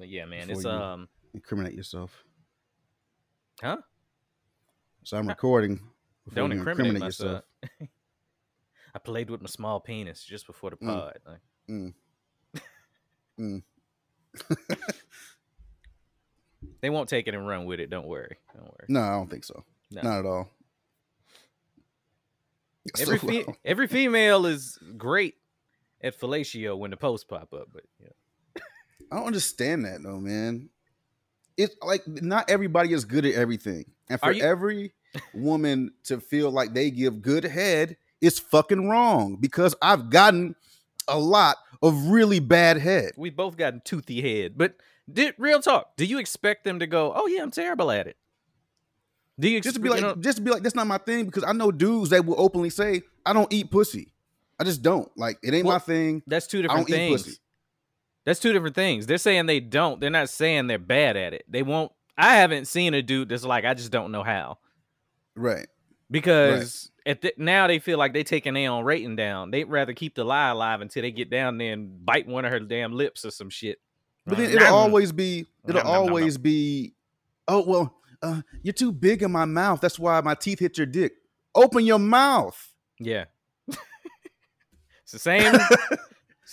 [0.00, 2.24] But yeah, man, Before it's you- um, Incriminate yourself.
[3.62, 3.76] huh?
[5.04, 5.78] So I'm recording.
[6.34, 7.44] Don't you incriminate, myself.
[8.94, 10.86] I played with my small penis just before the Mm.
[10.86, 11.18] pod.
[11.26, 11.94] Like, Mm.
[13.38, 13.62] Mm.
[16.80, 17.90] they won't take it and run with it.
[17.90, 18.36] Don't worry.
[18.54, 18.86] Don't worry.
[18.88, 19.64] No, I don't think so.
[19.90, 20.02] No.
[20.02, 20.48] Not at all.
[22.98, 25.34] Every So, fe- every female is great
[26.02, 28.08] at fellatio when the posts pop up, but yeah.
[29.10, 30.68] I don't understand that though, man.
[31.56, 34.92] It's like not everybody is good at everything, and for you- every
[35.34, 39.36] woman to feel like they give good head, it's fucking wrong.
[39.36, 40.54] Because I've gotten
[41.08, 43.12] a lot of really bad head.
[43.16, 44.56] We've both gotten toothy head.
[44.56, 44.76] But
[45.12, 45.96] did real talk?
[45.96, 47.12] Do you expect them to go?
[47.14, 48.16] Oh yeah, I'm terrible at it.
[49.38, 50.98] Do you Just to be like, you know, just to be like, that's not my
[50.98, 51.24] thing.
[51.24, 54.12] Because I know dudes that will openly say, "I don't eat pussy.
[54.58, 55.10] I just don't.
[55.16, 56.22] Like it ain't Well, my thing.
[56.26, 57.40] that's two different things.
[58.30, 59.06] Pussy." That's two different things.
[59.06, 60.00] They're saying they don't.
[60.00, 61.44] They're not saying they're bad at it.
[61.48, 61.92] They won't.
[62.16, 64.58] I haven't seen a dude that's like, I just don't know how.
[65.36, 65.68] Right.
[66.10, 69.50] Because at the, now they feel like they taking their own rating down.
[69.50, 72.50] They'd rather keep the lie alive until they get down there and bite one of
[72.52, 73.78] her damn lips or some shit.
[74.26, 74.62] But then Right.
[74.62, 76.94] it'll always be it'll always be
[77.48, 80.86] oh well uh, you're too big in my mouth that's why my teeth hit your
[80.86, 81.12] dick
[81.54, 83.24] open your mouth Yeah.
[83.68, 85.54] it's the same.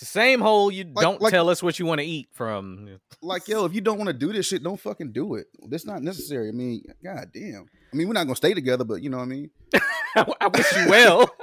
[0.00, 0.70] the same hole.
[0.70, 2.98] You Like- don't like- tell us what you want to eat from.
[3.20, 5.84] like yo if you don't want to do this shit don't fucking do it that's
[5.84, 9.10] not necessary i mean god damn i mean we're not gonna stay together but you
[9.10, 9.50] know what i mean
[10.14, 11.28] I, I wish you well.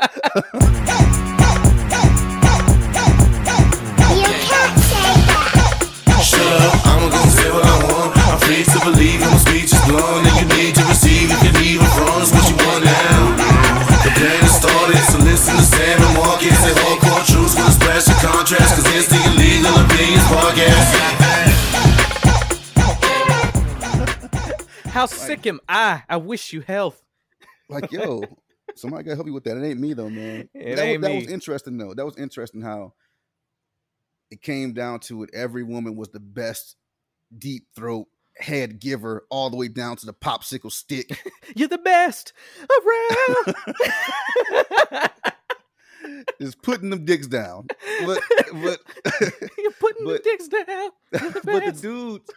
[2.96, 6.22] You can't say that.
[6.24, 8.18] Shut up, I'm gonna say what I want.
[8.18, 10.26] I'm free to believe and my speech is blunt.
[10.26, 11.25] And you need to receive
[18.38, 18.76] contrast.
[18.76, 20.92] Cause it's the Illegal Opinions Podcast.
[24.90, 26.04] How sick am I?
[26.10, 27.02] I wish you health.
[27.70, 28.24] like yo
[28.76, 31.10] somebody gotta help you with that it ain't me though man It that, ain't was,
[31.10, 32.94] that was interesting though that was interesting how
[34.32, 36.76] it came down to it every woman was the best
[37.36, 38.08] deep throat
[38.38, 41.10] head giver all the way down to the popsicle stick
[41.56, 42.34] You're the best
[42.70, 43.56] around.
[46.40, 47.68] is putting them dicks down.
[48.06, 48.22] But
[48.54, 48.80] but
[49.58, 50.90] You're putting the dicks down.
[51.12, 52.32] The but the dudes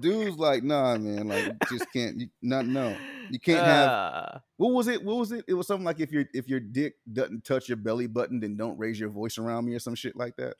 [0.00, 2.96] dudes like nah man like just can't you not no.
[3.30, 5.44] You can't have Uh, what was it what was it?
[5.48, 8.56] It was something like if your if your dick doesn't touch your belly button then
[8.56, 10.54] don't raise your voice around me or some shit like that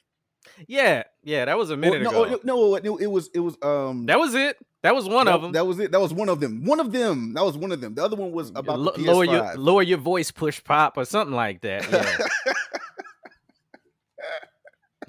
[0.66, 2.41] yeah, yeah, that was a minute no, ago.
[2.44, 4.56] no, no, it was it was um That was it.
[4.82, 5.53] That was one that, of them.
[5.53, 5.91] That was it.
[5.91, 6.64] That was one of them.
[6.64, 7.34] One of them.
[7.34, 7.94] That was one of them.
[7.94, 9.56] The other one was about the lower your PS5.
[9.56, 11.91] lower your voice, push pop, or something like that.
[11.91, 12.26] Yeah,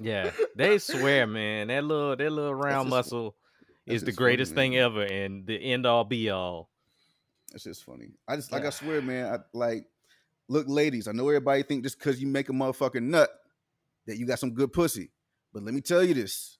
[0.00, 0.30] yeah.
[0.56, 1.68] They swear, man.
[1.68, 3.36] That little that little round just- muscle
[3.86, 6.68] is the just funny, greatest thing ever and the end all be all.
[7.54, 8.10] It's just funny.
[8.28, 8.68] I just like Yeah.
[8.68, 9.34] I swear, man.
[9.34, 9.84] I like
[10.48, 11.06] look, ladies.
[11.08, 13.30] I know everybody think just because you make a motherfucking nut
[14.06, 15.10] that you got some good pussy,
[15.52, 16.58] but let me tell you this: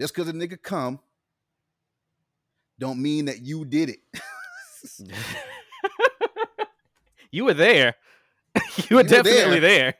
[0.00, 1.00] just because a nigga come,
[2.78, 3.98] don't mean that you did it.
[7.30, 7.94] you were there.
[8.88, 9.94] you were were definitely there.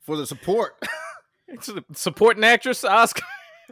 [0.00, 0.74] For the support,
[1.94, 3.22] Supporting actress Oscar.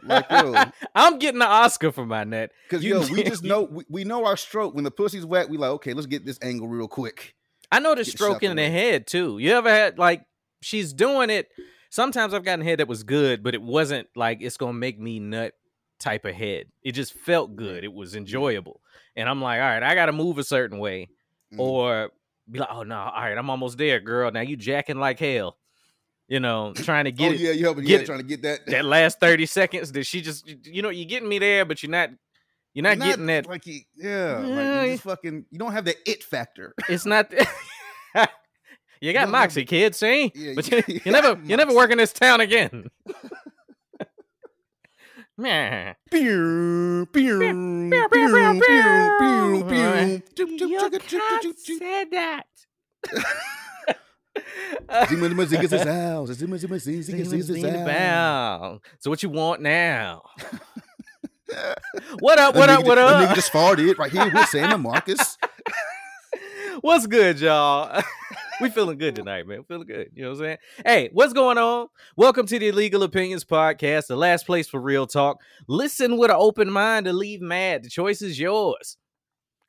[0.03, 0.55] like yo,
[0.95, 2.51] I'm getting an Oscar for my net.
[2.69, 4.73] because yo, we just know we, we know our stroke.
[4.73, 7.35] When the pussy's wet, we like okay, let's get this angle real quick.
[7.71, 9.37] I know the Get stroke in the head too.
[9.39, 10.23] You ever had like
[10.61, 11.49] she's doing it?
[11.91, 15.19] Sometimes I've gotten head that was good, but it wasn't like it's gonna make me
[15.19, 15.53] nut
[15.99, 16.65] type of head.
[16.83, 17.83] It just felt good.
[17.83, 18.81] It was enjoyable,
[19.15, 21.09] and I'm like, all right, I got to move a certain way,
[21.53, 21.59] Mhm.
[21.59, 22.09] or
[22.49, 24.31] be like, oh no, all right, I'm almost there, girl.
[24.31, 25.57] Now you jacking like hell.
[26.27, 28.41] You know, trying to get oh it, yeah, you helping get yeah, trying to get
[28.43, 29.91] that that last thirty seconds.
[29.91, 32.09] That she just, you know, you're getting me there, but you're not.
[32.73, 33.47] You're not, You're getting that.
[33.47, 36.73] like you, yeah, like you just fucking you don't have the it factor.
[36.87, 37.29] It's not.
[39.01, 39.95] you got don't moxie, kid.
[39.95, 42.89] See, Yeah, but you- you, you you never, you never work in this town again.
[45.41, 47.07] Pew,
[51.41, 51.77] choo, choo.
[51.77, 52.45] said that.
[55.09, 56.31] Zima, zima, zigga, zizzow.
[56.33, 57.85] Zima, zima, zing, zigga, zigga, zizzow.
[57.85, 58.79] Bow.
[58.99, 60.21] So what you want now?
[62.19, 62.55] what up?
[62.55, 62.85] What up?
[62.85, 63.35] What A nigga up?
[63.35, 65.37] just farted right here with Sam and Marcus.
[66.81, 68.01] What's good, y'all?
[68.61, 69.63] We feeling good tonight, man.
[69.67, 70.11] Feeling good.
[70.13, 70.57] You know what I'm saying?
[70.85, 71.87] Hey, what's going on?
[72.15, 75.41] Welcome to the Illegal Opinions Podcast, the last place for real talk.
[75.67, 77.83] Listen with an open mind to leave mad.
[77.83, 78.97] The choice is yours.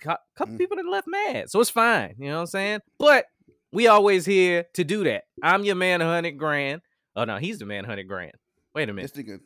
[0.00, 0.58] Cou- couple Mm.
[0.58, 2.14] people that left mad, so it's fine.
[2.18, 2.80] You know what I'm saying?
[2.98, 3.26] But
[3.72, 5.24] we always here to do that.
[5.42, 6.82] I'm your man, hundred grand.
[7.16, 8.32] Oh no, he's the man, hundred grand.
[8.74, 9.12] Wait a minute.
[9.14, 9.40] This nigga,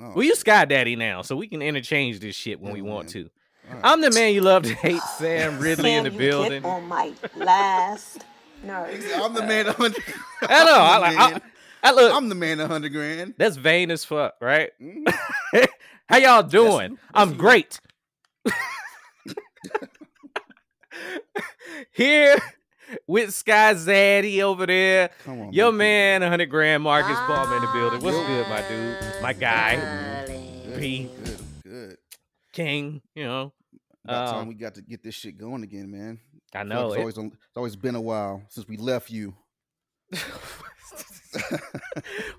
[0.00, 2.82] Oh, Well, you Sky Daddy now, so we can interchange this shit when Yeah, we
[2.82, 3.24] want man.
[3.24, 3.30] to.
[3.70, 3.80] all right.
[3.84, 6.62] I'm the man you love to hate, Sam Ridley in the you building.
[6.62, 8.24] Get on my last
[8.62, 9.04] nerves.
[9.14, 9.66] I'm the man.
[9.66, 10.02] a hundred-
[10.42, 10.74] I know.
[10.78, 11.42] I, I'm the like.
[11.42, 11.88] I.
[11.88, 12.14] I look.
[12.14, 12.60] I'm the man.
[12.60, 13.34] A hundred grand.
[13.36, 14.70] that's vain as fuck, right?
[14.80, 15.04] Mhm.
[16.08, 16.90] How y'all doing?
[16.94, 17.36] that's I'm you.
[17.36, 17.80] great.
[21.92, 22.36] Here
[23.06, 25.10] with Sky Zaddy over there.
[25.24, 26.20] Come on, Your man.
[26.20, 28.00] man, 100 grand Marcus Palmer in the building.
[28.02, 29.22] What's good, my dude?
[29.22, 31.10] My guy, Good, P.
[31.24, 31.38] Good.
[31.64, 31.96] Good.
[32.52, 33.52] King, you know.
[34.04, 36.20] About Um, time we got to get this shit going again, man.
[36.54, 36.86] I know.
[36.92, 39.34] it's, it- always, it's always been a while since we left you.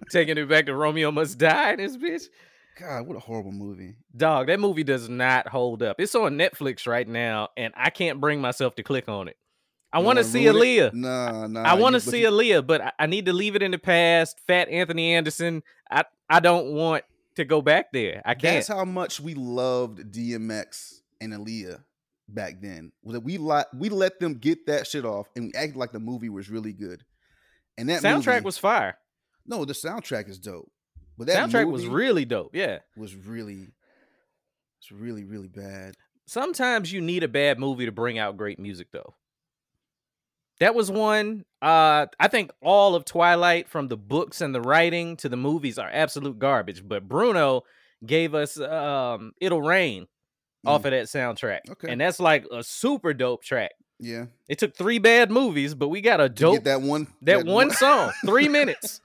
[0.10, 2.28] Taking it back to Romeo Must Die, this bitch.
[2.80, 3.96] God, what a horrible movie.
[4.16, 6.00] Dog, that movie does not hold up.
[6.00, 9.38] It's on Netflix right now, and I can't bring myself to click on it.
[9.94, 10.60] I want to see ruin it?
[10.60, 10.94] Aaliyah.
[10.94, 11.64] Nah, nah.
[11.64, 13.78] I want to see you- Aaliyah, but I, I need to leave it in the
[13.78, 14.40] past.
[14.46, 15.64] Fat Anthony Anderson.
[15.90, 18.22] I I don't want to go back there.
[18.26, 18.56] I can't.
[18.56, 21.82] That's how much we loved DMX and Aaliyah
[22.28, 22.92] back then.
[23.04, 25.92] Was that we li- we let them get that shit off, and we acted like
[25.92, 27.04] the movie was really good.
[27.78, 28.98] And that Soundtrack movie- was fire.
[29.46, 30.72] no, the soundtrack is dope.
[31.18, 32.54] But that Soundtrack was really dope.
[32.56, 32.80] Yeah.
[32.98, 33.68] was really,
[34.80, 35.96] it's really really bad.
[36.28, 39.14] Sometimes you need a bad movie to bring out great music, though.
[40.60, 41.46] That was one.
[41.62, 45.78] Uh, I think all of Twilight, from the books and the writing to the movies,
[45.78, 46.88] are absolute garbage.
[46.88, 47.64] But Bruno
[48.06, 50.08] gave us um, "It'll Rain"
[50.66, 50.86] off Mm.
[50.86, 51.92] of that soundtrack, Okay.
[51.92, 53.72] and that's like a super dope track.
[54.00, 57.46] Yeah, It took three bad movies, but we got a dope get that one that,
[57.46, 59.00] one song, three minutes,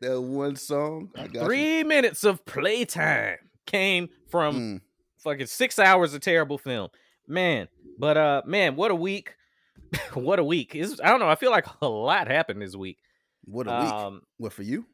[0.00, 1.10] that one song.
[1.14, 1.44] I got you.
[1.44, 3.36] three minutes of playtime
[3.66, 4.80] came from Mm.
[5.18, 6.88] fucking six hours of terrible film,
[7.28, 7.68] man.
[7.98, 9.36] But uh, man, what a week!
[10.14, 10.74] what a week!
[10.74, 11.28] Is I don't know.
[11.28, 12.98] I feel like a lot happened this week.
[13.44, 13.92] What a week.
[13.92, 14.86] Um, what for you?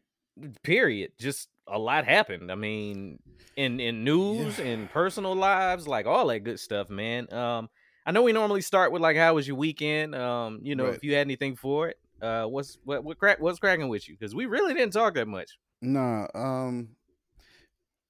[0.62, 1.12] period.
[1.19, 2.50] Just a lot happened.
[2.50, 3.19] I mean,
[3.56, 7.32] in in news, in personal lives, like all that good stuff, man.
[7.32, 7.69] Um,
[8.06, 10.14] I know we normally start with like, how was your weekend?
[10.14, 10.94] Um, you know, Right.
[10.94, 11.96] if you had anything for it.
[12.20, 13.40] Uh, what's what what crack?
[13.40, 14.17] What's cracking with you?
[14.19, 15.58] Because we really didn't talk that much.
[15.81, 16.90] Nah, um,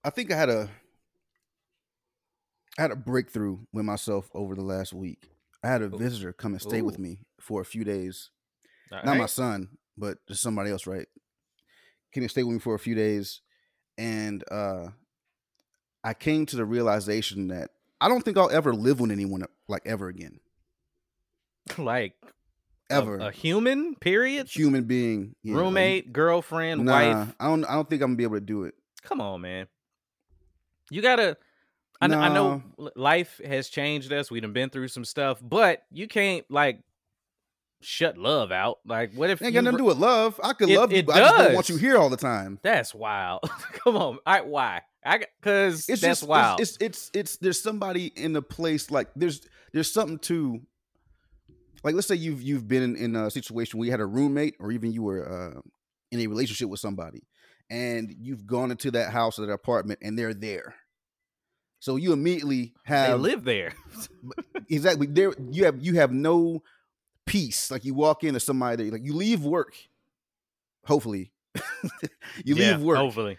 [0.02, 0.68] I think I had a
[2.78, 5.30] I had a breakthrough with myself over the last week.
[5.62, 5.98] I had a Ooh.
[5.98, 8.30] visitor come and stay with me for a few days.
[8.92, 9.68] All Not my son,
[9.98, 11.06] but just somebody else, right?
[12.12, 13.42] Came and stay with me for a few days,
[14.00, 14.88] and uh,
[16.02, 17.70] I came to the realization that
[18.00, 20.40] I don't think I'll ever live with anyone like ever again,
[21.78, 22.14] like
[22.88, 23.18] ever.
[23.18, 23.94] a, human.
[23.96, 24.48] Period.
[24.48, 27.34] human being, yeah, like, Roommate, girlfriend, Nah, wife.
[27.38, 27.64] I don't.
[27.66, 28.74] I don't think I'm gonna be able to do it.
[29.02, 29.66] Come on, man.
[30.90, 31.36] You gotta.
[32.00, 32.62] I, I know
[32.96, 34.30] life has changed us.
[34.30, 36.80] We've been through some stuff, but you can't like
[37.80, 38.78] shut love out.
[38.86, 40.38] Like, what if It ain't got nothing to do with love.
[40.42, 41.80] I could It- love you, it but I just don't want does.
[41.80, 42.58] you here all the time.
[42.62, 43.40] That's wild.
[43.84, 44.82] Come on, I why?
[45.04, 46.60] I because It's that's just wild.
[46.60, 49.40] It's, it's it's it's there's somebody in the place like there's
[49.72, 50.60] there's something to
[51.82, 54.56] like let's say you've you've been in, in a situation where you had a roommate
[54.60, 55.60] or even you were uh,
[56.10, 57.22] in a relationship with somebody
[57.70, 60.74] and you've gone into that house or that apartment and they're there.
[61.78, 63.72] So you immediately have they live there.
[64.68, 66.62] exactly there you have you have no
[67.26, 67.70] peace.
[67.70, 68.92] Like you walk into somebody there.
[68.92, 69.74] like you leave work.
[70.84, 71.32] Hopefully.
[72.44, 72.98] You Yeah, leave work.
[72.98, 73.38] Hopefully,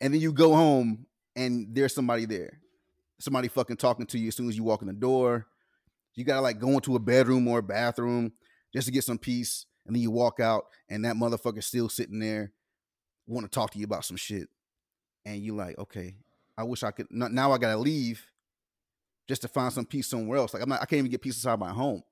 [0.00, 2.60] and then you go home and there's somebody there.
[3.18, 5.46] Somebody fucking talking to you as soon as you walk in the door.
[6.14, 8.32] You gotta like go into a bedroom or a bathroom
[8.72, 9.66] just to get some peace.
[9.86, 12.52] And then you walk out and that motherfucker's still sitting there
[13.26, 14.48] want to talk to you about some shit.
[15.24, 16.14] And you like okay
[16.56, 18.24] i wish i could now i gotta leave
[19.28, 20.54] just to find some peace somewhere else.
[20.54, 22.02] Like i'm not i can't even get peace inside my home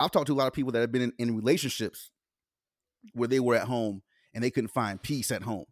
[0.00, 2.10] i've talked to a lot of people that have been in, in relationships
[3.12, 4.02] where they were at home
[4.34, 5.64] and they couldn't find peace at home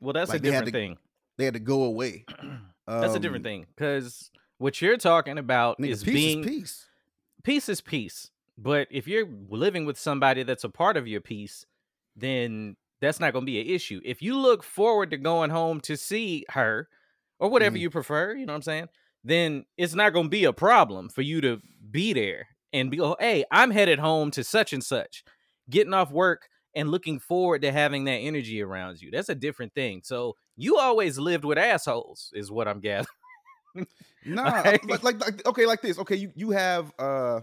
[0.00, 0.98] well, that's Like, a they different to- thing.
[1.38, 2.24] they had to go away
[2.88, 6.46] That's a different Um, thing because what you're talking about nigga, is peace being is
[6.46, 6.86] peace
[7.44, 8.30] peace is peace.
[8.58, 11.64] But if you're living with somebody that's a part of your peace,
[12.16, 14.00] then that's not going to be an issue.
[14.04, 16.88] If you look forward to going home to see her
[17.38, 17.80] or whatever Mhm.
[17.80, 18.88] you prefer, you know what I'm saying?
[19.24, 23.00] Then it's not going to be a problem for you to be there and be,
[23.00, 25.24] oh, hey, I'm headed home to such and such,
[25.70, 29.10] getting off work and looking forward to having that energy around you.
[29.10, 30.00] That's a different thing.
[30.04, 33.06] So you always lived with assholes, is what I'm gathering.
[34.24, 35.98] Nah, Like- like, like, okay, like this.
[35.98, 37.40] Okay, you you have uh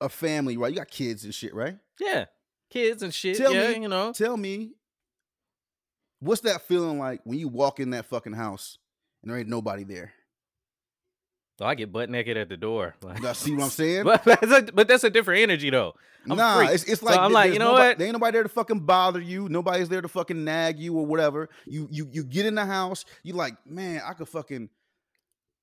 [0.00, 0.70] a family, right?
[0.72, 1.76] You got kids and shit, right?
[1.98, 2.26] Yeah.
[2.70, 3.36] Kids and shit.
[3.36, 4.12] Tell yeah, me- you know.
[4.12, 4.74] Tell me,
[6.20, 8.78] what's that feeling like when you walk in that fucking house
[9.22, 10.12] and there ain't nobody there?
[11.58, 12.94] So I get butt naked at the door.
[13.02, 14.04] Like, Now, see what I'm saying?
[14.04, 15.94] but, that's a, but that's a different energy though.
[16.28, 17.98] I'm nah, it's, it's So like I'm like, you know nobody, what?
[17.98, 19.48] There ain't nobody there to fucking bother you.
[19.50, 21.50] Nobody's there to fucking nag you or whatever.
[21.66, 23.04] You you you get in the house.
[23.22, 24.70] You like, man, I could fucking,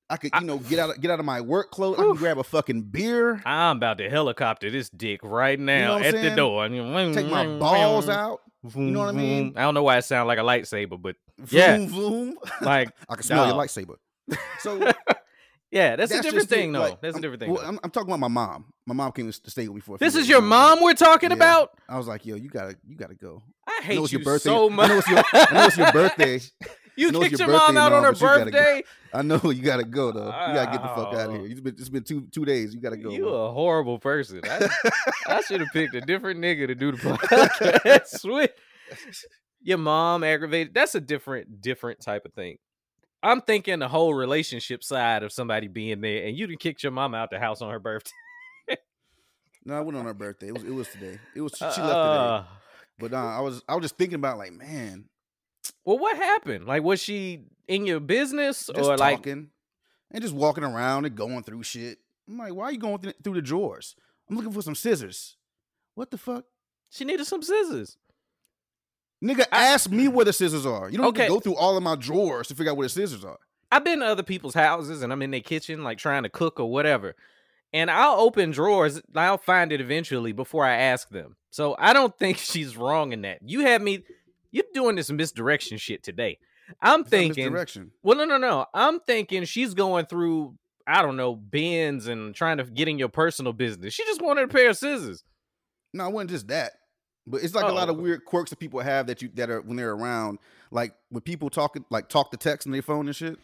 [0.08, 1.98] I could you know get out of, get out of my work clothes.
[1.98, 3.42] I can grab a fucking beer.
[3.44, 6.36] I'm about to helicopter this dick right now what I'm at the saying?
[6.36, 6.68] door.
[7.12, 8.40] Take my balls out.
[8.76, 9.54] You know what I mean?
[9.56, 11.86] I don't know why it sounds like a lightsaber, but Vroom, Yeah.
[11.88, 12.38] vroom.
[12.60, 13.66] like, I can smell your dog.
[13.66, 13.96] lightsaber.
[14.60, 14.92] So
[15.72, 16.80] yeah, that's, a different it, thing, though.
[16.80, 17.50] like, that's a I'm- different thing.
[17.50, 17.64] well.
[17.64, 18.66] I'm, I'm talking about my mom.
[18.86, 19.96] My mom came to stay with me for.
[19.96, 21.36] A few this is your and I was like- mom we're talking Yeah.
[21.36, 21.70] about.
[21.88, 23.42] I was like, yo, you gotta, you gotta go.
[23.66, 24.50] I I hate know it's you your birthday.
[24.50, 24.88] so I much.
[24.88, 26.40] know it's your, I know it's your birthday.
[26.96, 28.82] you I know kicked your your mom out and on her birthday.
[29.14, 30.26] I know you gotta go though.
[30.26, 31.32] You gotta get the fuck out of oh.
[31.34, 31.46] here.
[31.46, 32.74] It's been, it's been two two days.
[32.74, 33.10] You gotta go.
[33.10, 33.34] You man.
[33.34, 34.40] a horrible person.
[34.44, 34.68] I,
[35.26, 38.50] I should have picked a different nigga to do the podcast with.
[39.62, 40.74] Your mom aggravated.
[40.74, 42.58] That's a different, different type of thing.
[43.22, 46.92] I'm thinking the whole relationship side of somebody being there, and you done kick your
[46.92, 48.10] mom out the house on her birthday.
[49.64, 50.48] No, I went on her birthday.
[50.48, 51.18] It was it was today.
[51.36, 51.86] It was she left today.
[51.86, 52.44] Uh,
[52.98, 55.04] But uh, I was I was just thinking about like, man,
[55.84, 56.66] well, what happened?
[56.66, 59.50] Like, was she in your business, or like, talking
[60.10, 61.98] and just walking around and going through shit.
[62.28, 63.94] I'm like, why are you going through the drawers?
[64.28, 65.36] I'm looking for some scissors.
[65.94, 66.44] What the fuck?
[66.90, 67.96] she needed some scissors?
[69.22, 70.90] Nigga, ask me where the scissors are.
[70.90, 71.22] You don't Okay.
[71.22, 73.38] have to go through all of my drawers to figure out where the scissors are.
[73.70, 76.58] I've been to other people's houses and I'm in their kitchen, like trying to cook
[76.58, 77.14] or whatever.
[77.72, 79.00] And I'll open drawers.
[79.14, 81.36] I'll find it eventually before I ask them.
[81.50, 83.38] So I don't think she's wrong in that.
[83.42, 84.04] You have me.
[84.50, 86.38] You're doing this misdirection shit today.
[86.82, 87.44] I'm It's thinking.
[87.44, 87.92] misdirection.
[88.02, 88.66] Well, no, no, no.
[88.74, 90.56] I'm thinking she's going through.
[90.86, 93.94] I don't know bins and trying to get in your personal business.
[93.94, 95.22] She just wanted a pair of scissors.
[95.94, 96.72] No, it wasn't just that.
[97.26, 97.92] But it's like a lot Oh.
[97.92, 100.38] of weird quirks that people have that you that are when they're around.
[100.70, 103.38] Like when people talk like talk to text on their phone and shit.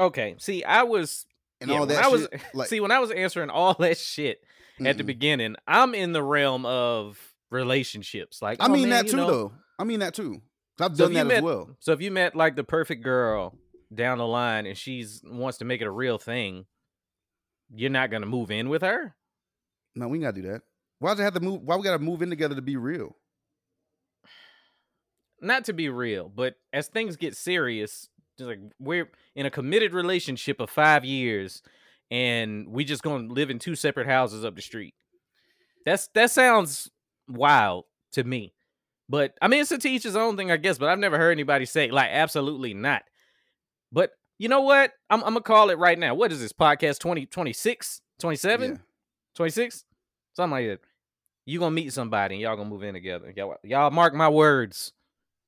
[0.00, 0.34] Okay.
[0.38, 1.26] See, I was.
[1.60, 2.22] And yeah, all that I was.
[2.22, 2.40] shit.
[2.54, 4.42] Like see, when I was answering all that shit
[4.84, 5.06] at the mm-mm.
[5.06, 7.18] beginning, I'm in the realm of
[7.50, 8.40] relationships.
[8.42, 9.52] Like, I oh, mean man, that too know, though.
[9.78, 10.40] I mean that too.
[10.80, 11.76] I've So done that met, as well.
[11.80, 13.56] So if you met like the perfect girl
[13.92, 16.66] down the line and she's wants to make it a real thing,
[17.74, 19.14] you're not gonna move in with her.
[19.96, 20.62] No, we ain't gotta do that.
[20.98, 21.62] Why does it have to move?
[21.62, 23.16] Why we gotta move in together to be real?
[25.40, 29.94] Not to be real, but as things get serious, just like we're in a committed
[29.94, 31.62] relationship of five years,
[32.10, 34.94] and we just gonna live in two separate houses up the street.
[35.86, 36.90] That's that sounds
[37.28, 38.52] wild to me.
[39.08, 40.76] But I mean, it's a teacher's own thing, I guess.
[40.78, 43.02] But I've never heard anybody say like absolutely not.
[43.92, 44.92] But you know what?
[45.08, 46.14] I'm, I'm gonna call it right now.
[46.14, 48.76] What is this podcast 20, 26, 27, Yeah.
[49.36, 49.84] 26?
[50.38, 50.80] Something like that.
[51.46, 53.32] You gonna meet somebody and y'all gonna move in together.
[53.36, 54.92] Y'all, y'all mark my words.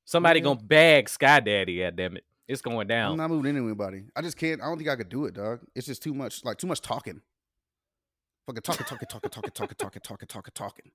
[0.03, 0.43] Somebody Yeah.
[0.43, 1.79] gonna bag Sky Daddy.
[1.79, 3.11] God damn it, it's going down.
[3.13, 4.03] I'm not moving in anybody.
[4.13, 4.61] I just can't.
[4.61, 5.61] I don't think I could do it, dog.
[5.75, 6.43] It's just too much.
[6.43, 7.21] Like too much talking.
[8.47, 10.91] Fucking talking, talking, talking, talking, talking, talking, talking, talking, talking.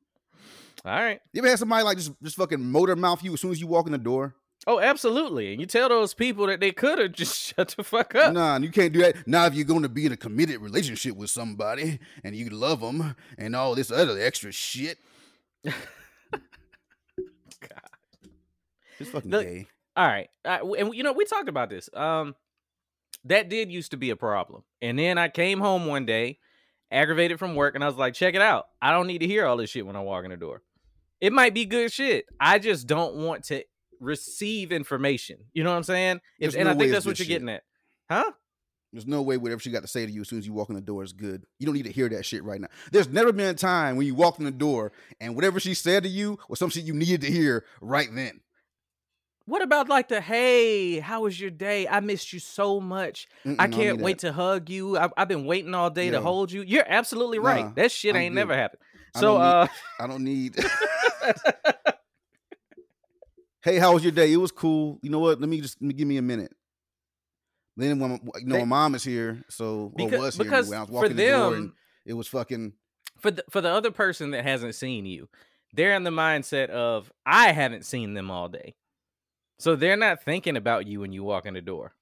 [0.85, 1.23] All right.
[1.33, 3.67] You ever had somebody like just just fucking motor mouth you as soon as you
[3.67, 4.35] walk in the door?
[4.69, 5.53] Oh, absolutely.
[5.53, 8.33] And you tell those people that they could have just shut the fuck up.
[8.33, 9.27] Nah, you can't do that.
[9.27, 12.81] Now, if you're going to be in a committed relationship with somebody and you love
[12.81, 14.99] them and all this other extra shit,
[15.65, 15.83] God.
[18.99, 19.67] it's fucking Look, gay.
[19.97, 20.29] All right.
[20.45, 21.89] W- and you know, we talked about this.
[21.95, 22.35] Um
[23.25, 24.63] that did used to be a problem.
[24.81, 26.39] And then I came home one day,
[26.93, 28.67] aggravated from work, and I was like, check it out.
[28.81, 30.63] I don't need to hear all this shit when I walk in the door.
[31.21, 32.27] It might be good shit.
[32.39, 33.65] I just don't want to
[34.01, 35.39] receive information.
[35.53, 36.21] You know what I'm saying?
[36.41, 37.63] There's and no I think that's what you're getting at.
[38.11, 38.31] Huh?
[38.93, 40.71] There's no way whatever she got to say to you as soon as you walk
[40.71, 41.45] in the door is good.
[41.59, 42.69] You don't need to hear that shit right now.
[42.93, 46.05] There's never been a time when you walked in the door and whatever she said
[46.05, 48.41] to you was some shit you needed to hear right then.
[49.45, 51.87] What about like the hey, how was your day?
[51.87, 53.29] I missed you so much.
[53.45, 54.29] Mm-mm, I can't need wait that.
[54.29, 54.97] to hug you.
[54.99, 56.63] I've, I've been waiting all day to hold you.
[56.63, 57.67] You're absolutely right.
[57.67, 58.41] Nah, that shit I'm ain't good.
[58.41, 58.81] never happened.
[59.15, 59.67] I So, don't need- uh,
[60.01, 60.57] I don't need.
[63.67, 64.33] hey, how was your day?
[64.33, 64.99] It was cool.
[65.03, 65.41] You know what?
[65.41, 66.53] Let me just let me give me a minute.
[67.77, 70.69] Then when you know They- my mom is here, so or Because- was here because
[70.71, 71.73] when I was for walking in the door and
[72.07, 72.73] it was fucking.
[73.19, 75.29] for the for the other person that hasn't seen you,
[75.73, 78.77] they're in the mindset of I haven't seen them all day.
[79.59, 81.95] So they're not thinking about you when you walk in the door.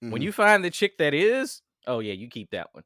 [0.00, 0.22] When mhm.
[0.22, 2.84] you find the chick that is, oh yeah, you keep that one.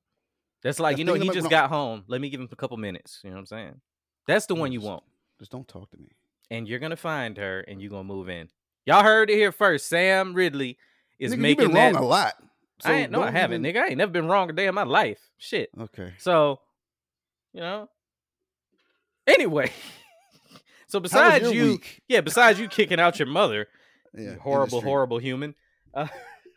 [0.63, 2.05] That's like, That's you know, he just got home.
[2.09, 3.21] Let me give him a couple minutes.
[3.23, 3.81] You know what I'm saying?
[4.27, 5.05] That's the one you want.
[5.39, 6.09] just don't talk to me.
[6.51, 8.49] And you're gonna find her and you're gonna move in.
[8.85, 9.89] Y'all heard it here first.
[9.89, 10.79] Sam Ridley
[11.19, 11.95] is Nigga, making that.
[11.95, 12.35] wrong a lot.
[12.85, 13.83] I ain't no, I haven't, even- nigga.
[13.85, 15.19] I ain't never been wrong a day in my life.
[15.39, 15.71] Shit.
[15.81, 16.13] Okay.
[16.19, 16.61] So,
[17.53, 17.89] you know.
[19.27, 19.73] Anyway,
[20.87, 22.03] so besides you, week?
[22.07, 23.67] yeah, besides you kicking out your mother,
[24.15, 25.55] Yeah, you horrible, horrible human.
[25.93, 26.07] Uh,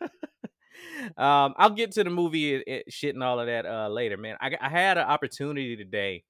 [1.16, 4.16] um, I'll get to the movie it, it- shit and all of that uh, later,
[4.16, 4.36] man.
[4.40, 6.24] I, I had an opportunity today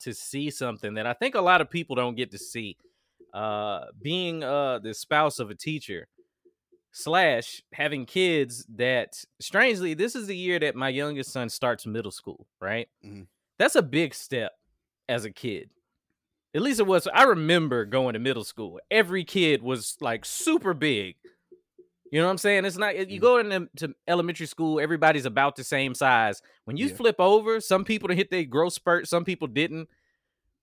[0.00, 2.76] to see something that I think a lot of people don't get to see.
[3.32, 6.08] Uh, being uh the spouse of a teacher
[6.92, 12.10] slash having kids that strangely this is the year that my youngest son starts middle
[12.10, 13.28] school right Mhm.
[13.58, 14.52] that's a big step
[15.08, 15.70] as a kid
[16.52, 20.74] at least it was i remember going to middle school every kid was like super
[20.74, 21.14] big
[22.10, 22.64] you know what i'm saying?
[22.64, 23.20] It's not you Mhm.
[23.20, 26.42] go into elementary school everybody's about the same size.
[26.64, 26.94] When you Yeah.
[26.96, 29.88] flip over some people to hit their growth spurt some people didn't.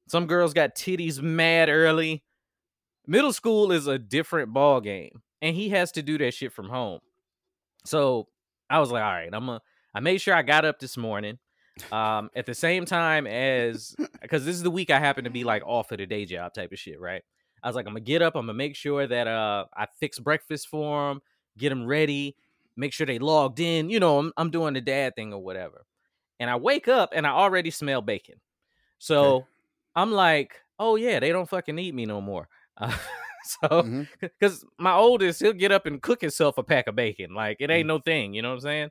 [0.09, 2.23] Some girls got titties mad early.
[3.05, 6.69] Middle school is a different ball game and he has to do that shit from
[6.69, 6.99] home.
[7.85, 8.27] So
[8.69, 9.61] i was like all right i'm gonna
[9.95, 11.39] i made sure i got up this morning
[11.93, 15.45] um at the same time as because this is the week i happen to be
[15.45, 17.23] like off of the day job type of shit right?
[17.63, 20.19] I was like i'm gonna get up i'm gonna make sure that uh i fix
[20.19, 21.21] breakfast for them
[21.57, 22.35] get them ready
[22.75, 25.85] make sure they logged in you know i'm, I'm doing the dad thing or whatever.
[26.39, 28.35] And i wake up and i already smell bacon.
[28.99, 29.47] So
[29.95, 32.47] i'm like oh yeah they don't fucking need me no more.
[32.77, 32.95] Uh,
[33.43, 37.57] so because my oldest he'll get up and cook himself a pack of bacon like
[37.59, 37.87] it ain't Mm.
[37.87, 38.89] no thing you know what i'm saying?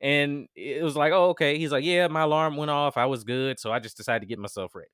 [0.00, 1.58] And it was like oh okay.
[1.58, 4.26] He's like yeah my alarm went off i was good so i just decided to
[4.26, 4.90] get myself ready.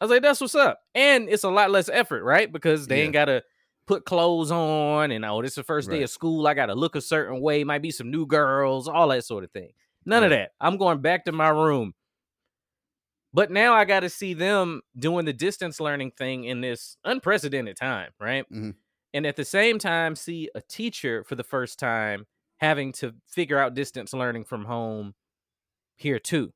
[0.00, 0.80] I was like that's what's up.
[0.94, 2.50] And it's a lot less effort right?
[2.50, 3.04] Because they Yeah.
[3.04, 3.42] ain't gotta
[3.88, 6.04] put clothes on and oh this is the first day Right.
[6.04, 9.24] of school i gotta look a certain way might be some new girls all that
[9.24, 9.72] sort of thing
[10.06, 11.94] none of that i'm going back to my room
[13.32, 17.76] but now I got to see them doing the distance learning thing in this unprecedented
[17.76, 18.46] time, right?
[18.50, 18.76] Mhm.
[19.12, 22.26] And at the same time, see a teacher for the first time
[22.58, 25.14] having to figure out distance learning from home
[25.96, 26.52] here too.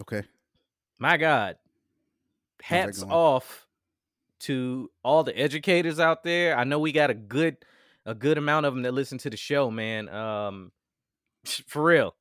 [0.00, 0.24] Okay.
[0.98, 1.58] My God,
[2.62, 3.63] hats off
[4.44, 6.56] to all the educators out there.
[6.56, 7.56] I know we got a good
[8.06, 10.08] a good amount of them that listen to the show, man.
[10.08, 10.72] Um,
[11.66, 12.14] for real,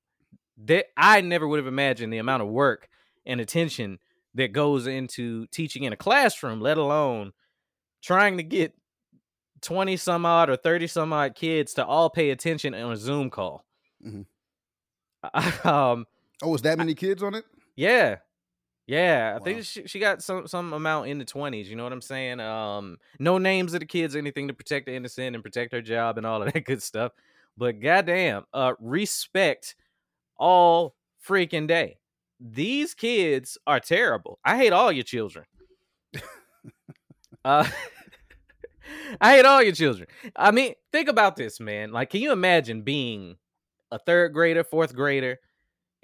[0.66, 2.88] that I never would have imagined the amount of work
[3.26, 4.00] and attention
[4.36, 7.34] that goes into teaching in a classroom, let alone
[8.02, 8.74] trying to get
[9.62, 13.30] 20 some odd or 30 some odd kids to all pay attention on a Zoom
[13.30, 13.64] call.
[14.06, 14.26] Mhm.
[15.66, 16.06] um,
[16.42, 17.46] Oh, was that many kids on it?
[17.76, 18.18] yeah.
[18.86, 19.46] Yeah, I Wow.
[19.46, 22.40] think she, she got some some amount in the 20s, you know what I'm saying?
[22.40, 26.18] Um no names of the kids anything to protect the innocent and protect her job
[26.18, 27.14] and all of that good stuff.
[27.58, 29.76] But goddamn, uh respect
[30.38, 32.00] all freaking day.
[32.40, 34.40] These kids are terrible.
[34.44, 35.46] I hate all your children.
[37.46, 37.68] uh
[39.22, 40.08] I hate all your children.
[40.36, 41.92] I mean, think about this, man.
[41.92, 43.38] Like, can you imagine being
[43.92, 45.40] a third grader, fourth grader,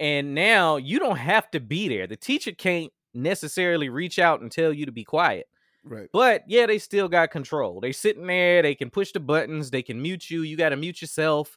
[0.00, 2.08] and now you don't have to be there.
[2.08, 5.46] The teacher can't necessarily reach out and tell you to be quiet.
[5.84, 6.08] Right.
[6.12, 7.80] But yeah, they still got control.
[7.80, 10.42] They sitting there, they can push the buttons, they can mute you.
[10.42, 11.56] You got to mute yourself.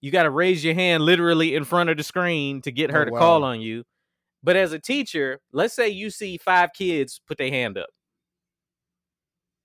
[0.00, 3.02] You got to raise your hand literally in front of the screen to get her
[3.02, 3.84] Oh, to call on you.
[4.44, 7.88] But as a teacher, let's say you see five kids put their hand up.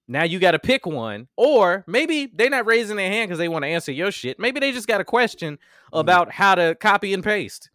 [0.08, 3.48] Now you got to pick one, or maybe they're not raising their hand because they
[3.48, 4.38] want to answer your shit.
[4.40, 5.54] Maybe they just got a question
[5.94, 6.00] Mhm.
[6.00, 7.70] about how to copy and paste.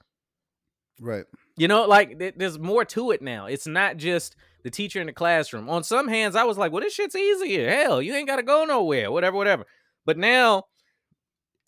[1.01, 1.25] Right.
[1.57, 3.47] You know, like th- there's more to it now.
[3.47, 5.69] It's not just the teacher in the classroom.
[5.69, 7.71] On some hands, I was like, well, this shit's easier.
[7.71, 9.65] Hell, you ain't got to go nowhere, whatever, whatever.
[10.05, 10.65] But now,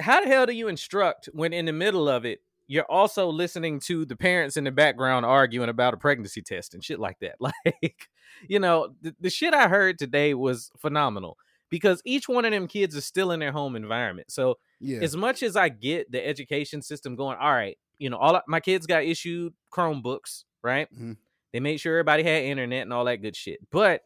[0.00, 3.80] how the hell do you instruct when in the middle of it, you're also listening
[3.80, 7.36] to the parents in the background arguing about a pregnancy test and shit like that?
[7.40, 8.08] Like,
[8.48, 11.36] you know, the, the shit I heard today was phenomenal
[11.68, 14.30] because each one of them kids is still in their home environment.
[14.30, 15.00] So, Yeah.
[15.00, 18.58] as much as I get the education system going, all right, you know, all my
[18.60, 20.88] kids got issued Chromebooks, right?
[20.92, 21.16] Mhm.
[21.52, 23.58] They made sure everybody had internet and all that good shit.
[23.70, 24.02] But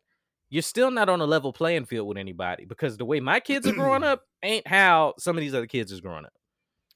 [0.51, 3.67] you're still not on a level playing field with anybody because the way my kids
[3.67, 6.33] are growing up ain't how some of these other kids is growing up.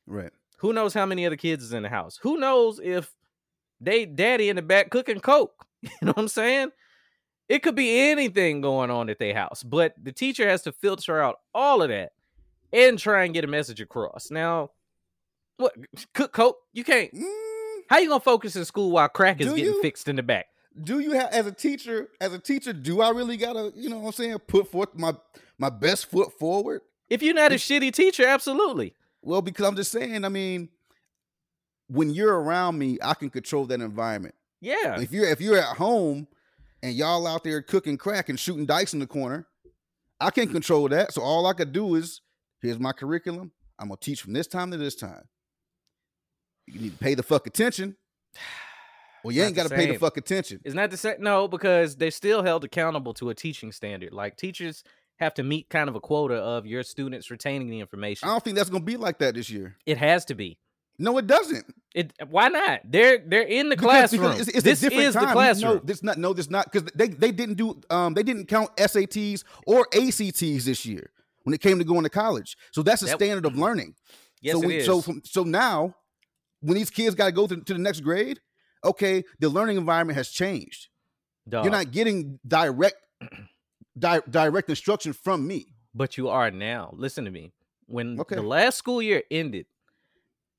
[0.07, 0.31] right.
[0.59, 2.19] Who knows how many other kids is in the house?
[2.23, 3.15] Who knows if
[3.81, 5.55] they daddy in the back cooking coke?
[5.83, 6.71] You know what I'm saying?
[7.49, 11.23] It could be anything going on at their house, but the teacher has to filter
[11.23, 12.11] out all of that
[12.73, 14.31] and try and get a message across.
[14.33, 14.71] Now,
[15.59, 15.75] what
[16.15, 16.57] cook coke?
[16.73, 17.13] You can't.
[17.15, 19.83] Mm, How you gonna focus in school while crack is Do getting you?
[19.83, 20.47] fixed in the back?
[20.85, 22.09] do you have as a teacher?
[22.21, 25.13] As a teacher, do I really gotta, you know, what I'm saying, put forth my
[25.59, 26.83] my best foot forward?
[27.11, 28.95] If you're not a shitty teacher, absolutely.
[29.23, 30.25] Well, because I'm just saying.
[30.25, 30.69] I mean,
[31.89, 34.35] when you're around me, I can control that environment.
[34.61, 35.01] Yeah.
[35.01, 36.29] If you're if you're at home
[36.83, 39.47] and y'all out there cooking crack and shooting dice in the corner,
[40.21, 41.13] I can't control that.
[41.13, 42.21] So all I could do is
[42.61, 43.53] here's my curriculum.
[43.79, 45.25] I'm gonna teach from this time to this time.
[46.73, 47.97] You need to pay the fuck attention.
[49.25, 50.61] Well, you ain't got to pay the fuck attention.
[50.65, 51.17] It's not the same.
[51.19, 54.13] No, because they're still held accountable to a teaching standard.
[54.13, 54.85] Like teachers
[55.17, 58.29] have to meet kind of a quota of your students retaining the information.
[58.29, 59.77] I don't think that's gonna be like that this year.
[59.87, 60.59] It has to be.
[61.01, 61.67] No, it doesn't.
[61.97, 62.83] It why not?
[62.85, 64.23] They're they're in the Because- classroom.
[64.31, 65.27] because it's, it's this a is time.
[65.27, 65.75] the classroom.
[65.75, 66.17] No, this not.
[66.17, 67.81] No, this not because they they didn't do.
[67.91, 71.11] Um, they didn't count SATs or ACTs this year
[71.43, 72.57] when it came to going to college.
[72.71, 73.97] So that's the That- standard of learning.
[74.41, 74.87] yes, so it we, is.
[74.87, 75.97] so from, so now,
[76.61, 78.41] when these kids got to go to, to the next grade,
[78.85, 80.89] okay, the learning environment has changed.
[81.49, 82.97] Dog, You're not getting direct
[83.99, 85.75] di- direct instruction from me.
[85.95, 86.91] but you are now.
[86.93, 87.53] Listen to me.
[87.87, 88.35] When Okay.
[88.37, 89.67] the last school year ended,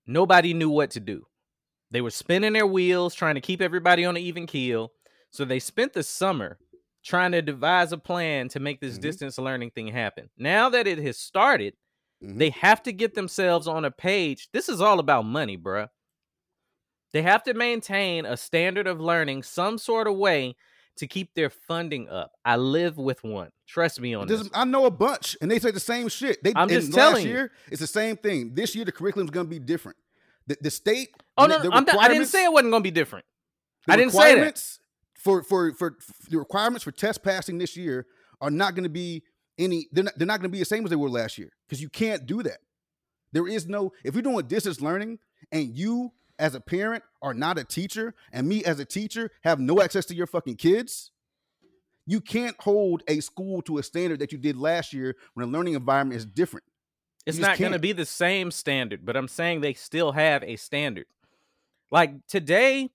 [0.07, 1.25] nobody knew what to do.
[1.91, 4.91] They were spinning their wheels, trying to keep everybody on an even keel.
[5.31, 6.57] So they spent the summer
[7.03, 9.01] trying to devise a plan to make this Mhm.
[9.01, 10.29] distance learning thing happen.
[10.37, 11.75] Now that it has started,
[12.23, 12.37] Mhm.
[12.37, 14.49] they have to get themselves on a page.
[14.51, 15.89] This is all about money, bruh.
[17.11, 20.55] They have to maintain a standard of learning some sort of way
[20.97, 22.33] to keep their funding up.
[22.43, 23.51] I live with one.
[23.65, 24.49] Trust me on This- this.
[24.53, 26.43] I know a bunch, and they say the same shit.
[26.43, 27.31] They, I'm just last telling you.
[27.31, 28.53] year, it's the same thing.
[28.53, 29.97] This year, the curriculum's going to be different.
[30.47, 31.09] The, the state.
[31.37, 33.23] Oh no, the I'm not, I didn't say it wasn't gonna be different.
[33.85, 34.61] the I didn't say that.
[35.15, 38.07] For for for for the requirements for test passing this year
[38.41, 39.23] are not going to be
[39.59, 39.87] any.
[39.91, 41.81] They're not, they're not going to be the same as they were last year because
[41.81, 42.59] you can't do that.
[43.31, 43.91] There is no.
[44.03, 45.19] If you're doing distance learning
[45.51, 49.59] and you as a parent are not a teacher and me as a teacher have
[49.59, 51.11] no access to your fucking kids.
[52.07, 55.55] You can't hold a school to a standard that you did last year when the
[55.55, 56.65] learning environment is different.
[57.25, 60.55] It's not going to be the same standard, but I'm saying they still have a
[60.55, 61.05] standard.
[61.91, 62.89] Like today,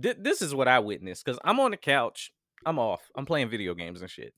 [0.00, 2.32] th- this is what I witnessed because I'm on the couch,
[2.64, 4.32] I'm off, I'm playing video games and shit,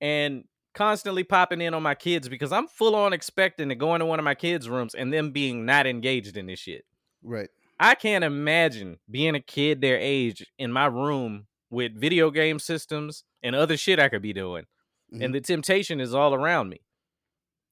[0.00, 4.06] and constantly popping in on my kids because I'm full on expecting to go into
[4.06, 6.84] one of my kids' rooms and them being not engaged in this shit.
[7.22, 7.48] Right.
[7.80, 13.24] I can't imagine being a kid their age in my room with video game systems
[13.42, 14.66] and other shit I could be doing.
[15.12, 15.24] Mhm.
[15.24, 16.80] And the temptation is all around me.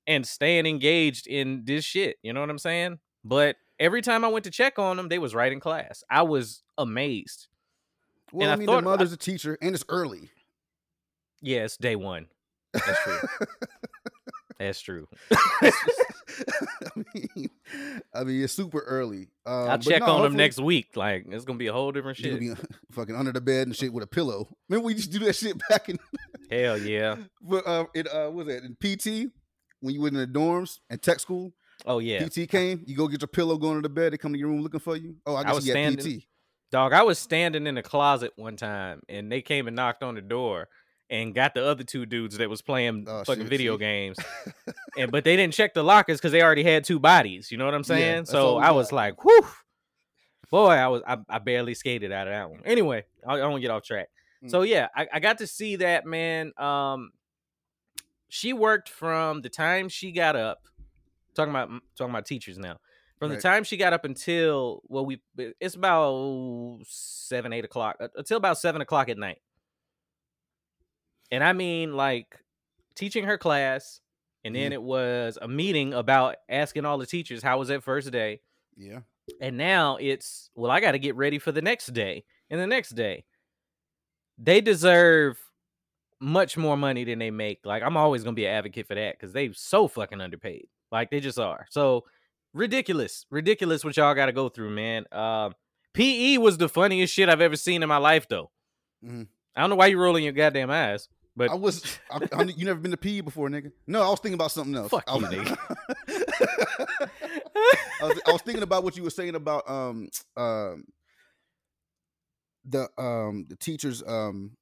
[0.07, 2.17] And staying engaged in this shit.
[2.23, 2.99] You know what I'm saying?
[3.25, 6.03] But every time I went to check on them, they was right in class.
[6.11, 7.47] I was amazed.
[8.33, 10.31] Well, I I mean, thought- the mother's a teacher and it's early.
[11.41, 12.29] Yes, day one.
[12.73, 13.19] That's true.
[14.59, 15.09] That's true.
[15.33, 15.71] I
[17.15, 17.51] mean,
[18.15, 19.29] I mean, it's super early.
[19.45, 20.97] Um, I'll check no, on them next week.
[20.97, 22.39] Like it's gonna be a whole different shit.
[22.39, 22.53] be
[22.93, 24.49] fucking under the bed and shit with a pillow.
[24.69, 25.99] Remember we used to do that shit back in,
[26.51, 27.17] Hell yeah.
[27.41, 29.33] but uh, in uh, what was that in PT
[29.81, 31.53] when you were in the dorms and tech school?
[31.85, 32.25] Oh yeah.
[32.27, 34.13] PT came, you go get your pillow, going to the bed.
[34.13, 35.17] They come to your room looking for you.
[35.27, 36.25] Oh, I I was you standing- PT.
[36.71, 40.15] Dog, I was standing in the closet one time and they came and knocked on
[40.15, 40.69] the door
[41.13, 44.17] and got the other two dudes that was playing Oh, fucking video games.
[44.99, 47.53] and but they didn't check the lockers because they already had two bodies.
[47.53, 48.17] You know what I'm saying?
[48.23, 49.47] that's so I was like, whew.
[50.51, 52.61] Boy, I was I, I barely skated out of that one.
[52.65, 54.09] Anyway, I, I don't get off track.
[54.45, 54.51] Mm.
[54.51, 56.53] So yeah, I, I got to see that man.
[56.59, 57.11] Um
[58.29, 60.61] she worked from the time she got up,
[61.35, 62.79] talking about talking about teachers now.
[63.19, 63.37] From Right.
[63.37, 65.21] the time she got up until well, we
[65.61, 69.39] it's about seven, eight o'clock uh, until about seven o'clock at night.
[71.33, 72.39] And I mean, like
[72.95, 74.01] teaching her class,
[74.45, 74.75] and then Mhm.
[74.75, 78.41] it was a meeting about asking all the teachers how was that first day,
[78.77, 79.01] Yeah.
[79.41, 82.67] and now it's well, I got to get ready for the next day and the
[82.67, 83.25] next day.
[84.39, 85.39] They deserve
[86.21, 87.65] much more money than they make.
[87.65, 90.69] Like I'm always gonna be an advocate for that because they so fucking underpaid.
[90.91, 91.67] Like they just are.
[91.71, 92.05] So
[92.53, 95.07] ridiculous, ridiculous what y'all got to go through, man.
[95.13, 95.55] Um,
[95.95, 98.51] PE was the funniest shit I've ever seen in my life, though.
[99.05, 99.29] Mhm.
[99.57, 101.99] I don't know why you're rolling your goddamn eyes, but I was.
[102.11, 103.73] I, I, you never been to PE before, nigga?
[103.87, 104.91] No, I was thinking about something else.
[104.91, 105.57] Fuck I you, was, nigga.
[108.01, 110.85] I was, I was thinking about what you were saying about um um
[112.65, 114.57] the um the teachers um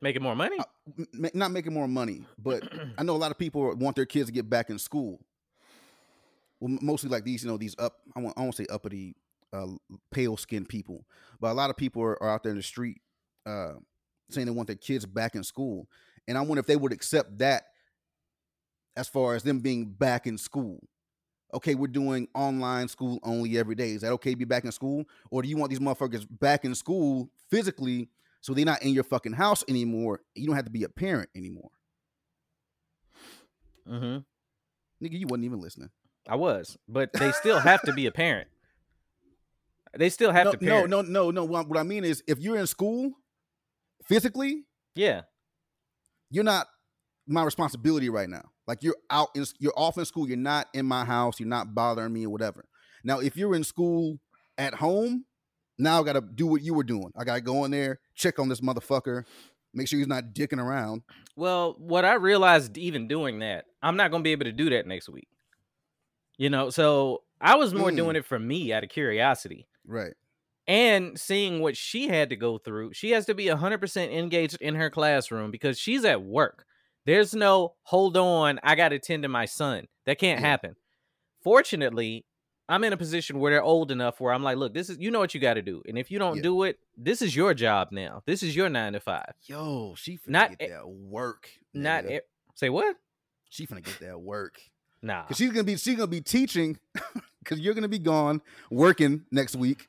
[0.00, 0.58] making more money.
[0.58, 2.62] uh, not making more money, but
[2.98, 5.20] I know a lot of people want their kids to get back in school.
[6.60, 7.94] Well, mostly like these, you know, these up.
[8.14, 9.16] I won't, I won't say uppity,
[9.52, 9.66] uh,
[10.12, 11.04] pale skinned people,
[11.40, 13.00] but a lot of people are, are out there in the street
[13.46, 13.72] uh,
[14.32, 15.88] saying they want their kids back in school,
[16.26, 17.64] and I wonder if they would accept that
[18.96, 20.80] as far as them being back in school.
[21.54, 23.90] Okay, we're doing online school only every day.
[23.90, 26.64] Is that okay to be back in school, or do you want these motherfuckers back
[26.64, 28.08] in school physically?
[28.40, 30.20] So they're not in your fucking house anymore.
[30.34, 31.70] You don't have to be a parent anymore.
[33.88, 35.04] mm-hmm.
[35.04, 35.90] Nigga, you wasn't even listening.
[36.28, 38.48] I was, but they still have to be a parent.
[39.96, 40.90] They still have No, to no, parent.
[40.90, 41.44] no, no, no.
[41.44, 43.12] What what I mean is if you're in school
[44.06, 45.22] physically, Yeah,
[46.30, 46.66] you're not
[47.26, 48.42] my responsibility right now.
[48.66, 51.74] Like you're out in you're off in school, you're not in my house, you're not
[51.74, 52.64] bothering me or whatever.
[53.04, 54.18] Now, if you're in school
[54.58, 55.24] at home,
[55.78, 57.12] now I gotta do what you were doing.
[57.16, 59.24] I gotta go in there, check on this motherfucker,
[59.74, 61.00] Make sure he's not dicking around.
[61.34, 64.86] Well, what I realized even doing that, I'm not gonna be able to do that
[64.86, 65.28] next week.
[66.36, 67.96] You know, so I was more Mm.
[67.96, 70.12] doing it for me out of curiosity Right.
[70.68, 72.92] And seeing what she had to go through.
[72.92, 76.64] She has to be 100% engaged in her classroom because she's at work.
[77.04, 79.88] There's no hold on, I got to tend to my son.
[80.06, 80.46] That can't Yeah.
[80.48, 80.76] happen.
[81.42, 82.24] Fortunately,
[82.68, 85.10] I'm in a position where they're old enough where I'm like, look, this is you
[85.10, 85.82] know what you got to do.
[85.88, 86.42] And if you don't Yeah.
[86.42, 88.22] do it, this is your job now.
[88.24, 89.24] This is your 9 to 5.
[89.44, 91.50] Yo, she finna Not get that work.
[91.74, 92.20] Not e-
[92.54, 92.96] Say what?
[93.50, 94.60] she finna get that work.
[95.02, 95.26] Nah.
[95.26, 96.78] Cause she's gonna be she's gonna be teaching
[97.40, 99.88] because you're gonna be gone working next week.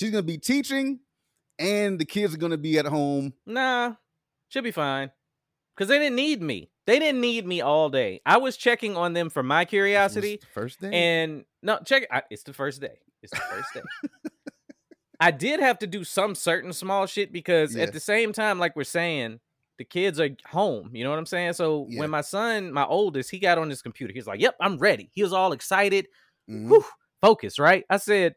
[0.00, 1.00] She's gonna be teaching,
[1.58, 3.34] and the kids are gonna be at home.
[3.44, 3.96] Nah,
[4.48, 5.10] should be fine.
[5.76, 6.70] Cause they didn't need me.
[6.86, 8.22] They didn't need me all day.
[8.24, 10.90] I was checking on them for my curiosity, the first day.
[10.92, 12.06] and no, check.
[12.10, 12.98] I, it's the first day.
[13.22, 13.82] It's the first day.
[15.20, 17.82] I did have to do some certain small shit because Yeah.
[17.82, 19.38] at the same time, like we're saying,
[19.76, 20.90] the kids are home.
[20.94, 21.52] You know what I'm saying?
[21.52, 22.00] So Yeah.
[22.00, 25.10] when my son, my oldest, he got on his computer, he's like, "Yep, I'm ready."
[25.12, 26.08] He was all excited.
[26.48, 26.68] Mhm.
[26.68, 26.84] Whew,
[27.20, 27.84] focus, right?
[27.90, 28.34] I said,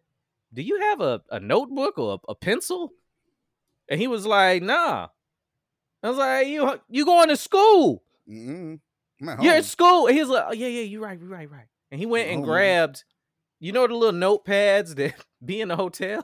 [0.54, 2.92] "Do you have a, a notebook or a, a pencil?"
[3.90, 5.08] And he was like, "Nah."
[6.04, 8.04] I was like, "You you going to school?
[8.30, 8.80] Mhm.
[9.42, 12.00] You're at school." And he's like, "Oh yeah, yeah, you're right, you're right, right." And
[12.00, 12.46] he went and nigga.
[12.46, 13.04] grabbed,
[13.60, 15.14] you know, the little notepads that
[15.46, 16.22] be in the hotel.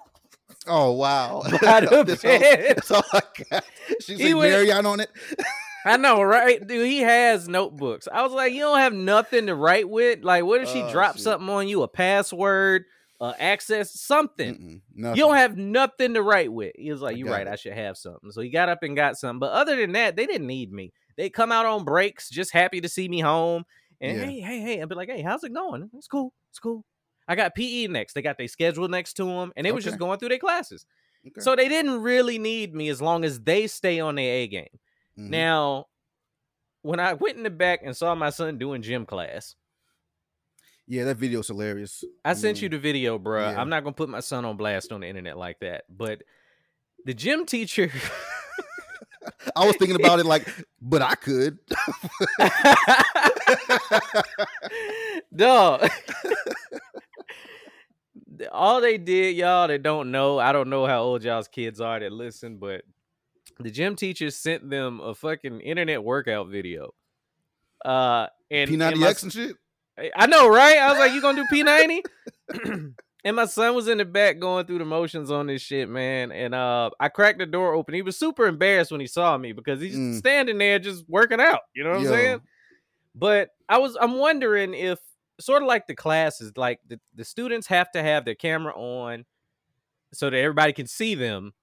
[0.68, 1.44] Oh wow!
[1.62, 3.63] That's, all, that's all I got.
[4.02, 5.10] She He said went- Marriott on it.
[5.86, 6.86] I know, right, dude?
[6.88, 8.08] He has notebooks.
[8.12, 10.24] I was like, "You don't have nothing to write with.
[10.24, 11.24] Like, what if she Oh, drops shit.
[11.26, 12.84] something on you, a password,
[13.19, 16.73] uh, access, something?" You don't have nothing to write with.
[16.75, 17.51] He was like, You're right, it.
[17.53, 18.32] I should have something.
[18.32, 19.39] So he got up and got something.
[19.39, 20.93] But other than that, they didn't need me.
[21.17, 23.63] They come out on breaks, just happy to see me home.
[24.01, 24.25] And Yeah.
[24.25, 24.82] hey, hey, hey.
[24.82, 25.89] I'd be like, hey, how's it going?
[25.93, 26.34] It's cool.
[26.51, 26.86] It's cool.
[27.27, 28.13] I got PE next.
[28.13, 30.86] They got their schedule next to them, and they was just going through their classes.
[31.27, 31.41] Okay.
[31.41, 34.79] So they didn't really need me as long as they stay on their A game.
[35.17, 35.29] Mhm.
[35.29, 35.86] Now,
[36.82, 39.55] when I went in the back and saw my son doing gym class,
[40.89, 42.04] yeah, that video's hilarious.
[42.25, 42.62] I sent Mm.
[42.63, 43.54] you the video, bruh.
[43.54, 43.62] Yeah.
[43.62, 45.86] I'm not gonna put my son on blast on the internet like that.
[45.88, 46.23] But
[47.06, 47.89] the gym teacher
[49.56, 50.47] I was thinking about it like,
[50.82, 51.60] but I could.
[55.36, 55.88] Dog.
[58.52, 61.99] All they did, y'all that don't know, I don't know how old y'all's kids are
[61.99, 62.84] that listen, but
[63.60, 66.93] the gym teacher sent them a fucking internet workout video.
[67.84, 69.56] Uh and, and P90X and shit.
[70.16, 70.78] I know, right?
[70.78, 72.02] I was like, you gonna do P90?
[73.24, 76.32] and my son was in the back going through the motions on this shit, man.
[76.32, 77.94] And uh I cracked the door open.
[77.94, 80.18] He was super embarrassed when he saw me because he's Mm.
[80.18, 81.62] standing there just working out.
[81.76, 82.10] You know what Yo.
[82.10, 82.42] I'm saying?
[83.16, 85.00] But I was I'm wondering if
[85.40, 89.26] sort of like the classes, like the, the students have to have their camera on
[90.14, 91.54] so that everybody can see them.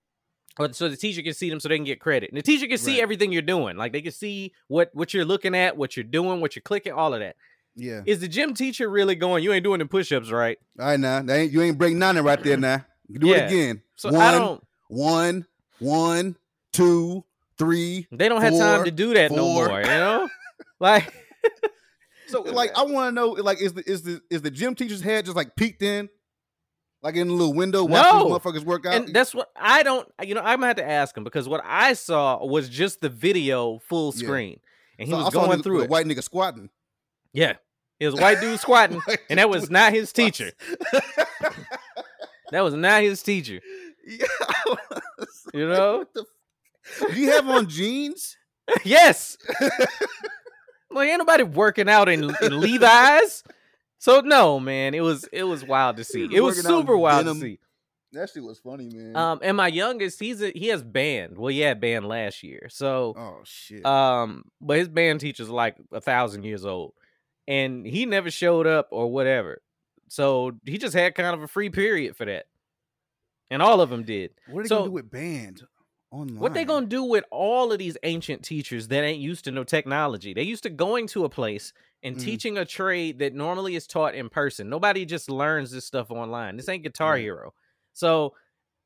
[0.58, 2.30] Or so the teacher can see them so they can get credit.
[2.30, 3.02] And the teacher can see Right.
[3.02, 3.76] everything you're doing.
[3.76, 6.92] Like they can see what what you're looking at, what you're doing, what you're clicking,
[6.92, 7.36] all of that.
[7.76, 8.02] Yeah.
[8.06, 9.44] Is the gym teacher really going?
[9.44, 10.58] You ain't doing the push-ups right.
[10.78, 11.20] All right, now.
[11.22, 12.84] That ain't, you ain't breaking none right there now.
[13.08, 13.36] You do Yeah.
[13.36, 13.82] it again.
[13.96, 14.64] So one, I don't.
[14.88, 15.46] one,
[15.78, 16.36] one,
[16.72, 17.24] two,
[17.58, 18.06] three.
[18.10, 19.80] They don't have time to do that no more.
[19.80, 20.28] You know,
[20.80, 21.12] like
[22.28, 25.00] So, like, I want to know, like, is the is the is the gym teacher's
[25.00, 26.08] head just like peeked in,
[27.00, 28.26] like in a little window, watching No.
[28.30, 28.94] motherfuckers work out?
[28.94, 30.08] and that's what I don't.
[30.24, 33.08] You know, I'm gonna have to ask him because what I saw was just the
[33.08, 34.24] video full Yeah.
[34.26, 34.60] screen,
[34.98, 35.90] and he So I was going through the it.
[35.90, 36.68] White nigga squatting.
[37.32, 37.54] Yeah,
[38.00, 40.52] it was white dude squatting, and that was not his teacher.
[42.52, 43.60] That was not his teacher.
[44.06, 44.26] Yeah.
[45.52, 45.98] You know?
[45.98, 46.24] What the
[47.00, 48.36] f- Do you have on jeans?
[48.84, 49.36] yes.
[50.90, 53.42] like ain't nobody working out in, in Levi's.
[53.98, 56.24] So no, man, it was it was wild to see.
[56.24, 57.40] It was working out in super wild denim.
[57.40, 57.58] to see.
[58.12, 59.16] That shit was funny, man.
[59.16, 61.36] Um, and my youngest, he's a, he has band.
[61.36, 62.68] Well, he had band last year.
[62.70, 63.84] So, oh shit.
[63.84, 66.94] um, but his band teacher's like a thousand years old,
[67.48, 69.62] and he never showed up or whatever.
[70.08, 72.46] So he just had kind of a free period for that,
[73.50, 74.32] and all of them did.
[74.48, 75.66] what are they so- gonna do with band
[76.10, 76.38] online?
[76.38, 79.64] What they gonna do with all of these ancient teachers that ain't used to no
[79.64, 80.32] technology?
[80.34, 82.20] They used to going to a place and Mm.
[82.22, 84.68] teaching a trade that normally is taught in person.
[84.68, 86.56] Nobody just learns this stuff online.
[86.56, 87.22] This ain't Guitar Right.
[87.22, 87.54] Hero.
[87.92, 88.34] So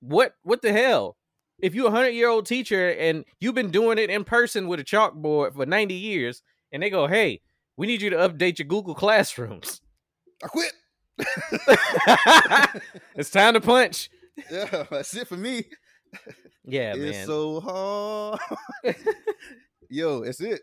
[0.01, 1.17] what what the hell?
[1.59, 4.81] If you're a hundred year old teacher and you've been doing it in person with
[4.81, 6.43] a chalkboard for 90 years,
[6.73, 7.43] and they go, Hey,
[7.81, 9.81] we need you to update your Google classrooms.
[10.45, 10.73] I quit.
[13.17, 14.11] it's time to punch.
[14.51, 15.65] Yeah, that's it for me.
[16.65, 17.27] Yeah, it's man.
[17.27, 18.39] so hard.
[19.89, 20.61] Yo, that's it.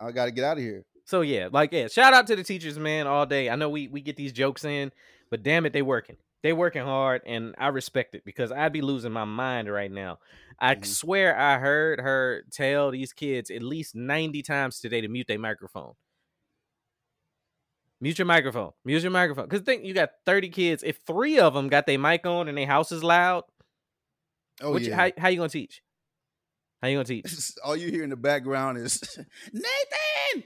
[0.00, 0.84] I gotta get out of here.
[1.06, 3.50] So yeah, like yeah, shout out to the teachers, man, all day.
[3.50, 4.92] I know we we get these jokes in,
[5.28, 6.18] but damn it, they working.
[6.44, 10.18] They working hard, and I respect it because I'd be losing my mind right now.
[10.60, 10.86] I Mhm.
[10.86, 15.38] swear I heard her tell these kids at least ninety times today to mute their
[15.40, 15.94] microphone.
[18.00, 18.70] Mute your microphone.
[18.84, 19.44] Mute your microphone.
[19.46, 20.82] Because think you got thirty kids.
[20.82, 23.44] If three of them got their mic on and their house is loud,
[24.62, 24.96] Oh you, yeah.
[24.96, 25.82] how how you gonna teach?
[26.82, 27.52] How you gonna teach?
[27.64, 29.00] All you hear in the background is
[29.52, 30.44] Nathan,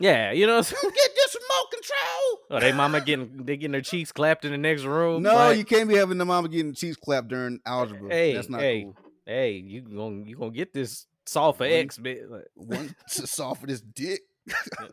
[0.00, 0.62] Yeah, you know.
[0.62, 1.92] come get this remote control.
[2.50, 5.22] Oh, they mama getting they getting their cheeks clapped in the next room.
[5.24, 8.08] No, like, you can't be having the mama getting cheeks clapped during algebra.
[8.08, 8.82] Hey, That's not hey.
[8.84, 8.96] cool.
[9.26, 12.18] hey, you gonna you gonna get this solve for X, man.
[12.30, 14.20] Like, One to soft for this dick.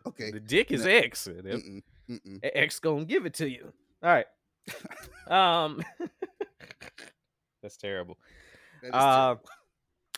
[0.06, 0.32] okay.
[0.32, 0.90] The dick is No.
[0.90, 1.28] X.
[1.28, 2.38] Mm-mm, mm-mm.
[2.42, 3.72] X gonna give it to you.
[4.02, 4.26] All right.
[5.28, 5.82] um,
[7.62, 8.18] that's terrible.
[8.82, 9.42] That Uh, terrible.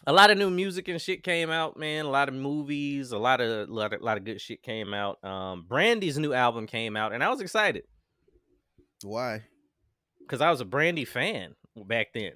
[0.07, 2.05] a lot of new music and shit came out, man.
[2.05, 5.23] A lot of movies, a lot of lot of, lot of good shit came out.
[5.25, 7.85] Um, Brandy's new album came out, and I was excited
[9.03, 9.43] Why?
[10.21, 12.33] because I was a Brandy fan back then.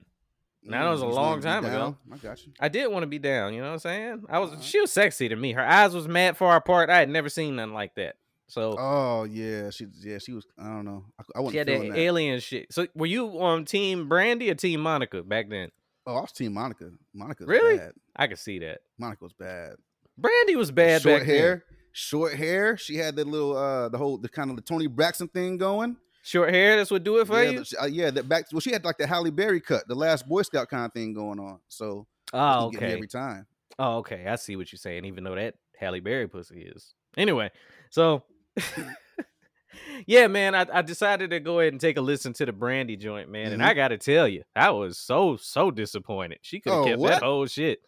[0.63, 1.97] Now, that was a Mm, long time ago.
[2.13, 2.53] I got you.
[2.61, 3.55] I did want to be down.
[3.55, 4.25] You know what I'm saying?
[4.29, 4.51] I was.
[4.53, 4.61] Uh-huh.
[4.61, 5.53] She was sexy to me.
[5.53, 6.91] Her eyes was mad far apart.
[6.91, 8.17] I had never seen nothing like that.
[8.51, 10.45] So Oh yeah, she yeah she was.
[10.59, 11.05] I don't know.
[11.19, 11.99] I, I wasn't she had that, that.
[11.99, 12.73] alien shit.
[12.73, 15.71] So were you on Team Brandy or Team Monica back then?
[16.07, 16.91] Oh, I was team Monica.
[17.15, 17.79] Monica's Really?
[17.79, 17.93] bad.
[18.17, 18.81] I could see that.
[18.99, 19.75] Monica was bad.
[20.19, 22.77] Brandy was bad short hair, short hair.
[22.77, 25.97] She had the little uh the whole the kind of the Toni Braxton thing going.
[26.23, 26.77] Short hair.
[26.77, 27.65] That's what do it for yeah, you.
[27.65, 28.47] the- uh, yeah, that back.
[28.53, 31.15] Well, she had like the Halle Berry cut, the last Boy Scout kind of thing
[31.15, 31.61] going on.
[31.69, 32.95] So oh, she get me okay.
[32.95, 33.47] every time.
[33.79, 34.27] Oh, okay.
[34.27, 35.05] I see what you're saying.
[35.05, 36.95] Even though that Halle Berry pussy is.
[37.17, 37.51] Anyway,
[37.89, 38.23] so
[40.07, 42.97] yeah, man, I, I decided to go ahead and take a listen to the Brandy
[42.97, 43.67] joint, man, and Mhm.
[43.67, 46.39] I got to tell you, I was so so disappointed.
[46.43, 47.09] She could have Oh, kept what?
[47.11, 47.81] that whole shit.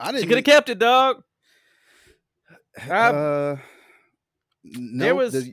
[0.00, 0.28] I She didn't.
[0.28, 1.22] could have kept it, dog.
[2.90, 3.56] I- Uh,
[4.64, 5.48] no, there was-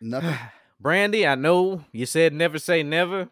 [0.00, 0.36] nothing.
[0.80, 3.30] Brandy, I know you said never say never.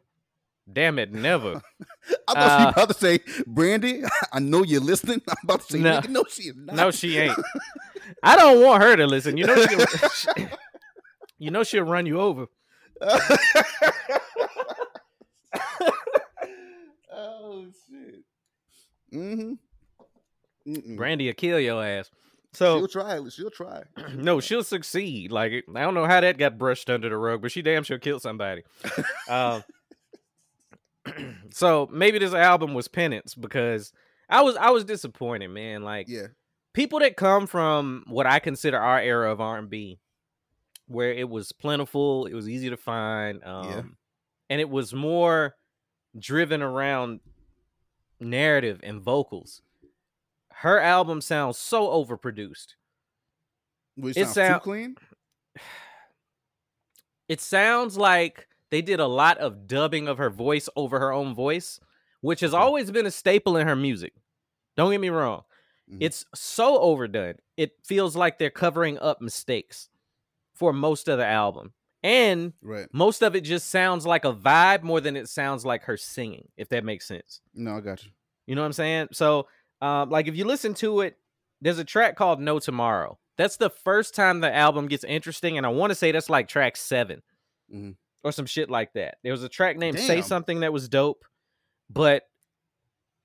[0.70, 1.60] Damn it, never.
[2.28, 4.02] I thought she Uh, about to say, Brandy.
[4.32, 5.20] I know you're listening.
[5.28, 6.00] I'm about to say, No.
[6.08, 6.76] no, she is not.
[6.76, 7.38] no, she ain't.
[8.22, 9.36] I don't want her to listen.
[9.36, 9.56] You know,
[10.14, 10.46] she,
[11.38, 12.46] you know she'll run you over.
[17.12, 18.22] oh shit.
[19.12, 19.52] Mm-hmm.
[20.70, 20.96] Mm-mm.
[20.96, 22.10] Brandy will kill your ass.
[22.52, 23.20] So she'll try.
[23.30, 23.82] She'll try.
[24.14, 25.32] no, she'll succeed.
[25.32, 27.98] Like I don't know how that got brushed under the rug, but she damn sure
[27.98, 28.62] killed somebody.
[29.28, 29.64] um,
[31.50, 33.92] so maybe this album was penance because
[34.28, 35.82] I was I was disappointed, man.
[35.82, 36.28] Like Yeah.
[36.74, 39.98] people that come from what I consider our era of R and B,
[40.86, 43.82] where it was plentiful, it was easy to find, um, Yeah.
[44.50, 45.56] and it was more
[46.18, 47.20] driven around
[48.20, 49.62] narrative and vocals.
[50.52, 52.74] Her album sounds so overproduced.
[53.96, 54.96] Which It sounds sound- too clean.
[57.28, 61.36] It sounds like they did a lot of dubbing of her voice over her own
[61.36, 61.80] voice,
[62.22, 64.14] which has always been a staple in her music.
[64.76, 65.44] Don't get me wrong.
[65.90, 65.98] Mhm.
[66.00, 67.36] It's so overdone.
[67.56, 69.90] It feels like they're covering up mistakes
[70.54, 71.74] for most of the album.
[72.02, 72.88] And Right.
[72.92, 76.48] most of it just sounds like a vibe more than it sounds like her singing,
[76.56, 77.40] if that makes sense.
[77.54, 78.10] No, I got you.
[78.46, 79.08] You know what I'm saying?
[79.12, 79.48] So,
[79.80, 81.18] um, like if you listen to it,
[81.60, 83.18] there's a track called No Tomorrow.
[83.38, 86.48] That's the first time the album gets interesting, and I want to say that's like
[86.48, 87.22] track 7
[87.72, 87.96] Mhm.
[88.24, 89.16] Or some shit like that.
[89.22, 91.24] There was a track named Say Something that was dope,
[91.90, 92.22] but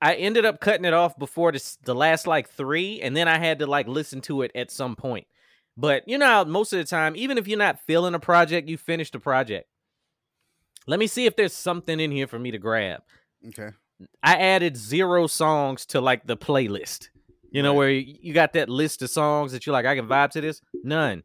[0.01, 3.37] I ended up cutting it off before the, the last like three, and then I
[3.39, 5.27] had to like listen to it at some point.
[5.75, 8.77] But you know, most of the time, even if you're not feeling a project, you
[8.77, 9.67] finish the project.
[10.87, 13.01] Let me see if there's something in here for me to grab.
[13.47, 13.69] Okay.
[14.23, 17.09] I added zero songs to like the playlist.
[17.51, 17.77] You know, Right.
[17.77, 20.61] where you got that list of songs that you're like, I can vibe to this.
[20.83, 21.23] None,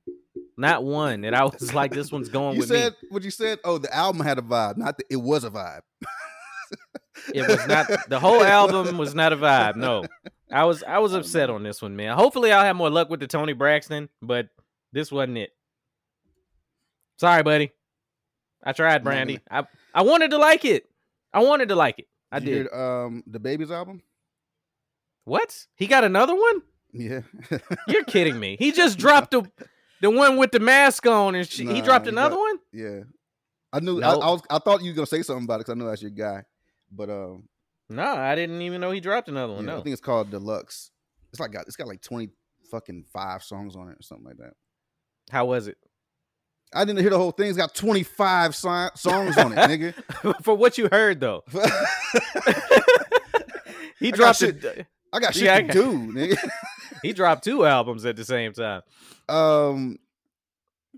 [0.56, 1.24] not one.
[1.24, 3.08] And I was like, this one's going You with said me.
[3.10, 3.58] what you said.
[3.64, 4.76] Oh, the album had a vibe.
[4.76, 5.80] Not that it was a vibe.
[7.34, 9.76] It was not the whole album was not a vibe.
[9.76, 10.04] No,
[10.50, 12.16] I was I was upset on this one, man.
[12.16, 14.48] Hopefully, I'll have more luck with the Toni Braxton, but
[14.92, 15.50] this wasn't it.
[17.18, 17.70] Sorry, buddy.
[18.64, 19.40] I tried, Brandy.
[19.50, 20.88] I I wanted to like it.
[21.32, 22.08] I wanted to like it.
[22.32, 22.54] I you did.
[22.72, 24.02] hear, um, the baby's album.
[25.24, 25.66] What?
[25.76, 26.62] He got another one?
[26.92, 27.20] Yeah.
[27.86, 28.56] You're kidding me.
[28.58, 29.44] He just dropped the
[30.02, 32.56] the one with the mask on, and she, he dropped he another got- one.
[32.72, 33.00] yeah.
[33.72, 34.00] I knew.
[34.00, 34.22] Nope.
[34.22, 34.42] I, I was.
[34.50, 36.42] I thought you were gonna say something about it because I know that's your guy.
[36.94, 37.44] But um,
[37.88, 39.64] No, I didn't even know he dropped another one.
[39.66, 40.90] yeah, I think it's called Deluxe.
[41.32, 41.66] It's like got.
[41.66, 42.28] It's got like twenty
[42.70, 44.52] fucking five songs on it or something like that.
[45.30, 45.78] how was it?
[46.74, 47.48] I didn't hear the whole thing.
[47.48, 49.94] It's got twenty five songs on it, nigga.
[50.44, 51.42] For what you heard, though,
[53.98, 54.86] he I dropped shit- it.
[55.12, 56.36] I got shit Yeah, to do, nigga.
[57.02, 58.82] He dropped two albums at the same time.
[59.28, 59.98] Um,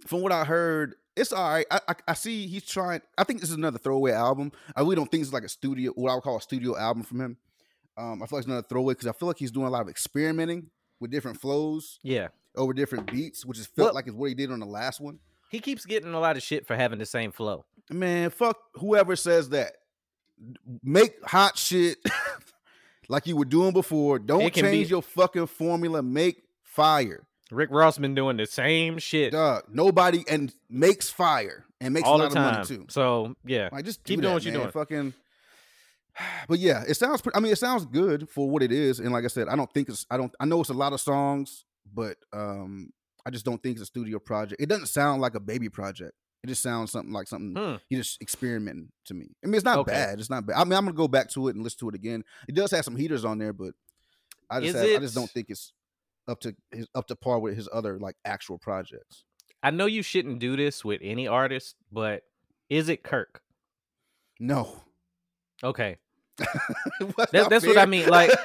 [0.06, 1.66] from what I heard, it's all right.
[1.70, 3.00] I, I I see he's trying.
[3.16, 4.52] I think this is another throwaway album.
[4.76, 7.02] I really don't think it's like a studio, what I would call a studio album
[7.04, 7.36] from him.
[7.96, 9.82] Um, I feel like it's another throwaway because I feel like he's doing a lot
[9.82, 12.28] of experimenting with different flows Yeah.
[12.56, 15.00] over different beats, which is felt Well- like is what he did on the last
[15.00, 15.20] one.
[15.50, 17.64] He keeps getting a lot of shit for having the same flow.
[17.90, 19.74] Man, fuck whoever says that.
[20.82, 21.98] Make hot shit
[23.08, 24.18] like you were doing before.
[24.18, 26.02] Don't can be- change your fucking formula.
[26.02, 27.26] Make fire.
[27.50, 29.64] Rick Ross been doing the same shit Dog.
[29.70, 32.48] Nobody and makes fire and makes all a the lot time.
[32.48, 32.86] of money too.
[32.88, 34.70] So yeah, Like just Keep do doing that, what you're doing.
[34.70, 35.14] Fucking.
[36.48, 37.20] But yeah, it sounds.
[37.20, 39.00] Pretty, I mean, it sounds good for what it is.
[39.00, 40.06] And like I said, I don't think it's.
[40.10, 40.32] I don't.
[40.38, 42.92] I know it's a lot of songs, but um,
[43.26, 44.60] I just don't think it's a studio project.
[44.62, 46.12] It doesn't sound like a baby project.
[46.44, 47.76] It just sounds something like something Hmm.
[47.88, 49.34] you just experimenting to me.
[49.42, 49.92] I mean, it's not Okay.
[49.92, 50.20] bad.
[50.20, 50.56] It's not bad.
[50.56, 52.22] I mean, I'm gonna go back to it and listen to it again.
[52.46, 53.72] It does have some heaters on there, but
[54.50, 55.72] I just have, I just don't think it's
[56.28, 59.24] up to his up to par with his other like actual projects.
[59.62, 62.24] I know you shouldn't do this with any artist, but
[62.68, 63.40] is it Kirk?
[64.38, 64.82] No,
[65.62, 65.96] Okay.
[66.36, 68.30] That's That- that's what I mean, like-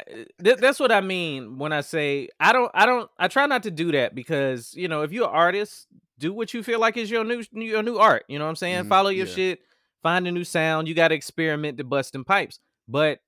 [0.00, 3.44] Uh, Th- that's what I mean when I say I don't I don't I try
[3.44, 5.86] not to do that because you know if you're an artist
[6.20, 8.56] do what you feel like is your new your new art you know what I'm
[8.56, 8.84] saying?
[8.84, 9.34] Mhm, follow your yeah.
[9.34, 9.60] shit
[10.02, 12.60] find a new sound you got to experiment to busting pipes.
[12.86, 13.20] But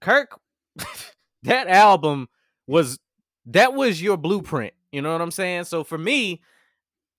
[0.00, 0.38] Kirk
[1.42, 2.28] that album
[2.66, 2.98] was
[3.46, 5.64] that was your blueprint you know what I'm saying?
[5.64, 6.40] So for me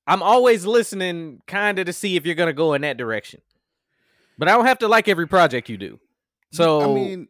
[0.08, 3.42] I'm always listening kind of to see if you're gonna go in that direction.
[4.38, 6.00] But I don't have to like every project you do.
[6.52, 7.28] So I mean,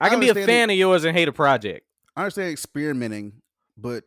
[0.00, 1.86] I can be a it- fan of yours and hate a project.
[2.14, 3.40] I understand experimenting,
[3.78, 4.04] but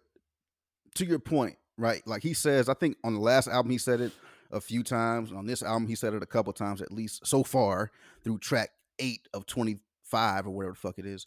[0.96, 2.06] to your point, right?
[2.06, 4.12] Like he says, I think on the last album he said it
[4.52, 5.32] a few times.
[5.32, 7.92] On this album, he said it a couple times at least so far
[8.24, 8.70] through track
[9.00, 11.26] eight of twenty five or whatever the fuck it is.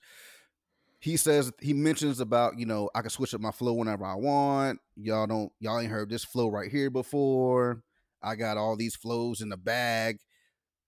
[0.98, 4.14] He says he mentions about you know I can switch up my flow whenever I
[4.14, 4.80] want.
[4.96, 7.82] Y'all don't y'all ain't heard this flow right here before.
[8.22, 10.18] I got all these flows in the bag.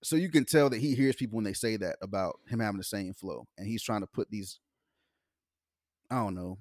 [0.01, 2.77] So you can tell that he hears people when they say that about him having
[2.77, 4.59] the same flow, and he's trying to put these
[6.09, 6.57] I don't know,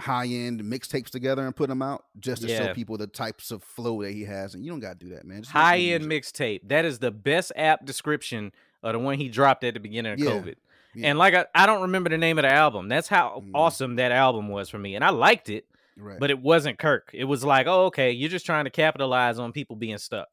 [0.00, 2.66] high end mixtapes together and put them out just to Yeah.
[2.68, 4.54] show people the types of flow that he has.
[4.54, 5.42] And you don't got to do that, man.
[5.44, 6.60] High end mixtape.
[6.68, 10.18] That is the best app description of the one he dropped at the beginning of
[10.18, 10.54] Yeah, COVID.
[10.94, 11.08] yeah.
[11.10, 12.88] And like I, I don't remember the name of the album.
[12.88, 13.50] That's how Mhm.
[13.54, 14.94] awesome that album was for me.
[14.96, 15.66] And I liked it,
[15.96, 16.18] Right.
[16.18, 17.10] but it wasn't Kirk.
[17.12, 20.28] It was like, oh, okay, you're just trying to capitalize on people being stuck.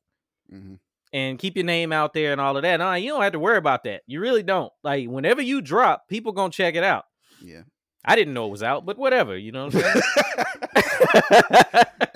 [0.50, 0.76] hmm
[1.12, 2.78] And keep your name out there and all of that.
[2.78, 4.04] No, you don't have to worry about that.
[4.08, 4.72] You really don't.
[4.84, 7.06] Like whenever you drop, people gonna check it out.
[7.44, 7.64] Yeah.
[8.06, 10.02] I didn't know it was out, but whatever, you know what I'm saying?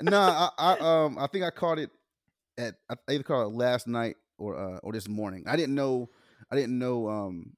[0.02, 1.90] no, I, I um I think I caught it
[2.58, 5.44] at I either caught it last night or uh or this morning.
[5.46, 6.08] I didn't know
[6.50, 7.52] I didn't know um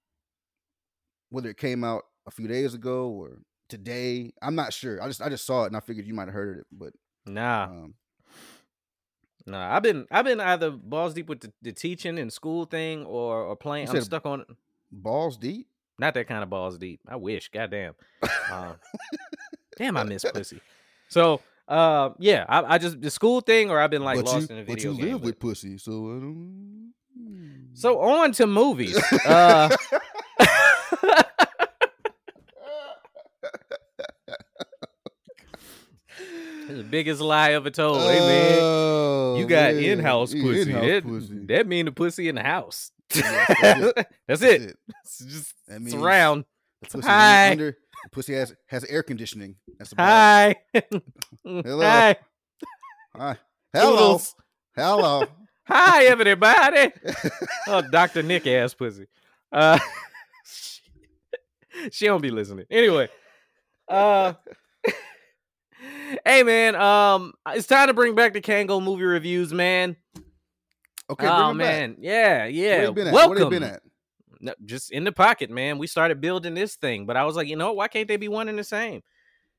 [1.30, 4.32] whether it came out a few days ago or today.
[4.42, 5.02] I'm not sure.
[5.02, 6.92] I just I just saw it and I figured you might have heard it, but
[7.26, 7.64] nah.
[7.64, 7.94] um
[9.48, 13.04] Nah, I've been I've been either balls deep with the, the teaching and school thing
[13.06, 13.88] or or playing.
[13.88, 14.44] I'm stuck on
[14.90, 15.68] balls deep.
[15.98, 17.00] Not that kind of balls deep.
[17.08, 17.48] I wish.
[17.50, 17.94] Goddamn.
[18.50, 18.74] Um,
[19.78, 20.60] damn, I miss pussy.
[21.08, 24.50] So uh, yeah, I, I just the school thing or I've been like but lost
[24.50, 25.12] you, in a but you game.
[25.12, 26.92] live with- pussy, so I don't.
[27.74, 28.96] So on to movies.
[29.26, 29.74] Uh,
[36.68, 37.98] the biggest lie ever told.
[38.00, 39.84] hey man, Oh, you got man.
[39.84, 40.62] in-house pussy.
[40.62, 41.38] in-house that, pussy.
[41.46, 42.90] that mean the pussy in the house.
[43.10, 43.94] That's it.
[44.28, 44.62] That's That's it.
[44.62, 44.76] it.
[45.04, 46.44] It's just That it's around.
[46.82, 47.50] The pussy Hi.
[47.52, 47.76] under
[48.12, 49.56] pussy has has air conditioning.
[49.78, 50.56] That's about Hi.
[51.44, 51.80] Hello.
[51.80, 52.16] Hi.
[53.16, 53.36] Hi.
[53.72, 53.90] Hello.
[53.92, 54.34] Toodles.
[54.76, 55.24] Hello.
[55.68, 56.92] Hi, everybody.
[57.66, 58.22] oh, Dr.
[58.22, 59.06] Nick ass pussy.
[59.50, 59.78] Uh,
[61.90, 62.66] she don't be listening.
[62.70, 63.08] Anyway,
[63.88, 64.34] uh,
[66.24, 69.96] hey man, um, it's time to bring back the Kango movie reviews, man.
[71.08, 71.56] Okay, oh it back.
[71.56, 72.76] man, yeah, yeah.
[72.78, 73.14] Where you been at?
[73.14, 73.36] Welcome.
[73.40, 73.82] Where been at?
[74.40, 75.78] No, just in the pocket, man.
[75.78, 78.28] We started building this thing, but I was like, you know, why can't they be
[78.28, 79.02] one and the same?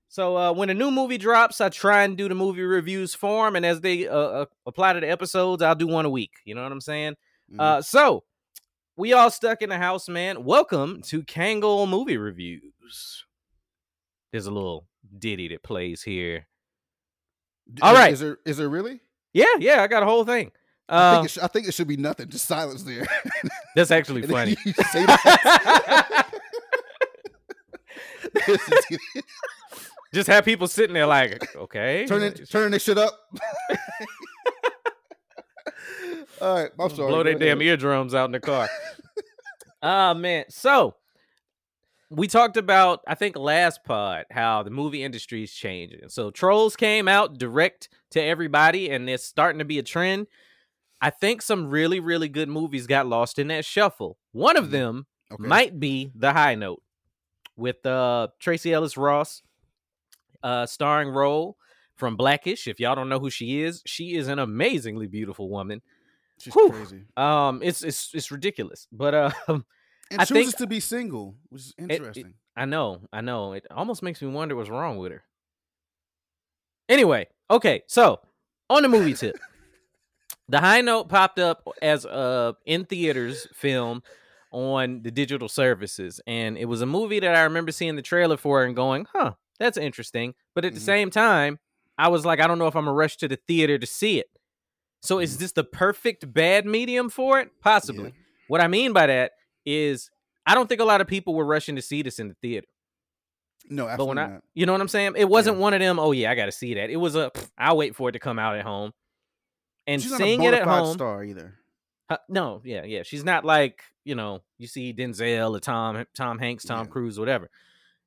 [0.10, 3.48] So uh, when a new movie drops, I try and do the movie reviews for
[3.48, 6.32] 'em, and as they uh, uh, apply to the episodes, I'll do one a week.
[6.46, 7.16] You know what I'm saying?
[7.52, 7.60] Mhm.
[7.60, 8.24] Uh, so
[8.96, 10.44] we all stuck in the house, man.
[10.44, 13.26] Welcome to Kangle Movie Reviews.
[14.32, 14.88] There's a little
[15.18, 16.48] ditty that plays here.
[17.82, 18.14] All is- right.
[18.14, 19.02] Is there is there really?
[19.34, 20.52] Yeah, yeah, I got a whole thing.
[20.90, 22.30] I Uh, think it sh- I think it should be nothing.
[22.30, 23.06] Just silence there.
[23.76, 24.58] that's actually And then funny.
[24.66, 26.26] you say that.
[30.14, 33.14] Just have people sitting there like, okay, turn it, turn this shit up.
[36.42, 37.10] All right, I'm sorry.
[37.10, 37.62] blow go their damn ahead.
[37.68, 38.70] eardrums out in the car.
[39.82, 40.96] Ah man, so
[42.10, 46.00] we talked about I think last pod how the movie industry is changing.
[46.08, 50.28] So Trolls came out direct to everybody, and it's starting to be a trend.
[51.02, 54.18] I think some really really good movies got lost in that shuffle.
[54.32, 54.72] One of Mhm.
[54.72, 55.48] them Okay.
[55.48, 56.82] might be The High Note
[57.56, 59.42] with uh Tracee Ellis Ross,
[60.44, 61.58] uh starring role
[61.96, 62.68] from Blackish.
[62.68, 65.82] If y'all don't know who she is, she is an amazingly beautiful woman.
[66.40, 66.72] She's Whew.
[66.72, 67.06] crazy.
[67.18, 69.32] Um, it's it's it's ridiculous, but uh,
[70.10, 72.34] And I chooses think- to be single, which is it- interesting.
[72.56, 73.54] I know, I know.
[73.54, 75.24] It almost makes me wonder what's wrong with her.
[76.90, 78.20] Anyway, okay, so
[78.70, 79.36] on the movie tip,
[80.50, 84.02] the High Note popped up as a in theaters film
[84.52, 88.38] on the digital services, and it was a movie that I remember seeing the trailer
[88.38, 90.84] for and going, "Huh, that's interesting." But at the Mhm.
[90.84, 91.60] same time,
[91.98, 94.20] I was like, "I don't know if I'm gonna rush to the theater to see
[94.20, 94.28] it."
[95.02, 95.40] So, is Mhm.
[95.40, 97.50] this the perfect bad medium for it?
[97.62, 98.10] Possibly.
[98.16, 98.24] Yeah.
[98.48, 99.34] What I mean by that
[99.66, 100.10] is,
[100.46, 102.68] I don't think a lot of people were rushing to see this in the theater.
[103.70, 104.44] No, But when I, not.
[104.54, 105.16] you know what I'm saying?
[105.18, 106.00] It wasn't one of them.
[106.00, 106.90] Oh yeah, I got to see that.
[106.90, 107.32] It was a.
[107.32, 108.94] "Pff, I'll wait for it to come out at home,
[109.88, 110.94] and She's seeing it at home.
[110.94, 111.56] star either.
[112.10, 113.04] Uh, no, yeah, yeah.
[113.04, 116.92] She's not like you know you see Denzel or Tom Tom Hanks, Tom Yeah.
[116.92, 117.50] Cruise, whatever.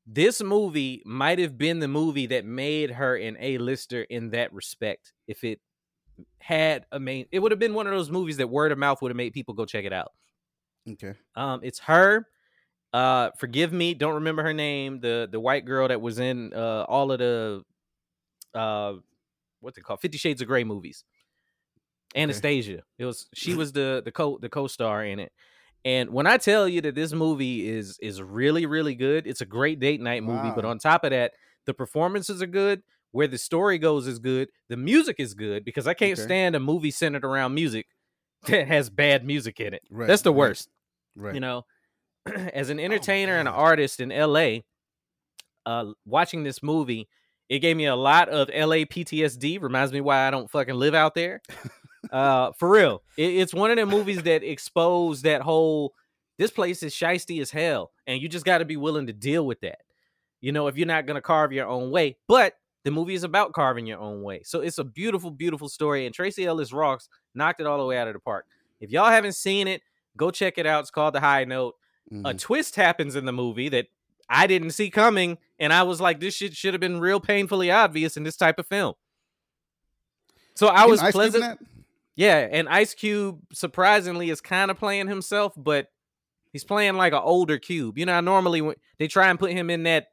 [0.06, 4.52] This movie might have been the movie that made her an A lister in that
[4.52, 5.12] respect.
[5.28, 5.60] If it
[6.38, 9.00] had a main, it would have been one of those movies that word of mouth
[9.02, 10.12] would have made people go check it out.
[10.88, 11.14] Okay.
[11.36, 12.26] Um, it's her.
[12.92, 15.00] Uh, forgive me, don't remember her name.
[15.00, 17.62] The the white girl that was in uh all of the
[18.54, 18.94] uh
[19.60, 20.00] what's it called?
[20.00, 21.04] Fifty Shades of Grey movies.
[22.16, 22.82] Anastasia.
[22.98, 25.32] It was she was the the co the co-star in it.
[25.84, 29.46] And when I tell you that this movie is is really really good, it's a
[29.46, 30.50] great date night movie.
[30.50, 31.32] But on top of that,
[31.66, 32.82] the performances are good.
[33.12, 34.50] Where the story goes is good.
[34.68, 36.22] The music is good because I can't Okay.
[36.22, 37.86] stand a movie centered around music
[38.46, 39.82] that has bad music in it.
[39.90, 40.68] Right, That's the right, worst
[41.16, 41.34] Right.
[41.34, 41.64] you know
[42.26, 44.58] as an Oh entertainer and an artist in la
[45.66, 47.08] uh watching this movie
[47.48, 50.94] it gave me a lot of la ptsd reminds me why i don't fucking live
[50.94, 51.40] out there
[52.12, 55.94] uh for real it, it's one of the movies that expose that whole
[56.38, 59.46] this place is shisty as hell and you just got to be willing to deal
[59.46, 59.78] with that
[60.40, 63.52] you know if you're not gonna carve your own way but the movie is about
[63.52, 67.60] carving your own way so it's a beautiful beautiful story and tracee ellis ross knocked
[67.60, 68.46] it all the way out of the park
[68.80, 69.82] if y'all haven't seen it
[70.16, 71.74] go check it out it's called the high note
[72.10, 72.38] a Mhm.
[72.40, 73.86] twist happens in the movie that
[74.32, 77.68] I didn't see coming, and I was like, this shit should have been real painfully
[77.70, 78.94] obvious in this type of film.
[80.54, 81.58] So I was pleasant.
[82.20, 85.86] Yeah, and Ice Cube surprisingly is kind of playing himself, but
[86.52, 87.96] he's playing like an older Cube.
[87.96, 90.08] You know, how normally when they try and put him in that,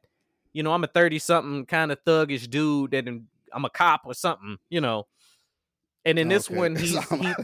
[0.54, 4.14] you know, I'm a 30 something kind of thuggish dude that I'm a cop or
[4.14, 5.06] something, you know.
[6.06, 6.58] And in this Okay.
[6.58, 7.34] one, he's he,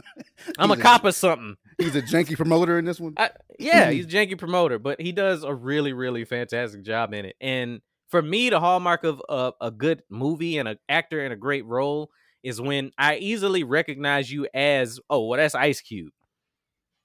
[0.58, 1.56] I'm a he's cop or something.
[1.76, 3.12] He's a janky promoter in this one.
[3.18, 7.26] I, yeah, he's a janky promoter, but he does a really, really fantastic job in
[7.26, 7.36] it.
[7.42, 11.36] And for me, the hallmark of a, a good movie and an actor in a
[11.36, 12.10] great role
[12.44, 16.12] is when I easily recognize you as, oh, well, that's Ice Cube.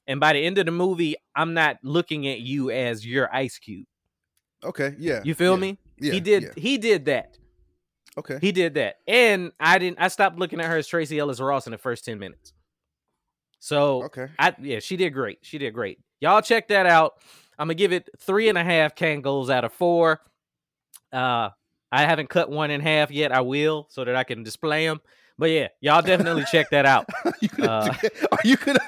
[0.05, 3.57] And by the end of the movie, I'm not looking at you as your Ice
[3.57, 3.85] Cube.
[4.63, 4.95] Okay.
[4.99, 5.21] Yeah.
[5.23, 5.77] You feel yeah, me?
[5.99, 6.11] Yeah.
[6.11, 6.43] he did.
[6.43, 6.49] yeah.
[6.57, 7.37] He did that.
[8.17, 8.37] Okay.
[8.41, 8.97] He did that.
[9.07, 9.99] And I didn't.
[10.01, 12.53] I stopped looking at her as Tracee Ellis Ross in the first ten minutes.
[13.59, 14.27] So Okay.
[14.37, 15.39] I yeah, she did great.
[15.43, 15.99] She did great.
[16.19, 17.13] Y'all check that out.
[17.57, 20.19] I'm gonna give it three and a half Kangos out of four.
[21.13, 21.49] Uh,
[21.91, 23.31] I haven't cut one in half yet.
[23.31, 25.01] I will so that I can display them.
[25.39, 27.05] But yeah, y'all definitely check that out.
[27.25, 27.93] Are you, gonna, Uh,
[28.33, 28.79] are you gonna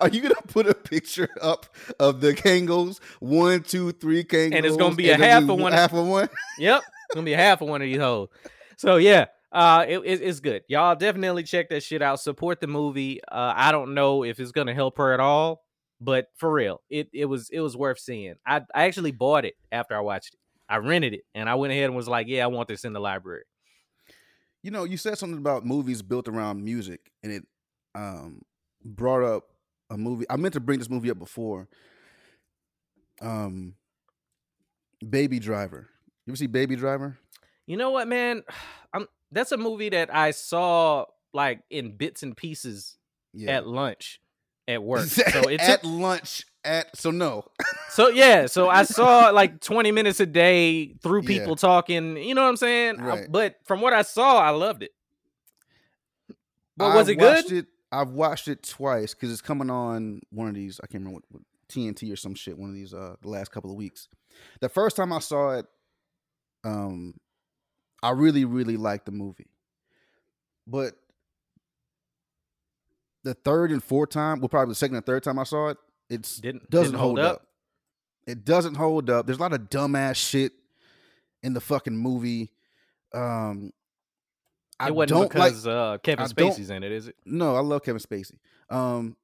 [0.00, 1.66] are you gonna put a picture up
[2.00, 2.98] of the Kangos?
[3.20, 6.30] One, two, three Kangos, and it's gonna be a half of one- Half of one.
[6.58, 8.28] Yep, it's gonna be a half of one of these hoes.
[8.78, 10.62] So yeah, uh, it, it- it's good.
[10.66, 12.20] Y'all definitely check that shit out.
[12.20, 13.20] Support the movie.
[13.30, 15.62] Uh, I don't know if it's gonna help her at all,
[16.00, 18.36] but for real, it it was it was worth seeing.
[18.46, 20.40] I I actually bought it after I watched it.
[20.70, 22.94] I rented it and I went ahead and was like, yeah, I want this in
[22.94, 23.44] the library.
[24.62, 27.44] You know, you said something about movies built around music, and it
[27.94, 28.42] um
[28.84, 29.44] brought up
[29.90, 30.26] a movie.
[30.28, 31.68] I meant to bring this movie up before.
[33.20, 33.74] Um,
[35.08, 35.88] Baby Driver.
[36.26, 37.18] You ever see Baby Driver?
[37.66, 38.42] You know what, man?
[38.92, 41.04] I'm that's a movie that I saw
[41.34, 42.96] like in bits and pieces
[43.46, 44.20] at lunch
[44.66, 45.06] at work.
[45.06, 47.44] So it at took lunch at so no.
[47.90, 51.26] so yeah, so I saw like 20 minutes a day through Yeah.
[51.38, 53.00] people talking, you know what I'm saying?
[53.00, 54.92] I- but from what I saw, I loved it.
[56.76, 57.52] But was I it good?
[57.52, 60.78] It, I've watched it twice because it's coming on one of these.
[60.82, 62.56] I can't remember what, what TNT or some shit.
[62.58, 62.94] One of these.
[62.94, 64.08] Uh, the last couple of weeks.
[64.60, 65.66] The first time I saw it,
[66.64, 67.14] um,
[68.02, 69.48] I really really liked the movie,
[70.66, 70.92] but
[73.24, 75.78] the third and fourth time, well, probably the second and third time I saw it,
[76.10, 77.46] it's Didn't doesn't didn't hold, up.
[78.26, 79.26] It doesn't hold up.
[79.26, 80.52] There's a lot of dumbass shit
[81.42, 82.50] in the fucking movie.
[83.14, 83.72] Um,
[84.80, 85.52] I it wasn't don't like.
[85.52, 87.16] because uh, Kevin I Spacey's in it, is it?
[87.24, 88.38] No, I love Kevin Spacey.
[88.70, 89.16] Um,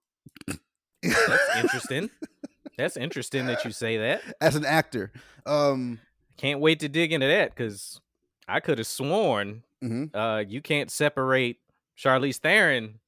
[1.02, 2.10] That's interesting.
[2.76, 4.22] That's interesting that you say that.
[4.40, 5.12] as an actor.
[5.46, 6.00] Um,
[6.36, 8.00] Can't wait to dig into that because
[8.48, 10.10] I could have sworn mhm.
[10.14, 11.58] uh, you can't separate
[11.96, 12.98] Charlize Theron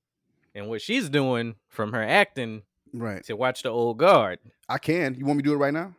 [0.55, 2.62] and what she's doing from her acting
[2.93, 3.24] right.
[3.24, 4.39] to watch the old guard.
[4.68, 5.14] I can.
[5.14, 5.95] You want me to do it right now?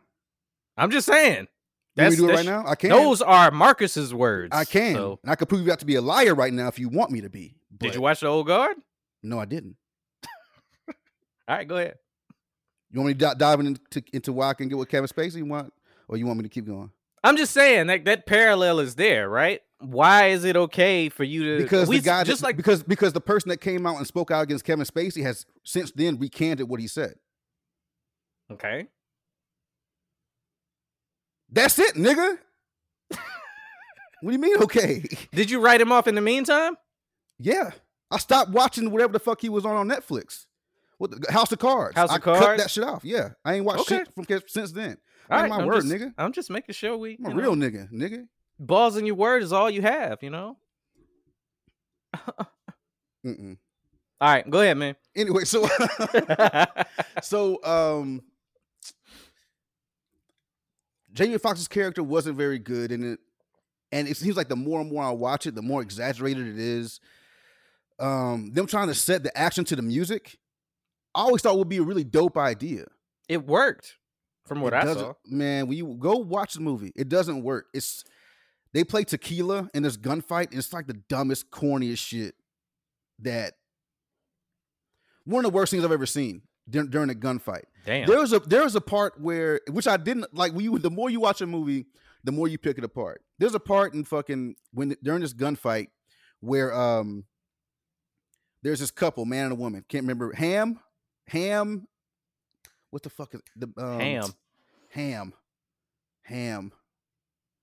[0.76, 1.48] I'm just saying.
[1.96, 2.64] You want me to do it right now?
[2.66, 2.90] I can.
[2.90, 4.50] Those are Marcus's words.
[4.52, 4.94] I can.
[4.94, 6.88] So, And I could prove you out to be a liar right now if you
[6.88, 7.56] want me to be.
[7.76, 8.76] did you watch the old guard?
[9.22, 9.76] No, I didn't.
[10.88, 11.96] All right, go ahead.
[12.90, 15.36] You want me to dive into into why I can get with Kevin Spacey?
[15.36, 15.72] You want,
[16.08, 16.90] or you want me to keep going?
[17.22, 19.60] I'm just saying that that parallel is there, right?
[19.80, 22.82] Why is it okay for you to Because we, the guy just that- like because
[22.82, 26.18] because the person that came out and spoke out against Kevin Spacey has since then
[26.18, 27.14] recanted what he said.
[28.50, 28.88] okay?
[31.50, 32.38] That's it, nigga.
[33.08, 33.18] what
[34.22, 34.62] do you mean?
[34.62, 36.76] Okay, Did you write him off in the meantime?
[37.38, 37.70] yeah.
[38.10, 40.46] I stopped watching whatever the fuck he was on on Netflix.
[40.96, 41.94] What the, House of Cards?
[41.94, 43.04] House of I cut that shit off.
[43.04, 43.98] Yeah, I ain't watched Okay.
[43.98, 44.96] shit from since then.
[45.30, 46.14] All Ain't my I'm word, just, nigga.
[46.16, 48.26] I'm just making sure we I'm a know, real nigga, nigga.
[48.58, 50.56] Balls in your word is all you have, you know.
[53.26, 53.56] Mm-mm.
[54.20, 54.96] All right, go ahead, man.
[55.14, 55.68] Anyway, so
[57.22, 58.22] so um
[61.12, 63.20] Jamie Foxx's character wasn't very good in it.
[63.90, 66.58] And it seems like the more and more I watch it, the more exaggerated it
[66.58, 67.00] is.
[67.98, 70.36] Um, them trying to set the action to the music,
[71.14, 72.84] I always thought would be a really dope idea.
[73.28, 73.96] it worked
[74.46, 75.14] from what It I saw.
[75.26, 77.66] Man, when you go watch the movie, it doesn't work.
[77.74, 78.04] It's
[78.74, 82.34] they play tequila in this gunfight, and it's like the dumbest, corniest shit
[83.20, 83.54] that
[85.24, 87.64] one of the worst things I've ever seen during, during a gunfight.
[87.84, 88.06] Damn.
[88.06, 90.90] There was a there was a part where which I didn't like when you the
[90.90, 91.86] more you watch a movie,
[92.24, 93.22] the more you pick it apart.
[93.38, 95.88] There's a part in fucking when during this gunfight
[96.40, 97.24] where um
[98.62, 99.84] there's this couple, man and a woman.
[99.88, 100.80] Can't remember Hamm,
[101.28, 101.86] Hamm.
[102.90, 104.34] What the fuck is the um, Hamm.
[104.90, 105.32] Hamm,
[106.22, 106.72] Hamm.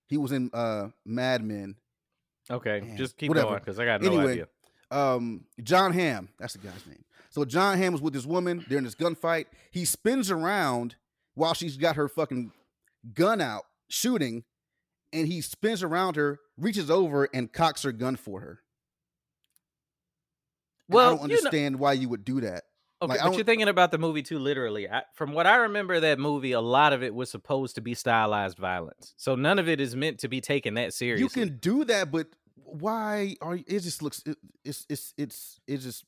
[0.08, 1.76] He was in uh Mad Men.
[2.49, 3.47] Okay, Man, just keep whatever.
[3.49, 4.47] going because I got no Anyway, idea.
[4.91, 7.03] um Jon Hamm, that's the guy's name.
[7.32, 9.45] So Jon Hamm was with this woman, they're in this gunfight.
[9.72, 10.95] He spins around
[11.34, 12.51] while she's got her fucking
[13.14, 14.43] gun out shooting,
[15.12, 18.60] and he spins around her, reaches over and cocks her gun for her.
[20.88, 22.64] And Well, I don't you know- understand why you would do that.
[23.01, 24.89] Okay, like, but you're thinking about the movie too literally.
[24.89, 27.93] I, from what I remember, that movie, a lot of it was supposed to be
[27.93, 29.13] stylized violence.
[29.17, 31.23] So none of it is meant to be taken that seriously.
[31.23, 35.59] You can do that, but why are you, it just looks it, it's it's it's
[35.67, 36.05] it's just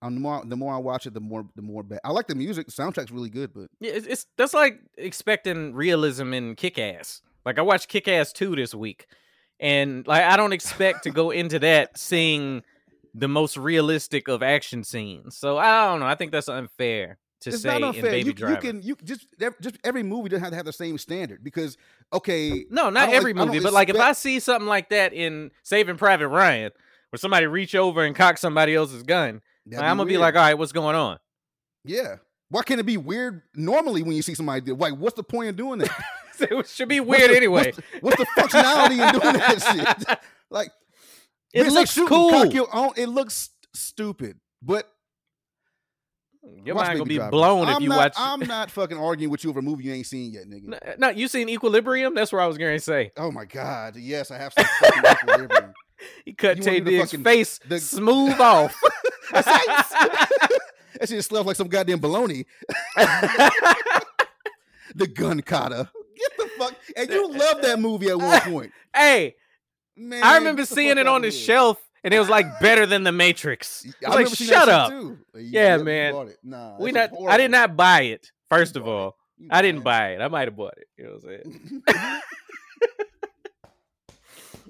[0.00, 2.00] um, the more the more I watch it, the more the more bad.
[2.04, 5.74] I like the music, the soundtrack's really good, but Yeah, it's, it's that's like expecting
[5.74, 7.20] realism in Kick Ass.
[7.44, 9.06] Like I watched Kick Ass two this week,
[9.58, 12.62] and like I don't expect to go into that seeing
[13.18, 15.36] the most realistic of action scenes.
[15.36, 16.06] So I don't know.
[16.06, 18.02] I think that's unfair to it's say not in unfair.
[18.10, 19.26] Baby You, you can you just
[19.60, 21.76] just every movie doesn't have to have the same standard because
[22.12, 25.50] okay, No, not every ex- movie, but like if I see something like that in
[25.62, 26.72] Saving Private Ryan,
[27.10, 30.42] where somebody reach over and cock somebody else's gun, that'd I'm gonna be like, all
[30.42, 31.18] right, what's going on?
[31.84, 32.16] yeah.
[32.50, 34.74] Why can't it be weird normally when you see somebody do?
[34.74, 35.90] Like, what's the point of doing that?
[36.40, 37.72] it should be What's weird the- anyway.
[37.74, 40.18] What's the, what's the functionality in doing that shit?
[40.50, 40.70] Like,
[41.52, 42.30] It bitch, they looks shooting, cool.
[42.30, 44.86] cock your own- It looks stupid, but
[46.64, 47.30] Your watch mind gonna be Driver.
[47.30, 48.14] blown if I'm you not, watch.
[48.16, 50.64] I'm not fucking arguing with you over a movie you ain't seen yet, nigga.
[50.64, 52.14] No, no, you seen Equilibrium?
[52.14, 53.12] That's what I was gonna say.
[53.16, 55.74] Oh my god, yes, I have some fucking equilibrium.
[56.24, 58.74] He cut You Taye Diggs' fucking- face the- smooth off.
[61.00, 62.44] That shit smells like some goddamn baloney.
[64.94, 65.90] the gun kata.
[66.16, 66.74] Get the fuck.
[66.96, 68.72] And you loved that movie at one point.
[68.94, 69.36] hey,
[69.98, 73.12] Man, I remember seeing it on the shelf, and it was like better than The
[73.12, 73.84] Matrix.
[73.86, 74.92] I was like, remember seeing that shut up.
[75.34, 76.34] Yeah, man.
[76.44, 77.10] Nah, We not.
[77.10, 78.30] shit's I did not buy it.
[78.48, 78.90] First You of it.
[78.90, 79.16] all,
[79.50, 80.20] I didn't bought buy it.
[80.20, 80.86] I might have bought it.
[80.96, 81.82] You know what I'm saying?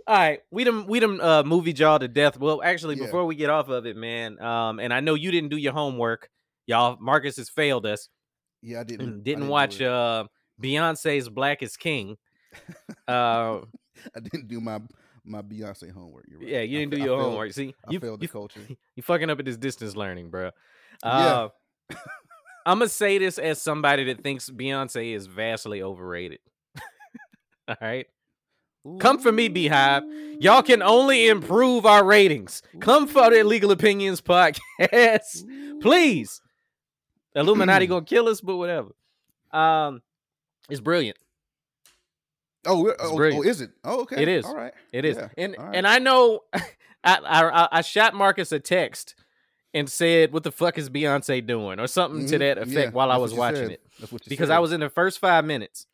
[0.06, 2.38] All right, we done we done uh, movie jaw to death.
[2.38, 3.04] Well, actually, Yeah.
[3.04, 5.74] before we get off of it, man, um, and I know you didn't do your
[5.74, 6.30] homework,
[6.66, 6.96] y'all.
[6.98, 8.08] Marcus has failed us.
[8.62, 9.06] Yeah, I didn't.
[9.06, 10.24] and I didn't watch uh
[10.62, 12.16] Beyonce's Black is King.
[13.06, 13.60] Uh,
[14.16, 14.80] I didn't do my
[15.28, 16.24] my Beyonce homework.
[16.28, 16.48] You're right.
[16.48, 17.52] yeah, you didn't fa- do I your failed- homework.
[17.52, 18.60] See, I you failed you, the culture.
[18.96, 20.50] you fucking up at this distance learning, bro.
[21.04, 21.10] Yeah.
[21.10, 21.48] Uh,
[22.66, 26.40] I'm gonna say this as somebody that thinks Beyonce is vastly overrated.
[27.68, 28.06] All right,
[28.98, 30.02] come for me, Beehive.
[30.40, 32.62] Y'all can only improve our ratings.
[32.80, 35.44] Come for the Legal Opinions podcast,
[35.80, 36.40] please.
[37.34, 38.90] Illuminati gonna kill us, but whatever.
[39.50, 40.02] Um,
[40.68, 41.16] It's brilliant.
[42.68, 43.70] Oh, oh, oh, is it?
[43.82, 44.22] Oh, okay.
[44.22, 44.44] It is.
[44.44, 44.72] All right.
[44.92, 45.74] It is, Yeah, and right.
[45.74, 46.62] and I know, I,
[47.04, 49.14] I I- shot Marcus a text
[49.74, 52.90] and said, "What the fuck is Beyonce doing?" or something to Mhm, that effect yeah,
[52.90, 53.70] while I was watching said.
[53.72, 54.56] it That's what you because said.
[54.56, 55.86] I was in the first five minutes,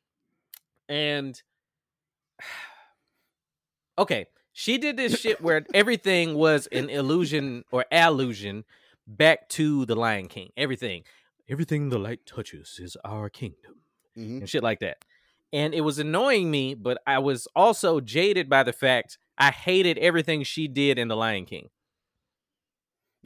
[0.89, 1.41] and
[3.99, 8.65] okay, she did this shit where everything was an illusion or allusion
[9.07, 10.51] back to the Lion King.
[10.57, 11.05] Everything,
[11.49, 13.81] everything the light touches is our kingdom
[14.17, 14.39] Mhm.
[14.41, 15.05] and shit like that.
[15.55, 19.99] And it was annoying me, but I was also jaded by the fact I hated
[19.99, 21.69] everything she did in The Lion King.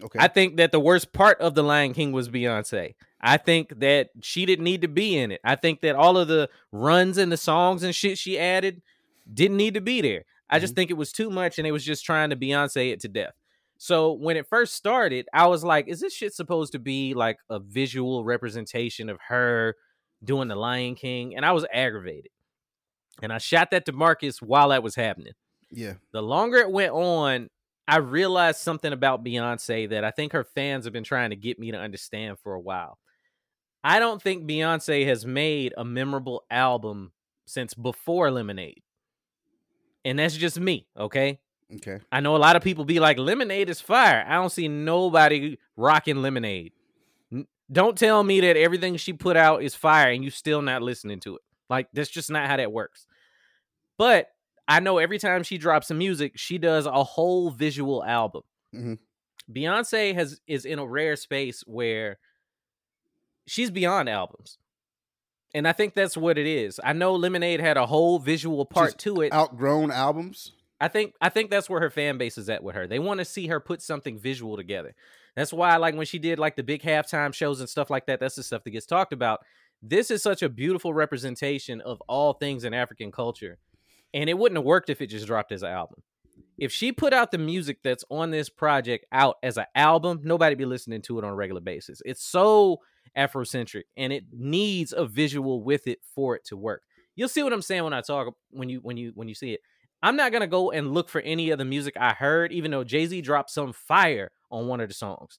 [0.02, 0.18] Okay.
[0.20, 2.96] I think that the worst part of The Lion King was Beyonce.
[3.18, 5.40] I think that she didn't need to be in it.
[5.42, 8.82] I think that all of the runs and the songs and shit she added
[9.32, 10.26] didn't need to be there.
[10.50, 10.80] I just mm-hmm.
[10.80, 13.32] think it was too much and it was just trying to Beyonce it to death.
[13.78, 17.38] So when it first started, I was like, is this shit supposed to be like
[17.48, 19.76] a visual representation of her
[20.22, 21.36] doing the Lion King?
[21.36, 22.30] And I was aggravated.
[23.22, 25.32] And I shot that to Marcus while that was happening
[25.70, 25.94] yeah.
[26.12, 27.50] the longer it went on,
[27.86, 31.58] I realized something about Beyonce that I think her fans have been trying to get
[31.58, 32.98] me to understand for a while.
[33.82, 37.12] I don't think Beyonce has made a memorable album
[37.46, 38.82] since before Lemonade.
[40.04, 41.38] And that's just me, okay?
[41.76, 42.00] Okay.
[42.10, 44.24] I know a lot of people be like, Lemonade is fire.
[44.26, 46.72] I don't see nobody rocking Lemonade.
[47.70, 51.20] Don't tell me that everything she put out is fire and you still not listening
[51.20, 51.42] to it.
[51.68, 53.06] Like, that's just not how that works.
[53.98, 54.28] But
[54.66, 58.42] I know every time she drops some music, she does a whole visual album.
[58.74, 58.98] Mhm.
[59.50, 62.18] Beyonce has is in a rare space where
[63.46, 64.58] she's beyond albums.
[65.54, 66.78] And I think that's what it is.
[66.84, 69.32] I know Lemonade had a whole visual part She's to it.
[69.32, 70.52] Outgrown albums.
[70.80, 72.86] I think I think that's where her fan base is at with her.
[72.86, 74.94] They want to see her put something visual together.
[75.38, 78.06] That's why I like when she did like the big halftime shows and stuff like
[78.06, 79.38] that, that's the stuff that gets talked about.
[79.80, 83.56] This is such a beautiful representation of all things in African culture.
[84.12, 86.02] And it wouldn't have worked if it just dropped as an album.
[86.58, 90.56] If she put out the music that's on this project out as an album, nobody
[90.56, 92.02] be listening to it on a regular basis.
[92.04, 92.78] It's so
[93.16, 96.82] Afrocentric and it needs a visual with it for it to work.
[97.14, 99.52] You'll see what I'm saying when I talk when you when you when you see
[99.52, 99.60] it.
[100.02, 102.82] I'm not gonna go and look for any of the music I heard, even though
[102.82, 105.38] Jay Z dropped some fire on one of the songs.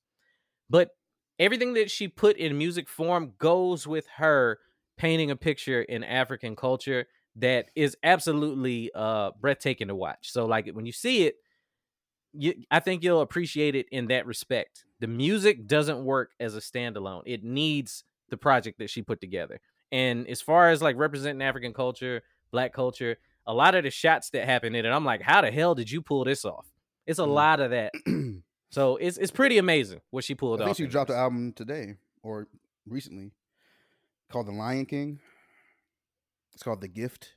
[0.69, 0.91] But
[1.39, 4.59] everything that she put in music form goes with her
[4.97, 10.31] painting a picture in African culture that is absolutely uh breathtaking to watch.
[10.31, 11.35] So like when you see it,
[12.33, 14.85] you I think you'll appreciate it in that respect.
[14.99, 17.23] The music doesn't work as a standalone.
[17.25, 19.59] It needs the project that she put together.
[19.91, 24.29] And as far as like representing African culture, black culture, a lot of the shots
[24.31, 26.67] that happen in it, I'm like, how the hell did you pull this off?
[27.07, 27.33] It's a Mm.
[27.33, 27.93] lot of that.
[28.71, 30.67] So it's it's pretty amazing what she pulled I off.
[30.69, 31.15] think she in dropped this.
[31.15, 32.47] an album today or
[32.87, 33.31] recently
[34.31, 35.19] called The Lion King.
[36.53, 37.29] It's called The Gift.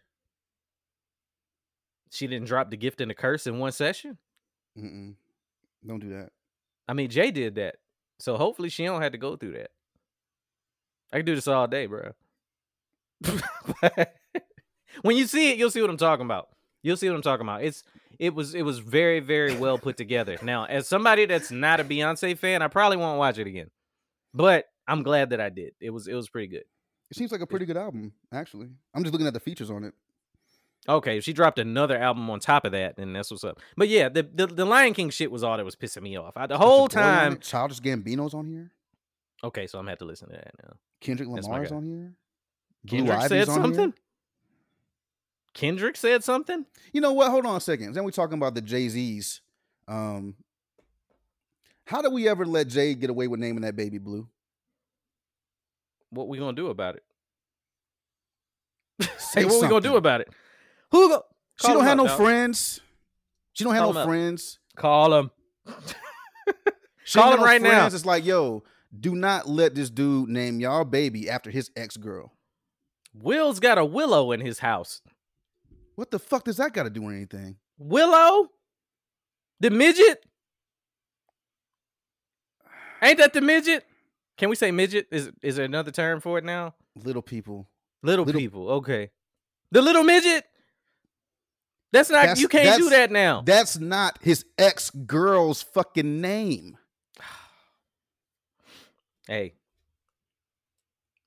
[2.11, 4.19] She didn't drop the gift and the curse in one session.
[4.79, 5.15] Mm-mm.
[5.87, 6.29] Don't do that.
[6.87, 7.77] I mean, Jay did that.
[8.19, 9.71] So hopefully she don't have to go through that.
[11.11, 12.13] I can do this all day, bro.
[15.03, 16.49] when you see it, you'll see what I'm talking about.
[16.83, 17.63] You'll see what I'm talking about.
[17.63, 17.83] It's
[18.19, 20.37] it was it was very very well put together.
[20.43, 23.71] Now, as somebody that's not a Beyonce fan, I probably won't watch it again.
[24.35, 25.73] But I'm glad that I did.
[25.81, 26.65] It was it was pretty good.
[27.11, 28.69] It seems like a pretty good album, actually.
[28.95, 29.95] I'm just looking at the features on it.
[30.89, 33.61] Okay, if she dropped another album on top of that, then that's what's up.
[33.77, 36.37] But yeah, the the, the Lion King shit was all that was pissing me off.
[36.37, 37.39] I, the whole Your Boy on time.
[37.39, 38.73] Childish Gambino's on here.
[39.45, 40.75] Okay, so I'm gonna have to listen to that now.
[41.01, 42.15] Kendrick Lamar's on here.
[42.85, 43.93] Blue Kendrick Ivy's said on here.
[45.55, 46.65] Kendrick said something.
[46.93, 47.31] You know what?
[47.31, 47.95] Hold on a second.
[47.95, 49.41] Then we talking about the Jay Z's.
[49.89, 50.35] Um,
[51.85, 54.29] how did we ever let Jay get away with naming that baby Blue?
[56.11, 57.03] What we gonna do about it?
[59.19, 60.29] Say Hey, what we gonna do about it?
[60.91, 61.23] Who go?
[61.61, 62.81] She don't have no friends.
[63.53, 64.07] She don't have Call no up.
[64.07, 64.59] friends.
[64.77, 65.31] Call him.
[67.05, 67.87] She Call him no right now.
[67.87, 68.63] It's like, yo,
[68.99, 72.33] do not let this dude name y'all baby after his ex girl.
[73.13, 75.03] Will's got a Willow in his house.
[75.95, 77.57] What the fuck does that got to do with anything?
[77.79, 78.49] Willow,
[79.61, 80.25] the midget.
[83.03, 83.85] Ain't that the midget?
[84.39, 85.09] Can we say midget?
[85.11, 86.75] Is is there another term for it now?
[86.97, 87.69] Little people.
[88.03, 88.71] Little, Little- people.
[88.71, 89.11] Okay.
[89.71, 90.45] The little midget.
[91.93, 92.23] That's not.
[92.23, 93.43] That's- you can't do that now.
[93.45, 96.79] That's not his ex girl's fucking name.
[99.27, 99.55] hey.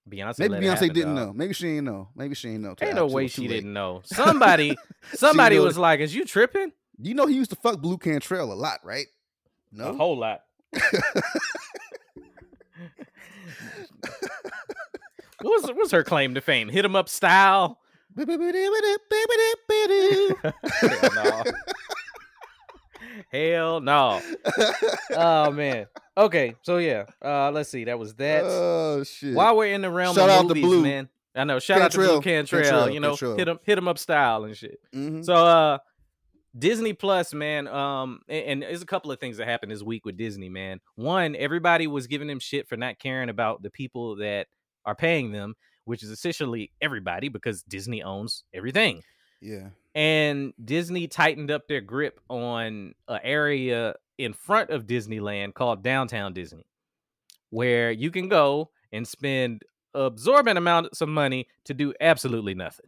[0.10, 0.39] Beyonce.
[0.49, 1.28] Maybe Beyonce happen, didn't dog.
[1.28, 1.34] know.
[1.34, 2.10] Maybe she didn't know.
[2.16, 2.76] Maybe she didn't know.
[2.82, 3.47] Ain't no way she late.
[3.49, 4.01] didn't know.
[4.06, 4.78] Somebody,
[5.14, 5.82] somebody was it.
[5.82, 9.08] like, "Is you tripping?" You know he used to fuck Blu Cantrell a lot, right?
[9.72, 10.41] No, a whole lot.
[15.41, 16.70] What was what's her claim to fame?
[16.70, 17.80] Hit 'em up style.
[18.18, 18.28] Hell
[21.16, 21.43] no.
[23.32, 24.22] Hell no.
[25.11, 25.88] Oh man.
[26.18, 27.05] Okay, so yeah.
[27.24, 27.84] Uh let's see.
[27.86, 28.43] That was that.
[28.45, 29.34] oh shit!
[29.34, 30.82] While we're in the realm Shout of movies, Blue.
[30.84, 31.09] man.
[31.36, 31.59] I know.
[31.59, 32.22] Shout out to Blu Cantrell.
[32.22, 32.61] Cantrell.
[32.63, 33.38] Cantrell, You know, Cantrell.
[33.38, 34.80] hit him hit him up style and shit.
[34.93, 35.24] Mhm.
[35.26, 35.78] So uh
[36.57, 40.05] Disney Plus, man, um, a- and, there's a couple of things that happened this week
[40.05, 40.80] with Disney, man.
[40.95, 44.47] One, everybody was giving them shit for not caring about the people that
[44.86, 49.01] are paying them, which is essentially everybody because Disney owns everything.
[49.41, 55.83] yeah, And Disney tightened up their grip on an area in front of Disneyland called
[55.83, 56.65] Downtown Disney,
[57.49, 62.87] where you can go and spend absorbent amounts of money to do absolutely nothing.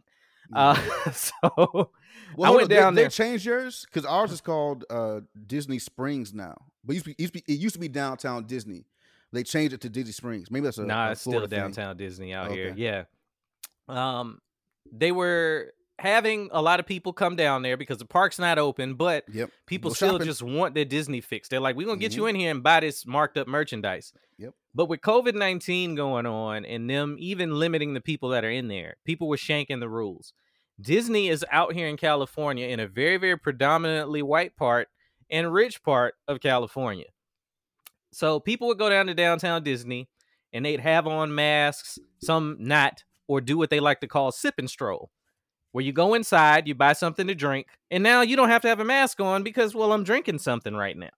[0.54, 0.74] Uh,
[1.12, 1.90] so
[2.36, 3.10] Well, I went they- down they, there.
[3.10, 6.56] changed yours because ours is called uh, Disney Springs now.
[6.84, 8.84] But it used, to be, it used to be it used to be downtown Disney.
[9.32, 10.50] They changed it to Disney Springs.
[10.50, 11.58] Maybe that's a nah, a it's still Florida thing.
[11.64, 12.72] downtown Disney out here.
[12.76, 13.04] Yeah.
[13.88, 14.40] Um,
[14.90, 18.94] they were having a lot of people come down there because the park's not open,
[18.94, 19.50] but Yep.
[19.66, 20.26] people Go still shopping.
[20.26, 21.48] just want their Disney fix.
[21.48, 22.28] They're like, we're gonna get you Mhm.
[22.30, 24.12] in here and buy this marked up merchandise.
[24.38, 24.54] Yep.
[24.74, 28.68] But with COVID 19 going on and them even limiting the people that are in
[28.68, 30.32] there, people were shanking the rules.
[30.80, 34.88] Disney is out here in California in a very, very predominantly white part
[35.28, 37.06] and rich part of California.
[38.12, 40.08] So people would go down to downtown Disney
[40.52, 44.54] and they'd have on masks, some not, or do what they like to call sip
[44.58, 45.10] and stroll,
[45.72, 48.68] where you go inside, you buy something to drink, and now you don't have to
[48.68, 51.10] have a mask on because, well, I'm drinking something right now.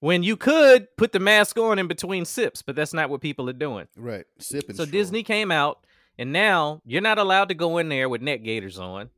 [0.00, 3.48] When you could put the mask on in between sips, but that's not what people
[3.48, 3.86] are doing.
[3.96, 4.26] Right.
[4.38, 4.76] Sipping.
[4.76, 5.86] So Disney came out,
[6.18, 9.08] and now you're not allowed to go in there with neck gaiters on,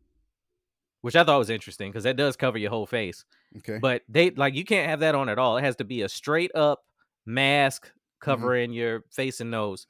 [1.01, 3.25] which I thought was interesting because that does cover your whole face.
[3.59, 3.79] Okay.
[3.81, 5.57] But they like you can't have that on at all.
[5.57, 6.85] It has to be a straight up
[7.25, 8.31] mask mm-hmm.
[8.31, 9.87] covering your face and nose.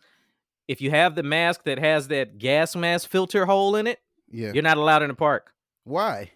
[0.68, 4.00] If you have the mask that has that gas mask filter hole in it,
[4.30, 4.52] yeah.
[4.52, 5.52] you're not allowed in the park.
[5.84, 6.32] Why?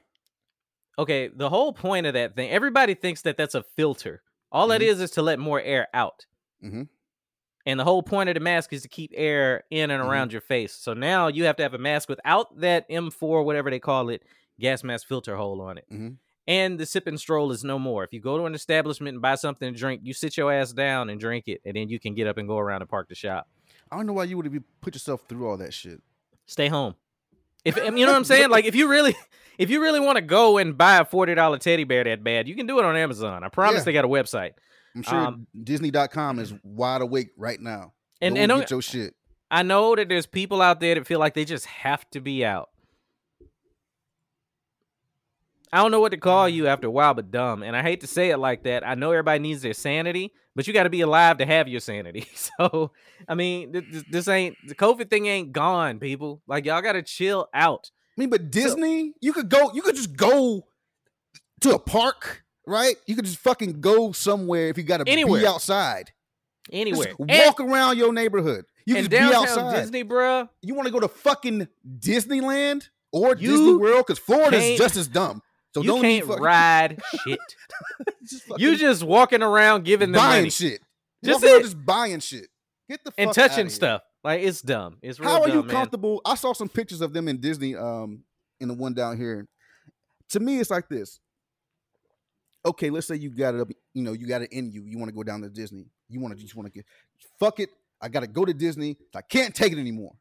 [0.99, 4.23] Okay, the whole point of that thing, everybody thinks that that's a filter.
[4.53, 4.87] All that Mhm.
[4.87, 6.27] is is to let more air out.
[6.63, 6.89] Mhm.
[7.67, 10.09] And the whole point of the mask is to keep air in and Mhm.
[10.09, 10.73] around your face.
[10.75, 14.23] So now you have to have a mask without that M4, whatever they call it,
[14.59, 15.87] gas mask filter hole on it.
[15.91, 16.17] Mhm.
[16.47, 18.03] And the sip and stroll is no more.
[18.05, 20.73] If you go to an establishment and buy something to drink, you sit your ass
[20.73, 23.09] down and drink it, and then you can get up and go around and park
[23.09, 23.49] the shop.
[23.93, 26.01] I don't know why you would have put yourself through all that shit.
[26.47, 26.95] Stay home.
[27.65, 29.15] If you know what I'm saying, like if you really,
[29.59, 32.49] if you really want to go and buy a forty dollar teddy bear that bad,
[32.49, 33.45] you can do it on Amazon.
[33.45, 33.85] I promise Yeah.
[33.85, 34.53] they got a website.
[34.95, 37.93] I'm sure Um, Disney.com is wide awake right now.
[38.21, 39.15] And Go and don't- get your shit.
[39.53, 42.45] I know that there's people out there that feel like they just have to be
[42.45, 42.71] out.
[45.73, 46.53] I don't know what to call mm.
[46.53, 47.63] you after a while, but dumb.
[47.63, 48.87] And I hate to say it like that.
[48.87, 51.81] I know everybody needs their sanity, but you got to be alive to have your
[51.81, 52.27] sanity.
[52.35, 52.93] So,
[53.29, 56.43] I mean, th- th- this ain't the COVID thing ain't gone, people.
[56.47, 57.91] Like y'all got to chill out.
[58.17, 60.67] I mean, but Disney, you could go, you could just go
[61.61, 62.97] to a park, right?
[63.07, 66.13] You could just fucking go somewhere if you got to be outside.
[66.73, 68.65] Anywhere, Just and, walk around your neighborhood.
[68.87, 69.77] You and can just be outside.
[69.77, 70.49] Disney, bruh.
[70.63, 71.69] You want to go to fucking
[71.99, 74.05] Disneyland or You Disney World?
[74.07, 75.43] Because Florida's can't- just as dumb.
[75.75, 77.39] So you can't ride shit.
[78.25, 80.81] just You just walking around giving them buying money shit.
[81.25, 81.63] Just Just, around it.
[81.65, 82.47] just buying shit.
[82.89, 84.03] Get the fuck and touching stuff.
[84.25, 84.99] Like it's dumb.
[85.03, 85.71] It's real How are dumb, you man.
[85.71, 86.21] comfortable?
[86.25, 88.25] I saw some pictures of them in Disney, um,
[88.59, 89.47] in the one down here.
[90.31, 91.21] To me, it's like this.
[92.67, 94.83] Okay, let's say you got it up, you know, you got it in you.
[94.85, 95.87] You want to go down to Disney.
[96.09, 96.85] You want to just want to get
[97.39, 97.71] fuck it.
[98.03, 98.97] I gotta go to Disney.
[99.15, 100.13] I can't take it anymore.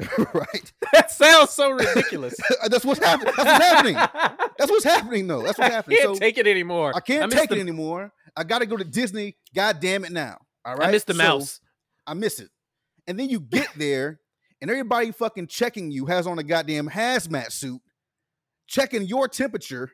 [0.34, 0.72] right?
[0.92, 2.34] that sounds so ridiculous.
[2.62, 3.32] Uh, that's what's happening.
[3.36, 3.94] That's what's happening.
[4.58, 5.42] That's what's happening, though.
[5.42, 5.98] That's what's I happening.
[5.98, 6.92] can't So take it anymore.
[6.94, 8.12] I can't miss take the, it anymore.
[8.36, 9.36] I gotta go to Disney.
[9.54, 10.38] God damn it now.
[10.64, 10.88] All right.
[10.88, 11.60] I miss the So- mouse.
[12.06, 12.50] I miss it.
[13.06, 14.20] And then you get there,
[14.60, 17.80] and everybody fucking checking you has on a goddamn hazmat suit,
[18.66, 19.90] checking your temperature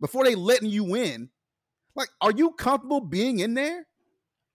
[0.00, 1.30] before they letting you in.
[1.94, 3.86] Like, are you comfortable being in there?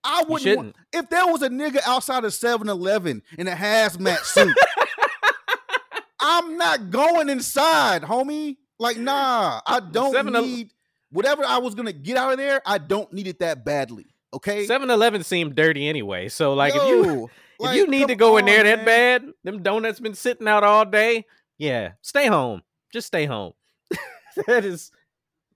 [0.05, 0.55] I wouldn't.
[0.55, 4.55] Want, if there was a nigga outside of 7-Eleven in a hazmat suit,
[6.19, 8.57] I'm not going inside, homie.
[8.79, 10.71] Like, nah, I don't 7 need
[11.11, 12.61] whatever I was gonna get out of there.
[12.65, 14.05] I don't need it that badly.
[14.33, 14.67] Okay.
[14.67, 16.27] 7-Eleven seemed dirty anyway.
[16.29, 17.29] So like if you Yo,
[17.61, 18.85] if you need to go in there that man.
[18.85, 21.25] bad, them donuts been sitting out all day.
[21.57, 22.61] Yeah, stay home.
[22.91, 23.53] Just stay home.
[24.47, 24.91] that is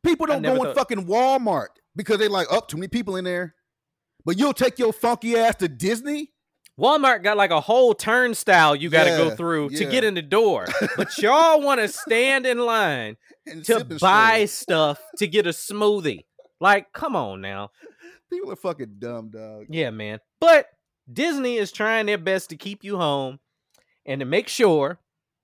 [0.01, 3.25] People don't go in thought- fucking Walmart because they like up too many people in
[3.25, 3.53] there.
[4.25, 6.31] But you'll take your funky ass to Disney.
[6.79, 10.13] Walmart got like a whole turnstile you got to go Yeah, through to get in
[10.13, 10.65] the door.
[10.95, 16.25] But y'all want to stand in line And to buy stuff to get a smoothie.
[16.61, 17.71] Like, come on now.
[18.29, 19.65] People are fucking dumb, dog.
[19.69, 20.19] Yeah, man.
[20.39, 20.67] But
[21.11, 23.39] Disney is trying their best to keep you home
[24.05, 24.99] and to make sure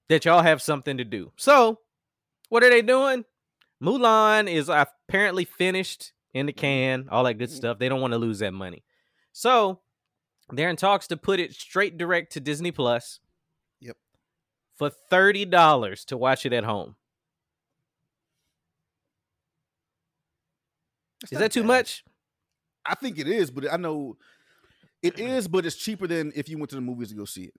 [0.07, 1.31] that y'all have something to do.
[1.35, 1.79] So,
[2.49, 3.25] what are they doing?
[3.83, 7.53] Mulan is apparently finished in the can, all that good Mhm.
[7.57, 7.79] stuff.
[7.79, 8.83] They don't want to lose that money.
[9.31, 9.81] So,
[10.51, 13.19] they're in talks to put it straight direct to Disney Plus.
[13.81, 13.97] Yep.
[14.75, 16.97] For $30 to watch it at home.
[21.31, 21.67] Is that too bad.
[21.67, 22.03] much?
[22.85, 24.17] I think it is, but I know
[25.01, 27.45] it is, but it's cheaper than if you went to the movies to go see
[27.45, 27.53] it.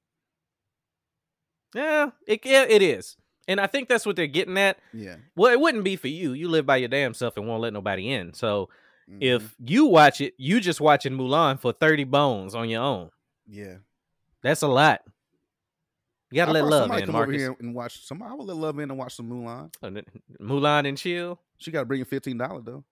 [1.75, 3.17] Yeah, it yeah, it is.
[3.49, 4.79] And I think that's what they're getting at.
[4.93, 5.17] Yeah.
[5.37, 6.33] Well, it wouldn't be for you.
[6.33, 8.33] You live by your damn self and won't let nobody in.
[8.35, 8.69] So
[9.09, 9.19] Mhm.
[9.21, 13.11] if you watch it, you just watching Mulan for 30 bones on your own.
[13.47, 13.77] yeah,
[14.43, 15.03] That's a lot.
[16.33, 17.37] You gotta I let love in, come over Marcus.
[17.41, 18.21] here and watch some.
[18.21, 19.73] I would let love in and watch some Mulan.
[19.81, 20.01] Uh,
[20.43, 21.41] Mulan and chill.
[21.57, 22.85] She got to bring you fifteen dollars though.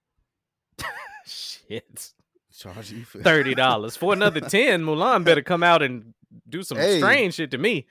[1.26, 2.12] Shit.
[2.56, 3.96] Charge you for Thirty dollars.
[3.96, 6.14] For another ten, Mulan better come out and
[6.48, 6.98] do some Hey.
[6.98, 7.86] strange shit to me.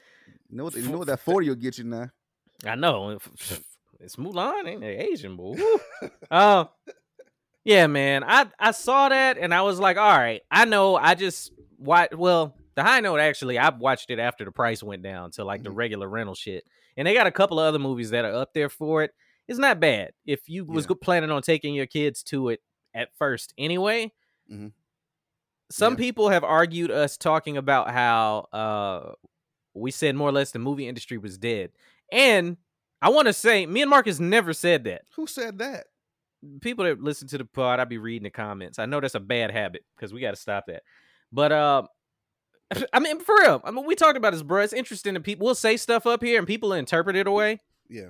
[0.49, 0.76] You know what?
[0.76, 2.09] You know what that forty will get you now.
[2.66, 3.20] I know.
[3.99, 5.55] It's Mulan, ain't they Asian boy?
[6.30, 6.70] Oh,
[7.64, 8.26] yeah, man.
[8.26, 10.41] I I saw that and I was like, all right.
[10.51, 10.97] I know.
[10.97, 12.09] I just watch.
[12.14, 15.64] Well, the high note actually, I watched it after the price went down to like
[15.64, 15.76] the Mhm.
[15.78, 16.66] regular rental shit,
[16.97, 19.11] and they got a couple of other movies that are up there for it.
[19.47, 20.89] It's not bad if you was Yeah.
[20.89, 22.61] go- planning on taking your kids to it
[22.93, 24.11] at first anyway.
[24.51, 24.74] Mhm.
[25.72, 25.97] Some Yeah.
[25.97, 29.14] people have argued us talking about how uh
[29.74, 31.72] we said more or less the movie industry was dead.
[32.11, 32.57] And
[33.01, 35.03] I want to say, me and Marcus never said that.
[35.15, 35.85] Who said that?
[36.61, 38.79] People that listen to the pod, I'd be reading the comments.
[38.79, 40.83] I know that's a bad habit because we got to stop that.
[41.31, 41.83] But uh,
[42.93, 44.61] I mean, for real, I mean, we talked about this, bro.
[44.61, 47.59] It's interesting that people will say stuff up here and people interpret it away.
[47.89, 48.09] Yeah.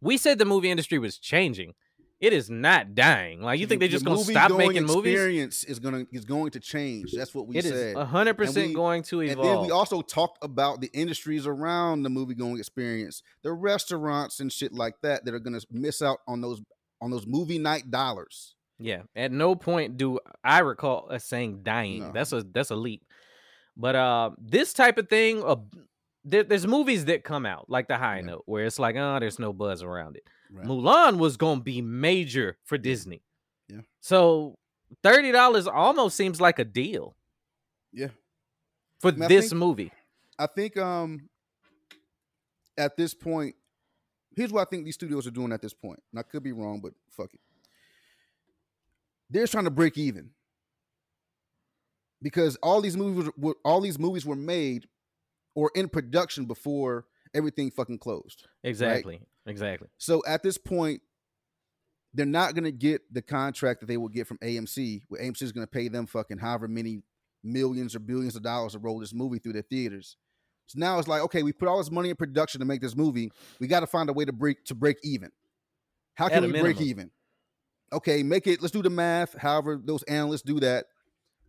[0.00, 1.74] We said the movie industry was changing.
[2.20, 3.40] It is not dying.
[3.40, 5.14] Like you think they're just gonna stop making movies?
[5.14, 7.12] Experience is gonna is going to change.
[7.12, 7.96] That's what we It is said.
[7.96, 9.38] hundred percent going to evolve.
[9.46, 14.38] And then we also talked about the industries around the movie going experience, the restaurants
[14.40, 16.60] and shit like that that are gonna miss out on those
[17.00, 18.54] on those movie night dollars.
[18.78, 19.02] Yeah.
[19.16, 22.00] At no point do I recall us saying dying.
[22.00, 22.12] No.
[22.12, 23.02] That's a that's a leap.
[23.78, 25.56] But uh this type of thing, uh,
[26.24, 28.26] there, there's movies that come out like the high Yeah.
[28.26, 30.24] note where it's like, oh, there's no buzz around it.
[30.52, 30.66] Right.
[30.66, 33.22] Mulan was gonna be major for Disney.
[33.68, 33.82] Yeah.
[34.00, 34.58] So
[35.02, 37.16] thirty dollars almost seems like a deal
[37.92, 38.08] Yeah.
[38.98, 39.92] for I this think- movie.
[40.38, 41.28] I think um
[42.78, 43.54] at this point,
[44.34, 46.02] here's what I think these studios are doing at this point.
[46.12, 47.40] And I could be wrong, but fuck it.
[49.28, 50.30] They're trying to break even.
[52.22, 54.88] Because all these movies were all these movies were made
[55.54, 58.46] or in production before everything fucking closed.
[58.62, 59.20] Exactly.
[59.46, 59.88] Exactly.
[59.98, 61.02] So at this point,
[62.12, 65.52] they're not gonna get the contract that they will get from AMC, where AMC is
[65.52, 67.02] gonna pay them fucking however many
[67.42, 70.16] millions or billions of dollars to roll this movie through their theaters.
[70.66, 72.96] So now it's like, okay, we put all this money in production to make this
[72.96, 73.32] movie.
[73.58, 75.30] We got to find a way to break to break even.
[76.14, 77.10] How can we break even?
[77.92, 78.60] Okay, make it.
[78.60, 79.36] Let's do the math.
[79.36, 80.86] However, those analysts do that.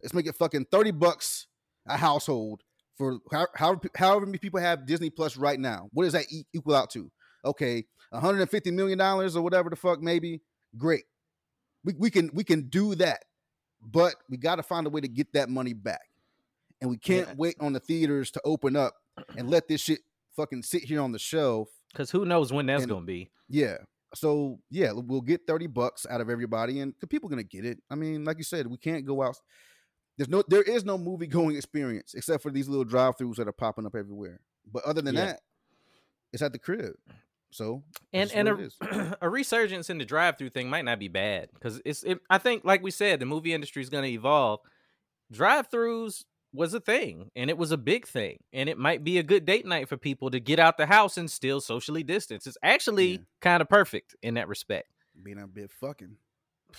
[0.02, 1.48] Let's make it fucking thirty bucks
[1.86, 2.62] a household
[2.98, 5.90] for however however many people have Disney Plus right now.
[5.94, 7.12] What does that equal out to?
[7.44, 10.42] Okay, 150 million dollars or whatever the fuck maybe.
[10.78, 11.06] Great.
[11.84, 13.24] We we can we can do that.
[13.82, 16.08] But we got to find a way to get that money back.
[16.82, 17.34] And we can't Yeah.
[17.36, 18.94] wait on the theaters to open up
[19.38, 20.02] and let this shit
[20.36, 21.70] fucking sit here on the shelf.
[21.92, 23.32] Because who knows when that's And- gonna be.
[23.50, 23.78] Yeah.
[24.14, 27.80] So yeah, we'll get 30 bucks out of everybody and the people gonna get it.
[27.90, 29.38] I mean, like you said, we can't go out.
[30.18, 33.52] There's no there is no movie going experience except for these little drive-throughs that are
[33.54, 34.42] popping up everywhere.
[34.72, 35.26] But other than Yeah.
[35.26, 35.42] that,
[36.34, 36.94] it's at the crib.
[37.52, 37.84] So
[38.14, 42.02] and and a, a resurgence in the drive-through thing might not be bad because it's
[42.04, 44.62] it, i think like we said the movie industry is going to evolve
[45.32, 46.24] drive-throughs
[46.54, 49.46] was a thing and it was a big thing and it might be a good
[49.46, 53.12] date night for people to get out the house and still socially distance it's actually
[53.12, 53.18] Yeah.
[53.42, 54.88] kind of perfect in that respect
[55.24, 56.18] being a bit fucking.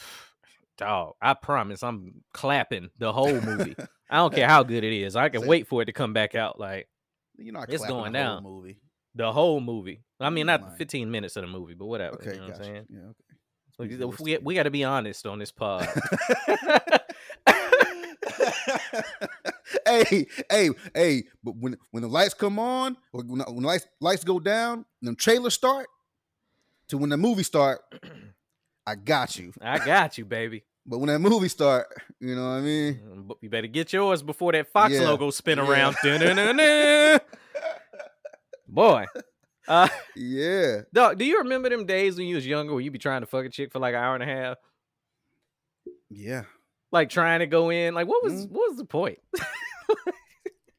[0.79, 3.77] dog i promise i'm clapping the whole movie
[4.11, 6.35] i don't care how good it is i can wait for it to come back
[6.35, 6.89] out like
[7.37, 8.43] You're not It's going the down.
[8.43, 8.79] movie.
[9.15, 10.77] The whole movie i mean not lying.
[10.77, 12.65] 15 minutes of the movie but whatever Okay, you know what i'm gotcha.
[12.65, 13.01] saying Yeah,
[13.85, 13.97] okay.
[14.25, 15.89] We- we, we got to be honest on this pod
[19.87, 21.25] hey, hey, hey!
[21.43, 24.39] But when when the lights come on, or when, the- when the lights lights go
[24.41, 25.87] down, and them trailers start,
[26.89, 27.81] to when the movie start,
[28.87, 29.53] I got you.
[29.61, 30.65] I got you, baby.
[30.85, 31.87] But when that movie start,
[32.19, 33.01] you know what I mean?
[33.09, 35.69] Mm, you better get yours before that Fox Yeah, logo spin yeah.
[35.69, 35.95] around.
[38.73, 39.05] Boy.
[39.68, 40.81] Uh Yeah.
[40.93, 43.27] dog, do you remember them days when you was younger where you be trying to
[43.27, 44.57] fuck a chick for like an hour and a half?
[46.11, 46.43] Yeah.
[46.91, 47.95] Like trying to go in.
[47.95, 48.51] Like what was Mhm.
[48.51, 49.18] what was the point?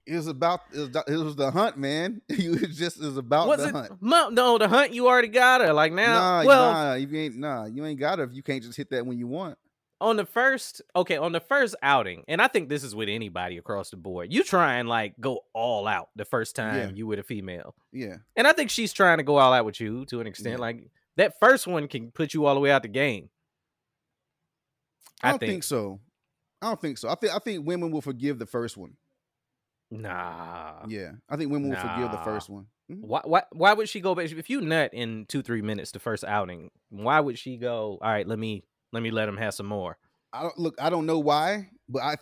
[0.06, 2.22] It was about it was, the- it was the hunt, man.
[2.30, 4.02] You was just it was about was the it hunt.
[4.02, 5.72] Mo- no the hunt you already got her.
[5.72, 8.62] Like now nah, well nah, you ain't nah, you ain't got her if you can't
[8.62, 9.58] just hit that when you want.
[10.04, 13.58] On the first okay on the first outing and i think this is with anybody
[13.58, 16.91] across the board you try and like go all out the first time Yeah.
[16.93, 18.18] you with a female Yeah.
[18.36, 20.62] and i think she's trying to go all out with you to an extent Yeah.
[20.62, 23.30] like that first one can put you all the way out the game
[25.22, 25.64] I don't think.
[25.64, 26.01] so.
[26.62, 27.08] I don't think so.
[27.10, 28.97] I think I think women will forgive the first one.
[29.89, 31.12] nah Yeah.
[31.30, 32.66] I think women will forgive the first one.
[32.91, 32.99] Mhm.
[33.01, 35.99] why, why why would she go back if you nut in two three minutes the
[35.99, 39.54] first outing why would she go all right let me let me let him have
[39.54, 39.98] some more
[40.32, 42.16] I don't look, I don't know why, but I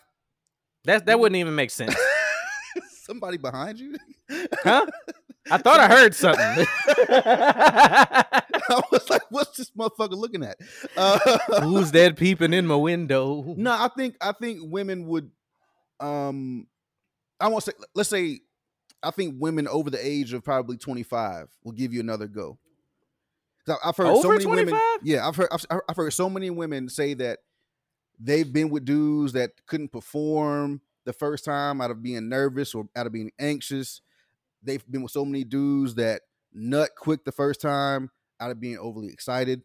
[0.86, 1.95] that that wouldn't even make sense
[3.03, 3.95] somebody behind you.
[4.63, 4.86] huh
[5.51, 6.65] i thought i heard something
[8.74, 10.57] I was like, what's this motherfucker looking at?
[10.95, 11.17] Uh,
[11.61, 15.30] who's that peeping in my window No, I think I think women would
[15.99, 16.67] um
[17.39, 18.39] I won't say let's say
[19.03, 22.59] I think women over the age of probably 25 will give you another go.
[23.68, 26.89] I've heard so Over many women Yeah, I've heard I've, I've heard so many women
[26.89, 27.39] say that
[28.20, 32.88] they've been with dudes that couldn't perform the first time out of being nervous or
[32.95, 34.01] out of being anxious.
[34.64, 36.22] They've been with so many dudes that
[36.53, 39.62] nut quick the first time out of being overly excited.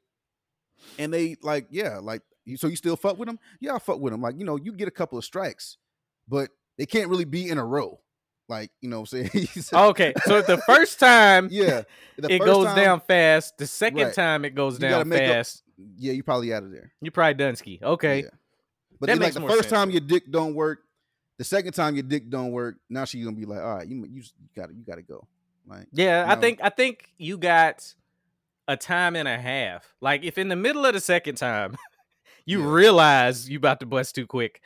[0.98, 2.22] And they like, yeah, like
[2.56, 3.38] so you still fuck with them?
[3.60, 4.22] Yeah, I fuck with them.
[4.22, 5.78] Like, you know, you get a couple of strikes,
[6.28, 8.00] but they can't really be in a row.
[8.48, 9.48] Like, you know what I'm saying?
[9.72, 11.82] okay so the first time yeah.
[12.16, 13.58] the it goes time- down fast.
[13.58, 14.14] The second Right.
[14.14, 15.62] time it goes You down up- fast.
[15.98, 16.92] Yeah, you probably out of there.
[17.02, 17.82] You probably Dunsky.
[17.82, 18.20] Okay.
[18.22, 18.28] Yeah.
[18.98, 19.72] But That then, like the first sense.
[19.72, 20.78] time your dick don't work,
[21.38, 24.06] the second time your dick don't work, now she's gonna be like, all right, you
[24.10, 24.22] you
[24.54, 25.26] got to you got to go.
[25.66, 27.92] Like, Yeah, I think I think you got
[28.68, 29.94] a time and a half.
[30.00, 31.76] Like if in the middle of the second time
[32.46, 32.72] you Yeah.
[32.72, 34.62] realize you about to bust too quick,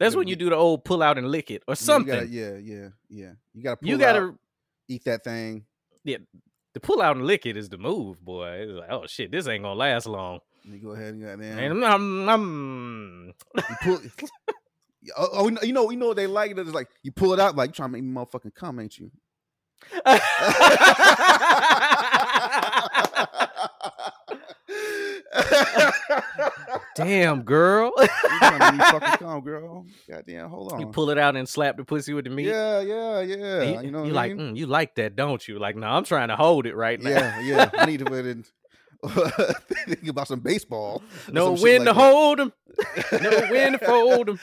[0.00, 2.12] that's when you do the old pull out and lick it or something.
[2.14, 3.32] gotta- Yeah, yeah, yeah.
[3.54, 4.34] You got to You gotta out,
[4.88, 5.64] eat that thing.
[6.02, 6.16] Yeah,
[6.74, 8.48] the pull out and lick it is the move, boy.
[8.62, 10.40] It's like, oh shit, this ain't gonna last long.
[10.64, 11.58] You go ahead and goddamn.
[11.58, 13.98] And I'm, I'm, you pull.
[15.16, 16.56] oh, oh, you know- you know, you know what they like.
[16.56, 18.98] It's like you pull it out, like you trying to make me motherfucking come, ain't
[18.98, 19.10] you?
[26.96, 27.92] Damn, girl.
[27.98, 29.86] You trying to me fucking come, girl.
[30.08, 30.80] Goddamn, hold on.
[30.80, 32.46] you pull it out and slap the pussy with the meat.
[32.46, 33.60] Yeah, yeah, yeah.
[33.62, 35.58] And You, know, you like, mm, you like that, don't you?
[35.58, 37.10] Like, no, I'm trying to hold it right now.
[37.10, 37.70] Yeah, yeah.
[37.74, 38.44] I need to put in
[39.86, 41.02] think about some baseball.
[41.32, 42.00] no some when like to that.
[42.00, 42.52] hold 'em.
[43.22, 44.38] no when to fold.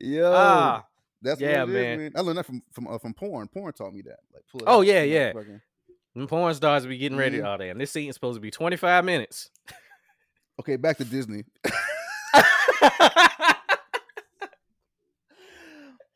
[0.00, 0.84] Yo, Ah,
[1.22, 1.98] that's yeah, what it is, man.
[1.98, 2.12] man.
[2.16, 3.48] I learned that from from uh, from porn.
[3.48, 4.18] Porn taught me that.
[4.34, 5.32] Like, pull Oh, yeah, yeah.
[6.14, 7.38] them porn stars be getting ready.
[7.38, 7.54] Mhm.
[7.54, 9.50] Oh damn, this scene's supposed to be 25 minutes.
[10.60, 11.44] Okay, back to Disney.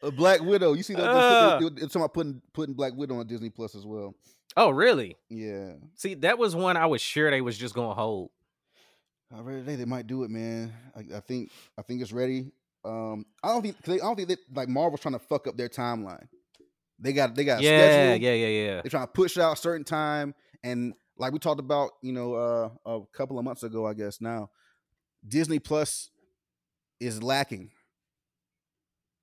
[0.03, 0.75] A Black Widow.
[0.75, 1.05] You see that?
[1.09, 1.59] Uh.
[1.59, 4.14] they, they, they, talking about putting putting Black Widow on Disney Plus as well.
[4.57, 5.17] oh really?
[5.29, 8.31] Yeah, See, that was one I was sure they was just gonna hold.
[9.35, 10.73] I read today they might do it, man.
[10.95, 12.53] I, I think I think it's ready.
[12.85, 15.57] Um, I don't think they, I don't think that like Marvel's trying to fuck up
[15.57, 16.29] their timeline.
[16.99, 17.79] They got they got Yeah,
[18.12, 18.23] schedule.
[18.25, 18.83] yeah, yeah, yeah.
[18.83, 22.12] They're trying to push it out a certain time, and like we talked about, you
[22.12, 24.51] know, uh, a couple of months ago, I guess now,
[25.27, 26.11] Disney Plus
[27.01, 27.70] is lacking.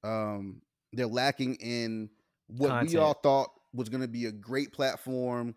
[0.03, 2.09] Um, they're lacking in
[2.47, 5.55] what we all thought was going to be a great platform.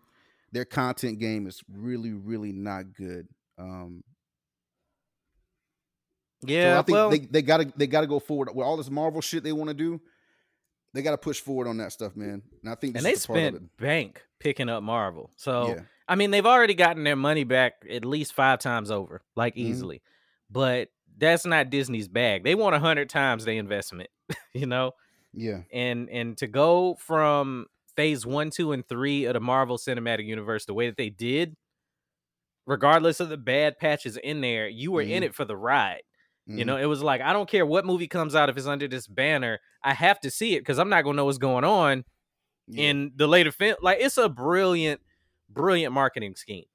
[0.51, 3.27] Their content game is really, really not good.
[3.57, 4.03] Um,
[6.43, 8.89] Yeah, so I think well, they they gotta they gotta go forward with all this
[8.89, 9.99] Marvel shit they want to do.
[10.93, 12.43] They gotta push forward on that stuff, man.
[12.61, 15.31] And I think this and they is a part of spent bank picking up Marvel.
[15.35, 15.81] So Yeah.
[16.07, 19.59] I mean, they've already gotten their money back at least five times over, like Mhm.
[19.61, 20.01] easily.
[20.49, 22.43] But that's not Disney's bag.
[22.43, 24.09] They want a hundred times the investment,
[24.53, 24.93] you know.
[25.33, 30.25] Yeah, And and to go from phase one, two, and three of the Marvel Cinematic
[30.25, 31.55] Universe the way that they did,
[32.65, 35.23] regardless of the bad patches in there, you were in Mhm.
[35.23, 36.03] it for the ride.
[36.53, 36.65] You Mhm.
[36.65, 39.07] know, it was like I don't care what movie comes out if it's under this
[39.07, 42.03] banner, I have to see it because I'm not gonna know what's going on
[42.67, 42.93] Yeah.
[42.93, 43.77] in the later film.
[43.81, 45.01] Like it's a brilliant,
[45.49, 46.65] brilliant marketing scheme.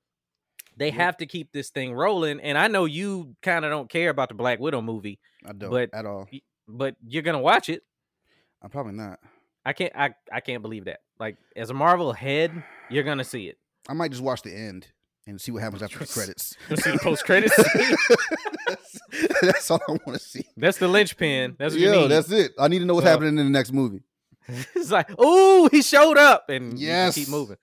[0.77, 0.95] They Yep.
[0.95, 4.29] have to keep this thing rolling, and I know you kind of don't care about
[4.29, 6.29] the Black Widow movie, I don't but- at all.
[6.69, 7.83] but you're gonna watch it.
[8.63, 9.19] I'm probably not.
[9.65, 11.01] I can't, I, I can't believe that.
[11.21, 13.59] Like as a Marvel head, you're gonna see it.
[13.89, 14.89] I might just watch the end
[15.27, 16.57] and see what happens after the credits.
[16.69, 17.57] You'll see the post credits.
[18.67, 18.99] that's,
[19.43, 20.47] that's all I want to see.
[20.57, 21.57] that's the linchpin.
[21.59, 22.09] That's what you need.
[22.09, 22.53] that's it.
[22.59, 24.03] I need to know what's So- happening in the next movie.
[24.75, 27.57] it's like, oh, he showed up, and can keep moving.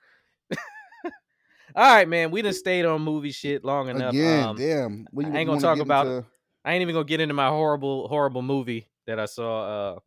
[1.76, 2.32] All right, man.
[2.32, 4.14] We done stayed on movie shit long enough.
[4.14, 5.08] Again, um, damn.
[5.12, 6.26] What I ain't gonna talk about- into-
[6.66, 10.00] I ain't even gonna get into my horrible, horrible movie that I saw, uh,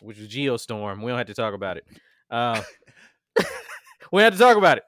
[0.00, 1.02] which was Geostorm.
[1.02, 1.84] We don't have to talk about it.
[2.30, 2.62] Uh,
[4.12, 4.84] we have to talk about it.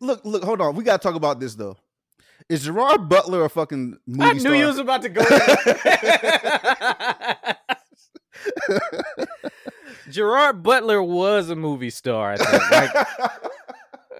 [0.00, 0.74] Look, look, hold on.
[0.74, 1.76] We gotta talk about this though.
[2.48, 4.54] Is Gerard Butler a fucking movie I knew star?
[4.56, 5.22] you was about to go.
[10.10, 12.70] Gerard Butler was a movie star, I think.
[12.70, 12.90] Like,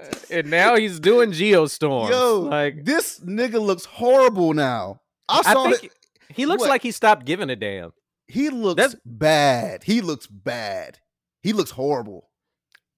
[0.31, 2.11] and now he's doing Geostorm.
[2.11, 5.01] Yo, like this nigga looks horrible now.
[5.29, 5.93] I I saw think it.
[6.35, 6.71] he looks What?
[6.71, 7.93] like he stopped giving a damn.
[8.27, 9.85] He looks That's- bad.
[9.85, 10.99] He looks bad.
[11.43, 12.29] He looks horrible.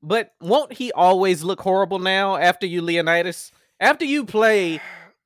[0.03, 3.53] But won't he always look horrible now after you Leonidas?
[3.79, 4.81] After you play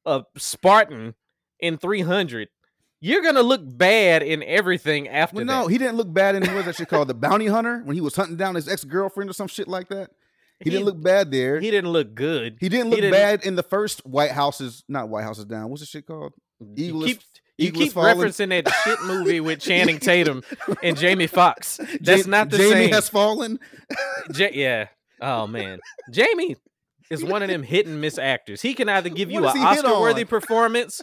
[0.05, 1.15] a Spartan
[1.61, 2.49] in 300,
[3.01, 5.53] you're gonna look bad in everything after Well, that.
[5.63, 7.09] no, he didn't look bad in what was that shit called?
[7.09, 9.89] The Bounty Hunter when he was hunting down his ex girlfriend or some shit like
[9.89, 10.11] that.
[10.61, 11.61] He, didn't look bad there.
[11.61, 12.57] He didn't look good.
[12.61, 15.69] He didn't he look didn't- bad in the first White Houses, not White Houses down.
[15.71, 16.33] What's the shit called?
[16.61, 17.21] You Eagle keep,
[17.59, 18.17] you keep falling.
[18.17, 20.43] referencing that shit movie with Channing Tatum
[20.83, 21.79] and Jamie Foxx.
[22.01, 22.93] That's Ja- not the Jamie same.
[22.93, 23.59] has fallen.
[24.35, 24.89] Ja- yeah.
[25.21, 25.81] Oh man,
[26.13, 26.57] Jamie
[27.11, 28.63] is one of them hit and miss actors.
[28.63, 31.01] He can either give you an he Oscar worthy performance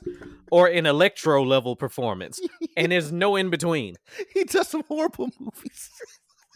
[0.51, 2.39] or an electro level performance,
[2.75, 3.95] and there's no in between.
[4.33, 5.89] He does some horrible movies.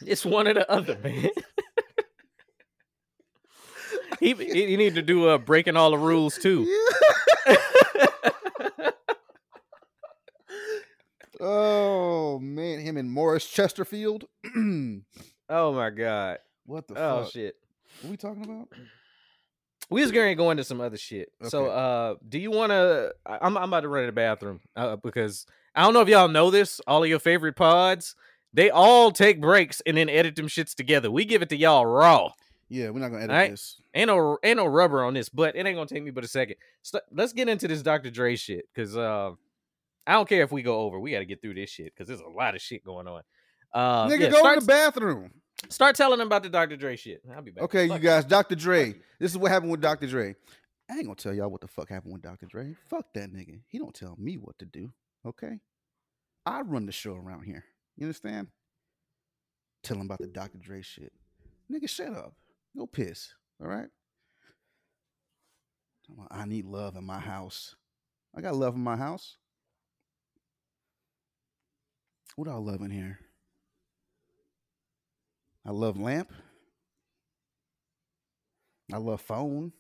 [0.06, 1.30] It's one or the other, man.
[4.20, 6.66] He, he need to do a breaking all the rules too.
[11.40, 14.26] oh man, him and Morris Chesterfield.
[15.48, 16.40] Oh my god.
[16.66, 17.32] what the Oh fuck?
[17.32, 17.54] shit.
[18.02, 18.68] What we talking about?
[19.92, 21.30] We was going to go into some other shit.
[21.44, 23.14] So, uh, do you want to?
[23.28, 26.30] I'm I'm about to run to the bathroom uh, because I don't know if y'all
[26.30, 26.82] know this.
[26.88, 28.16] All of your favorite pods,
[28.56, 31.12] they all take breaks and then edit them shits together.
[31.12, 32.32] We give it to y'all raw.
[32.68, 33.52] Yeah, we're not gonna edit Alright.
[33.52, 33.82] this.
[33.94, 36.28] Ain't no ain't no rubber on this, but it ain't gonna take me but a
[36.28, 36.56] second.
[36.82, 38.10] So, let's get into this Dr.
[38.10, 39.32] Dre shit because uh,
[40.08, 41.00] I don't care if we go over.
[41.00, 43.22] We got to get through this shit because there's a lot of shit going on.
[43.74, 45.32] Uh, Nigga, yeah, go start, in the bathroom.
[45.70, 46.76] start telling them about the Dr.
[46.76, 47.22] Dre shit.
[47.34, 47.64] I'll be back.
[47.66, 48.56] Okay, you guys, Dr.
[48.56, 48.96] Dre.
[49.20, 50.08] This is what happened with Dr.
[50.08, 50.36] Dre.
[50.90, 52.46] I ain't gonna tell y'all what the fuck happened with Dr.
[52.46, 52.76] Dre.
[52.90, 53.60] Fuck that nigga.
[53.68, 54.92] He don't tell me what to do.
[55.26, 55.60] Okay?
[56.46, 57.64] I run the show around here.
[57.98, 58.48] You understand?
[59.82, 60.60] Tell him about the Dr.
[60.60, 61.12] Dre shit.
[61.72, 62.34] Nigga, shut up.
[62.78, 63.34] Go piss.
[63.62, 63.88] All right?
[66.30, 67.76] I need love in my house.
[68.36, 69.38] I got love in my house.
[72.36, 73.20] What do I love in here?
[75.66, 76.32] I love lamp.
[78.94, 79.72] I love phone.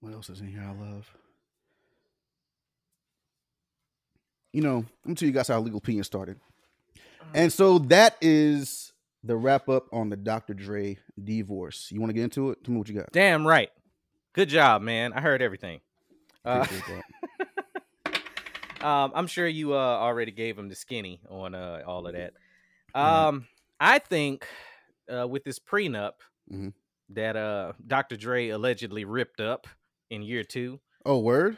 [0.00, 1.10] What else is in here I love?
[4.52, 6.38] You know, I'm gonna tell you guys how legal opinion started.
[7.32, 8.92] And so that is
[9.22, 10.54] the wrap up on the Dr.
[10.54, 11.88] Dre divorce.
[11.90, 12.62] You want to get into it?
[12.64, 13.10] Tell me what you got.
[13.12, 13.70] Damn right.
[14.34, 15.12] Good job, man.
[15.12, 15.80] I heard everything.
[16.44, 16.66] Uh,
[18.82, 22.34] um, I'm sure you uh, already gave him the skinny on uh, all of that.
[22.94, 23.00] Mhm.
[23.00, 23.46] Um,
[23.80, 24.46] I think
[25.12, 26.12] uh, with this prenup
[26.52, 26.72] Mhm.
[27.10, 28.16] that uh, Dr.
[28.16, 29.66] Dre allegedly ripped up
[30.10, 30.80] in year two.
[31.06, 31.56] Oh, word.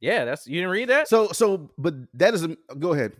[0.00, 1.08] Yeah, that's you didn't read that.
[1.08, 2.56] So, so, but that is a.
[2.78, 3.12] Go ahead.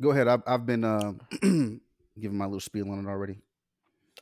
[0.00, 0.28] Go ahead.
[0.28, 1.80] I've I've been uh, giving
[2.38, 3.38] my little spiel on it already.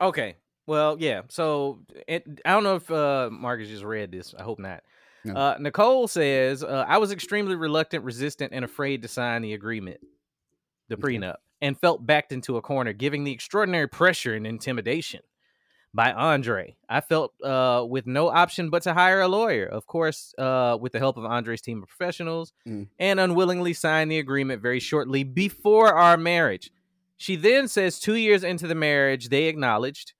[0.00, 0.36] Okay.
[0.66, 1.22] Well, yeah.
[1.28, 4.34] So it, I don't know if uh, Marcus just read this.
[4.38, 4.82] I hope not.
[5.24, 5.34] No.
[5.34, 10.00] Uh, Nicole says, uh, I was extremely reluctant, resistant, and afraid to sign the agreement,
[10.88, 15.20] the prenup, and felt backed into a corner, giving the extraordinary pressure and intimidation
[15.92, 16.76] by Andre.
[16.88, 20.92] I felt uh, with no option but to hire a lawyer, of course, uh, with
[20.92, 22.88] the help of Andre's team of professionals, Mm.
[22.98, 26.70] and unwillingly signed the agreement very shortly before our marriage.
[27.16, 30.12] She then says, two years into the marriage, they acknowledged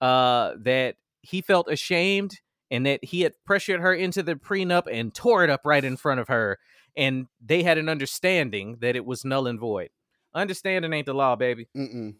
[0.00, 2.40] uh, that he felt ashamed
[2.70, 5.96] and that he had pressured her into the prenup and tore it up right in
[5.96, 6.58] front of her.
[6.96, 9.90] And they had an understanding that it was null and void.
[10.34, 11.68] Understanding ain't the law, baby.
[11.76, 12.14] Mm-mm.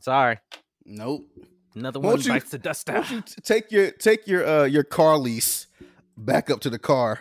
[0.00, 0.38] Sorry.
[0.84, 1.22] Nope.
[1.74, 3.10] Another one you- bites the dust out.
[3.10, 5.66] you take your take your uh your car lease
[6.16, 7.20] back up to the car,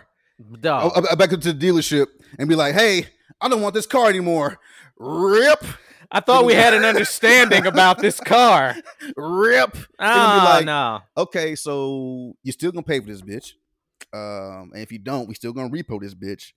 [0.59, 0.91] Dog.
[0.95, 2.07] uh, uh, back up to the dealership,
[2.37, 3.07] and be like, "Hey,
[3.39, 4.57] I don't want this car anymore."
[4.97, 5.63] Rip,
[6.11, 8.75] I thought we had an understanding about this car.
[9.15, 9.77] rip.
[9.99, 10.99] Oh, like, no.
[11.17, 13.53] Okay, so you're still gonna pay for this bitch,
[14.13, 16.51] um, and if you don't, we're still gonna repo this bitch.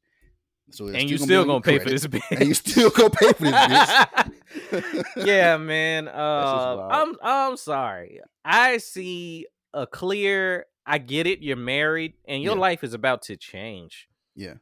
[0.70, 2.23] So And you still gonna pay for this bitch.
[2.31, 5.05] and you still gonna pay for this bitch.
[5.27, 6.09] yeah, man.
[6.15, 6.89] Uh.
[6.91, 8.20] I'm I'm sorry.
[8.45, 10.66] I see a clear.
[10.86, 11.41] I get it.
[11.43, 12.61] You're married, and your Yeah.
[12.61, 14.09] life is about to change.
[14.35, 14.55] Yeah.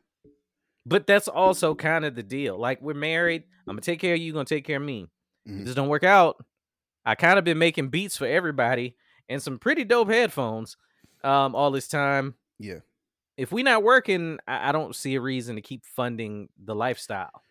[0.87, 2.59] But that's also kind of the deal.
[2.59, 3.45] Like we're married.
[3.67, 4.33] I'm gonna take care of you.
[4.33, 5.07] Gonna take care of me.
[5.49, 5.65] Mhm.
[5.65, 6.45] this don't work out,
[7.05, 8.97] I kind of been making beats for everybody
[9.29, 10.77] and some pretty dope headphones.
[11.25, 12.35] um all this time.
[12.59, 12.81] Yeah.
[13.37, 17.43] If we not working, I, I don't see a reason to keep funding the lifestyle.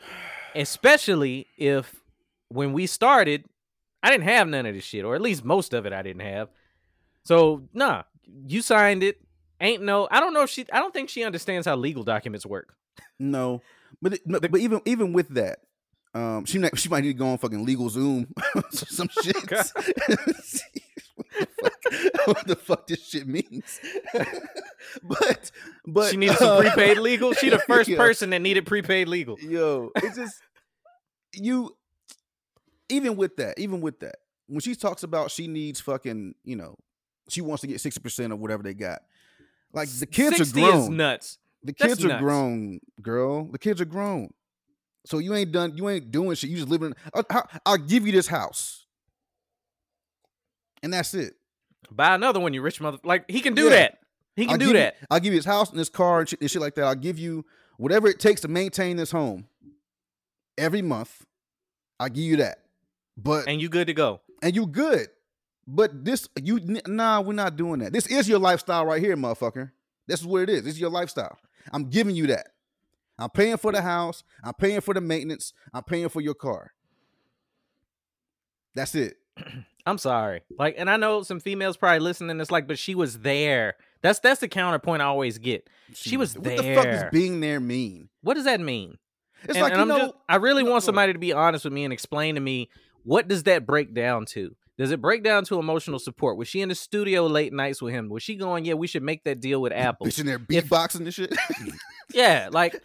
[0.54, 1.94] Especially if
[2.48, 3.44] when we started,
[4.02, 6.22] I didn't have none of this shit, or at least most of it I didn't
[6.22, 6.48] have.
[7.24, 8.04] So nah,
[8.46, 9.20] you signed it.
[9.60, 12.46] Ain't no I don't know if she I don't think she understands how legal documents
[12.46, 12.74] work.
[13.18, 13.62] No,
[14.00, 15.58] but it, but, but even even with that,
[16.14, 18.28] um, she might she might need to go on fucking LegalZoom,
[18.70, 19.36] some shit.
[21.60, 23.80] What, the fuck, what the fuck this shit means?
[25.02, 25.50] but
[25.86, 27.32] but she needed some uh, prepaid legal.
[27.32, 27.96] She the first yeah.
[27.96, 29.38] person that needed prepaid legal.
[29.40, 30.40] Yo, it's just
[31.34, 31.74] you.
[32.90, 34.16] Even with that, even with that,
[34.46, 36.76] when she talks about she needs fucking, you know,
[37.28, 39.00] she wants to get sixty percent of whatever they got.
[39.72, 40.78] Like the kids are grown.
[40.78, 41.38] is nuts.
[41.62, 42.22] The That's kids are nuts.
[42.22, 43.44] grown, girl.
[43.44, 44.30] The kids are grown.
[45.04, 45.76] So you ain't done.
[45.76, 46.50] You ain't doing shit.
[46.50, 46.94] You just living.
[47.14, 48.86] I'll, I'll- I'll give you this house,
[50.82, 51.34] and that's it.
[51.90, 52.98] Buy another one, you rich mother.
[53.04, 53.70] Like he can do Yeah.
[53.70, 53.98] that.
[54.36, 54.96] He can I'll do give you- that.
[55.10, 56.84] I'll give you his house and his car and shit, and shit like that.
[56.84, 57.44] I'll give you
[57.76, 59.46] whatever it takes to maintain this home
[60.56, 61.24] every month.
[61.98, 62.64] I'll give you that.
[63.16, 64.20] But and, and you good to go.
[64.42, 65.08] And you good.
[65.66, 67.92] But this you nah, we're not doing that.
[67.92, 69.72] This is your lifestyle right here, motherfucker.
[70.06, 70.62] This is what it is.
[70.62, 71.38] This is your lifestyle.
[71.72, 72.48] I'm giving you that.
[73.18, 74.22] I'm paying for the house.
[74.44, 75.52] I'm paying for the maintenance.
[75.74, 76.72] I'm paying for your car.
[78.74, 79.16] That's it.
[79.88, 80.42] I'm sorry.
[80.58, 82.40] Like, and I know some females probably listening.
[82.40, 83.74] It's like, but she was there.
[84.02, 85.68] That's that's the counterpoint I always get.
[85.94, 88.08] She was What the fuck does being there mean?
[88.22, 88.98] What does that mean?
[89.44, 90.06] It's and, like and you I'm know.
[90.06, 92.68] just, I really want somebody to be honest with me and explain to me
[93.04, 94.54] what does that break down to?
[94.76, 96.36] Does it break down to emotional support?
[96.36, 98.08] Was she in the studio late nights with him?
[98.08, 100.06] Was she going, yeah, we should make that deal with Apple?
[100.06, 101.34] bitch in there beatboxing and shit.
[102.14, 102.80] Yeah, like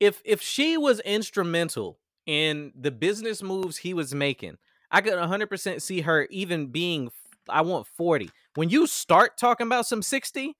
[0.00, 4.56] if if she was instrumental in the business moves he was making,
[4.90, 7.10] I could 100% see her even being
[7.48, 8.30] I want 40.
[8.54, 10.56] When you start talking about some 60,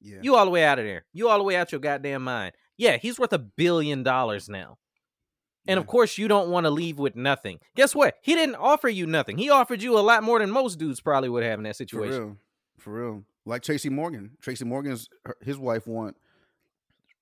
[0.00, 0.18] yeah.
[0.22, 1.04] you all the way out of there.
[1.12, 2.52] You all the way out your goddamn mind.
[2.76, 4.78] Yeah, he's worth a billion dollars now.
[5.66, 7.60] And of course, you don't want to leave with nothing.
[7.76, 8.16] Guess what?
[8.22, 9.36] He didn't offer you nothing.
[9.36, 12.12] He offered you a lot more than most dudes probably would have in that situation.
[12.12, 12.36] For real.
[12.78, 13.24] For real.
[13.44, 14.32] Like Tracy Morgan.
[14.40, 16.16] Tracy Morgan's her- his wife want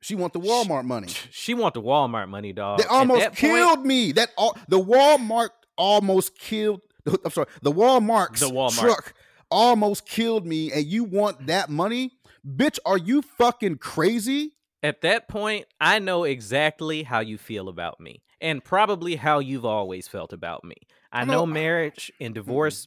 [0.01, 1.09] she want the Walmart money.
[1.33, 2.79] She want the Walmart money, dog.
[2.79, 4.13] They almost that point- killed me.
[4.13, 6.81] That all the Walmart almost killed
[7.25, 8.79] I'm sorry, the Walmart's The Walmart.
[8.81, 9.15] truck
[9.51, 12.13] almost killed me and you want that money?
[12.47, 14.53] Bitch, are you fucking crazy?
[14.83, 19.65] At that point, I know exactly how you feel about me and probably how you've
[19.65, 20.77] always felt about me.
[21.11, 22.87] I I know know- marriage and divorce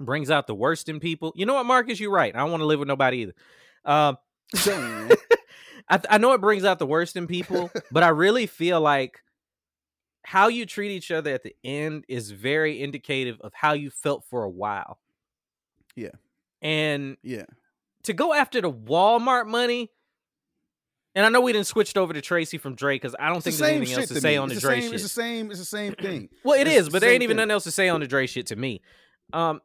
[0.00, 1.32] brings out the worst in people.
[1.36, 2.00] You know what, Marcus?
[2.00, 2.34] You're right.
[2.34, 3.34] I don't want to live with nobody either.
[3.84, 4.16] Um,
[4.54, 5.16] I'm telling you, man.
[5.88, 9.20] I, I know it brings out the worst in people, but I really feel like
[10.24, 14.24] how you treat each other at the end is very indicative of how you felt
[14.24, 14.98] for a while.
[15.96, 16.10] Yeah.
[16.62, 17.44] And yeah.
[18.04, 19.90] to go after the Walmart money,
[21.14, 23.44] and I know we didn't switched over to Tracy from Drake because I don't It's
[23.44, 24.36] the think there's anything else to to say me.
[24.38, 24.94] on It's the the Drake same, shit.
[24.94, 26.28] It's the same, it's the same thing.
[26.44, 27.42] Well, it It's is, the but there ain't even thing.
[27.48, 28.80] nothing else to say on the Dre shit to me.
[29.32, 29.60] Um,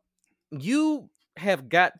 [0.51, 1.93] you have got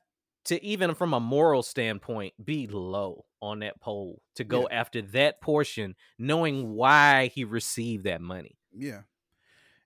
[0.45, 5.41] to even from a moral standpoint be low on that poll to go after that
[5.41, 8.57] portion, knowing why he received that money.
[8.75, 9.01] Yeah.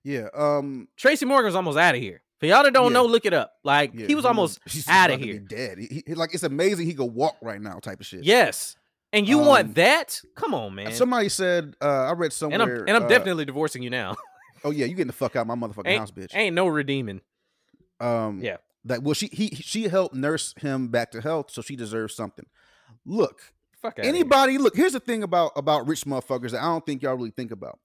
[0.02, 0.28] Yeah.
[0.34, 2.22] Um Tracy Morgan's almost out of here.
[2.40, 3.00] For y'all that don't Yeah.
[3.00, 3.54] know, look it up.
[3.64, 5.40] Like yeah, he was almost out outta about to be here.
[5.40, 5.78] Dead.
[5.78, 8.24] He, he- like it's amazing he could walk right now, type of shit.
[8.24, 8.76] yes.
[9.12, 10.20] And you Um, want that?
[10.34, 10.92] Come on, man.
[10.92, 12.60] Somebody said, uh, I read somewhere.
[12.60, 14.16] and I'm and I'm uh, definitely divorcing you now.
[14.66, 16.34] Oh yeah, you getting the fuck out of my motherfucking house, bitch.
[16.34, 17.20] ain't no redeeming.
[18.00, 18.56] Um, Yeah.
[18.86, 22.46] That well, she he she helped nurse him back to health, so she deserves something.
[23.06, 23.40] Look,
[23.80, 24.14] Fuck outta here.
[24.14, 24.76] anybody, look.
[24.76, 27.78] Here's the thing about about rich motherfuckers that I don't think y'all really think about.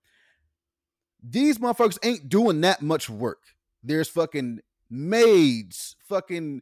[1.22, 3.42] These motherfuckers ain't doing that much work.
[3.84, 4.60] There's fucking
[4.90, 6.62] maids, fucking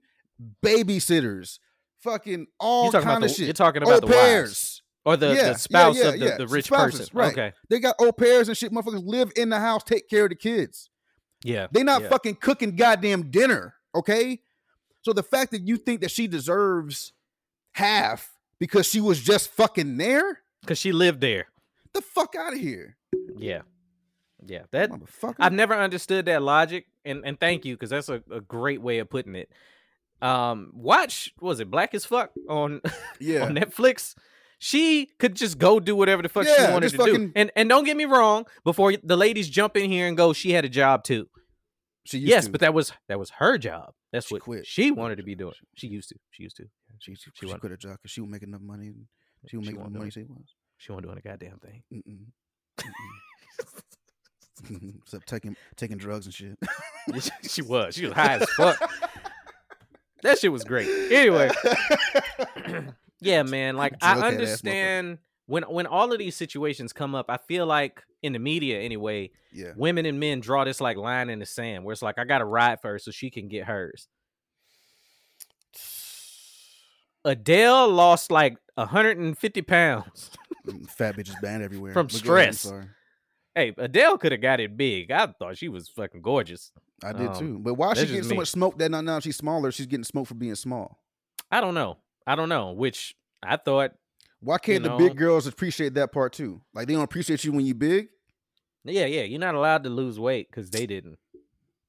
[0.64, 1.60] babysitters,
[2.02, 3.46] fucking all kind about of the, shit.
[3.46, 4.82] you're talking about Au pairs.
[5.06, 6.38] or the, Yeah, yeah, the spouse yeah, of the, yeah.
[6.38, 7.18] the rich Spouses, person.
[7.18, 7.32] right.
[7.34, 7.54] Okay.
[7.70, 8.72] They got au pairs and shit.
[8.72, 10.90] Motherfuckers live in the house, take care of the kids.
[11.44, 11.68] Yeah.
[11.72, 12.10] They not yeah.
[12.10, 14.40] fucking cooking goddamn dinner, okay?
[15.02, 17.14] So the fact that you think that she deserves
[17.74, 21.48] half because she was just fucking there, Because she lived there.
[21.94, 22.98] the fuck out of here,
[23.36, 23.62] Yeah.
[24.46, 24.64] Yeah.
[24.72, 25.36] That motherfucker.
[25.40, 26.86] I've never understood that logic.
[27.04, 29.50] And and thank you, because that's a, a great way of putting it.
[30.22, 32.82] Um, watch was it Black as fuck on
[33.20, 34.16] yeah, on Netflix.
[34.60, 37.32] She could just go do whatever the fuck she wanted to do.
[37.36, 40.52] And and don't get me wrong, before the ladies jump in here and go, she
[40.52, 41.28] had a job too.
[42.06, 42.52] she used Yes, to.
[42.52, 43.94] but that was that was her job.
[44.12, 44.66] That's She what quit.
[44.66, 45.54] she wanted to be doing.
[45.76, 46.16] She used to.
[46.32, 46.66] She used to.
[47.00, 48.92] She, she, she she quit her job because she would make enough money.
[49.48, 50.12] She She make enough money.
[50.12, 50.56] She was.
[50.78, 51.84] She wasn't doing a goddamn thing.
[51.92, 52.28] Mm-mm.
[54.64, 54.96] Mm-mm.
[55.02, 56.58] Except taking taking drugs and shit.
[57.44, 57.96] she was.
[57.96, 58.78] She was high as fuck.
[60.24, 60.88] that shit was great.
[61.12, 61.50] Anyway,
[63.20, 63.76] yeah, man.
[63.76, 67.28] Like Drug I understand when when all of these situations come up.
[67.30, 69.74] I feel like in the media, anyway, yeah.
[69.76, 72.40] women and men draw this like line in the sand where it's like I got
[72.40, 74.08] to ride for her so she can get hers.
[77.28, 80.32] Adele lost like 150 pounds.
[80.68, 81.94] Mm, Fat bitches banned everywhere.
[81.94, 82.86] From But go ahead, stress.
[83.56, 85.12] Hey, Adele could have got it big.
[85.12, 86.72] I thought she was fucking gorgeous.
[87.04, 87.60] I did Um, too.
[87.60, 89.72] But why is she getting so much smoke that now, now she's smaller?
[89.72, 91.00] She's getting smoke for being small.
[91.52, 91.98] I don't know.
[92.26, 92.72] I don't know.
[92.72, 93.94] Which I thought,
[94.42, 94.98] Why can't You the know?
[94.98, 96.62] big girls appreciate that part too?
[96.74, 98.10] Like they don't appreciate you when you big.
[98.84, 101.18] yeah, yeah, you're not allowed to lose weight because they didn't.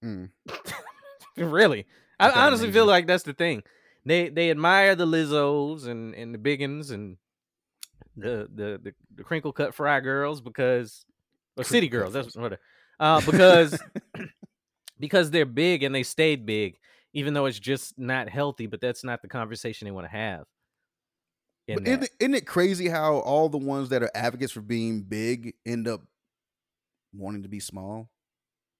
[0.04, 0.30] Mm.
[1.36, 1.86] really,
[2.20, 3.62] I Okay, honestly feel like that's the thing.
[4.08, 7.18] They they admire the Lizzos and and the biggins and
[8.16, 11.04] the the the, the crinkle cut fry girls because
[11.58, 12.14] or city girls.
[12.14, 12.58] That's what.
[12.98, 13.78] Uh, because
[14.98, 16.78] because they're big and they stayed big,
[17.12, 18.66] even though it's just not healthy.
[18.66, 20.46] But that's not the conversation they want to have.
[21.66, 24.62] in But isn't it, isn't it crazy how all the ones that are advocates for
[24.62, 26.00] being big end up
[27.12, 28.08] wanting to be small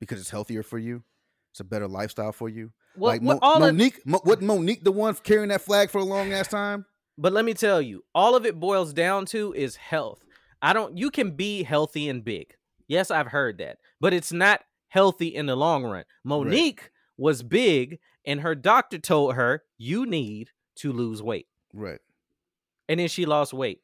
[0.01, 1.03] because it's healthier for you?
[1.59, 2.71] It's a better lifestyle for you.
[2.97, 5.91] Well, like what Mo- all of- Mo'Nique, Mo- what Mo'Nique the one carrying that flag
[5.91, 6.87] for a long ass time?
[7.17, 10.25] But let me tell you, all of it boils down to is health.
[10.63, 12.55] I don't you can be healthy and big.
[12.87, 13.79] Yes, I've heard that.
[14.01, 16.05] But it's not healthy in the long run.
[16.25, 21.49] Mo'Nique was big and her doctor told her you need to lose weight.
[21.75, 21.99] Right.
[22.89, 23.81] And then she lost weight.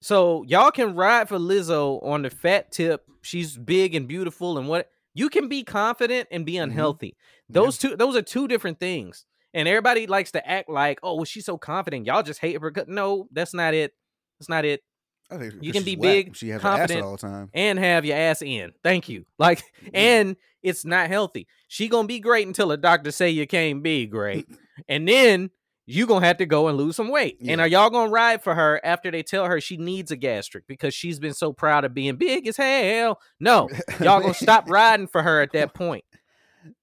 [0.00, 3.04] So y'all can ride for Lizzo on the fat tip.
[3.20, 6.64] She's big and beautiful and what you can be confident and be Mhm.
[6.64, 7.16] unhealthy.
[7.48, 7.54] Yeah.
[7.54, 9.24] Those two those are two different things.
[9.54, 12.06] And everybody likes to act like, oh, well, she's so confident.
[12.06, 12.70] Y'all just hate her.
[12.70, 13.94] because-" No, that's not it.
[14.38, 14.82] That's not it.
[15.30, 16.02] I think You can be whack.
[16.02, 17.50] big, She has confident, all the time.
[17.54, 18.72] And have your ass in.
[18.84, 19.24] Thank you.
[19.38, 19.62] Like,
[19.94, 21.46] and it's not healthy.
[21.68, 24.46] She gonna be great until a doctor say you can't be great.
[24.88, 25.50] and then
[25.90, 27.38] you gonna have to go and lose some weight.
[27.46, 30.66] And are y'all gonna ride for her after they tell her she needs a gastric
[30.66, 33.18] because she's been so proud of being big as hell?
[33.40, 33.70] No.
[34.00, 36.04] Y'all gonna stop riding for her at that point.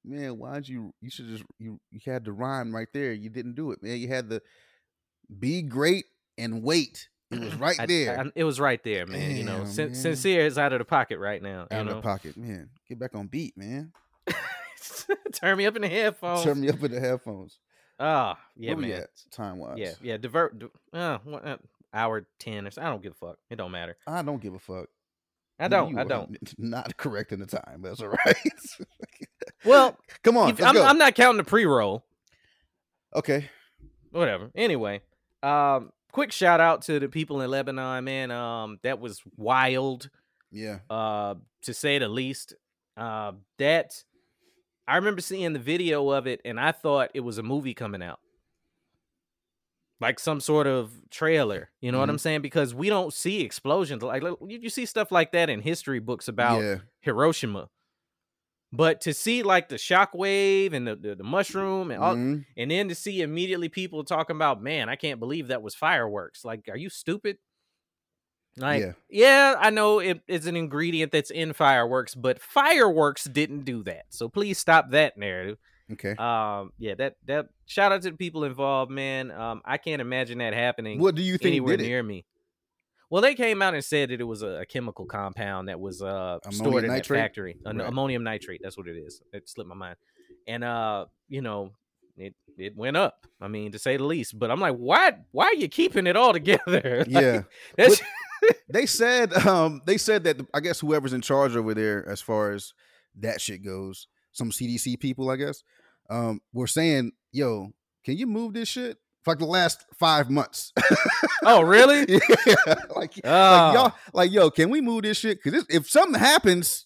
[0.04, 0.92] Man, why'd you?
[1.02, 1.80] You should just you.
[1.92, 3.14] You had the rhyme right there.
[3.14, 3.98] You didn't do it, man.
[3.98, 4.42] You had the
[5.40, 6.06] be great
[6.40, 7.08] and wait.
[7.30, 9.36] It was right I- there, I- it was right there, man.
[9.36, 9.96] you know, sin- man.
[9.96, 11.64] sincere is out of the pocket right now.
[11.64, 11.94] out you of know?
[11.96, 12.70] the pocket, man.
[12.90, 13.92] Get back on beat, man.
[15.34, 16.44] Turn me up in the headphones.
[16.44, 17.60] Turn me up in the headphones.
[18.00, 19.06] Ah, yeah, Where man.
[19.32, 19.78] time wise?
[19.78, 20.18] Yeah, yeah.
[20.18, 20.62] Divert.
[20.92, 21.58] Uh, what, uh,
[21.94, 22.82] hour ten or so.
[22.82, 23.38] I don't give a fuck.
[23.50, 23.96] It don't matter.
[24.08, 24.88] I don't give a fuck.
[25.58, 25.92] I don't.
[25.92, 26.38] you I don't.
[26.60, 27.82] Not correct in the time.
[27.82, 28.38] That's all right.
[29.64, 30.50] Well, come on.
[30.50, 30.78] if- I'm.
[30.78, 32.06] I'm not counting the pre-roll.
[33.16, 33.50] okay.
[34.12, 34.52] Whatever.
[34.56, 35.02] Anyway,
[35.42, 38.30] um, quick shout out to the people in Lebanon, man.
[38.32, 40.10] Um, that was wild.
[40.52, 40.80] Yeah.
[40.90, 42.54] uh, to say the least.
[42.96, 44.04] Uh, that
[44.88, 48.04] I remember seeing the video of it, and I thought it was a movie coming
[48.04, 48.20] out,
[50.00, 51.70] like some sort of trailer.
[51.82, 52.12] You know what Mm-hmm.
[52.12, 52.42] I'm saying?
[52.42, 56.62] Because we don't see explosions like you, see stuff like that in history books about
[56.62, 56.76] yeah.
[57.02, 57.70] Hiroshima.
[58.74, 62.46] But to see like the shockwave and the, the, the mushroom and all, Mhm.
[62.58, 66.44] and then to see immediately people talking about, man, I can't believe that was fireworks.
[66.44, 67.38] Like, are you stupid?
[68.58, 68.92] Like, Yeah.
[69.10, 74.06] yeah, I know it, it's an ingredient that's in fireworks, but fireworks didn't do that.
[74.10, 75.58] So please stop that narrative.
[75.92, 76.16] Okay.
[76.18, 79.30] Um, yeah, that that shout out to the people involved, man.
[79.30, 82.26] Um, I can't imagine that happening what do you think anywhere near me.
[83.12, 86.02] Well, they came out and said that it was a, a chemical compound that was
[86.02, 87.20] uh stored Ammonium in that nitrate?
[87.20, 87.58] factory.
[87.66, 87.88] An- Right.
[87.88, 88.62] Ammonium nitrate.
[88.64, 89.22] That's what it is.
[89.32, 89.98] It slipped my mind.
[90.48, 91.74] And uh, you know,
[92.18, 93.28] it it went up.
[93.40, 94.40] I mean, to say the least.
[94.40, 97.04] But I'm like, why why are you keeping it all together?
[97.08, 97.42] Like, Yeah.
[97.78, 98.02] that's
[98.70, 102.52] they said um they said that I guess whoever's in charge over there as far
[102.52, 102.74] as
[103.20, 105.64] that shit goes, some CDC people, I guess,
[106.10, 107.72] um, were saying, "Yo,
[108.04, 110.72] can you move this shit?" For like the last five months.
[111.44, 112.06] oh really?
[112.46, 113.74] yeah, like, like Ah.
[113.74, 115.42] y'all, like yo, can we move this shit?
[115.44, 116.86] Because if something happens,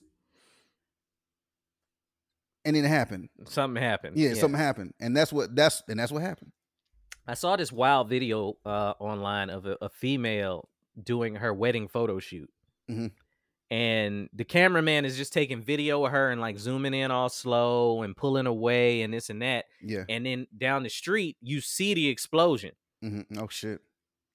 [2.65, 4.18] and it happened, Something happened.
[4.18, 6.52] yeah, something happened, and that's what that's and that's what happened.
[7.27, 10.68] I saw this wild video uh, online of a, a female
[11.03, 12.49] doing her wedding photo shoot.
[12.89, 13.11] Mhm.
[13.71, 18.01] And the cameraman is just taking video of her and like zooming in all slow
[18.01, 19.65] and pulling away and this and that.
[19.81, 20.05] Yeah.
[20.09, 22.71] And then down the street, you see the explosion.
[23.01, 23.81] hmm Oh shit.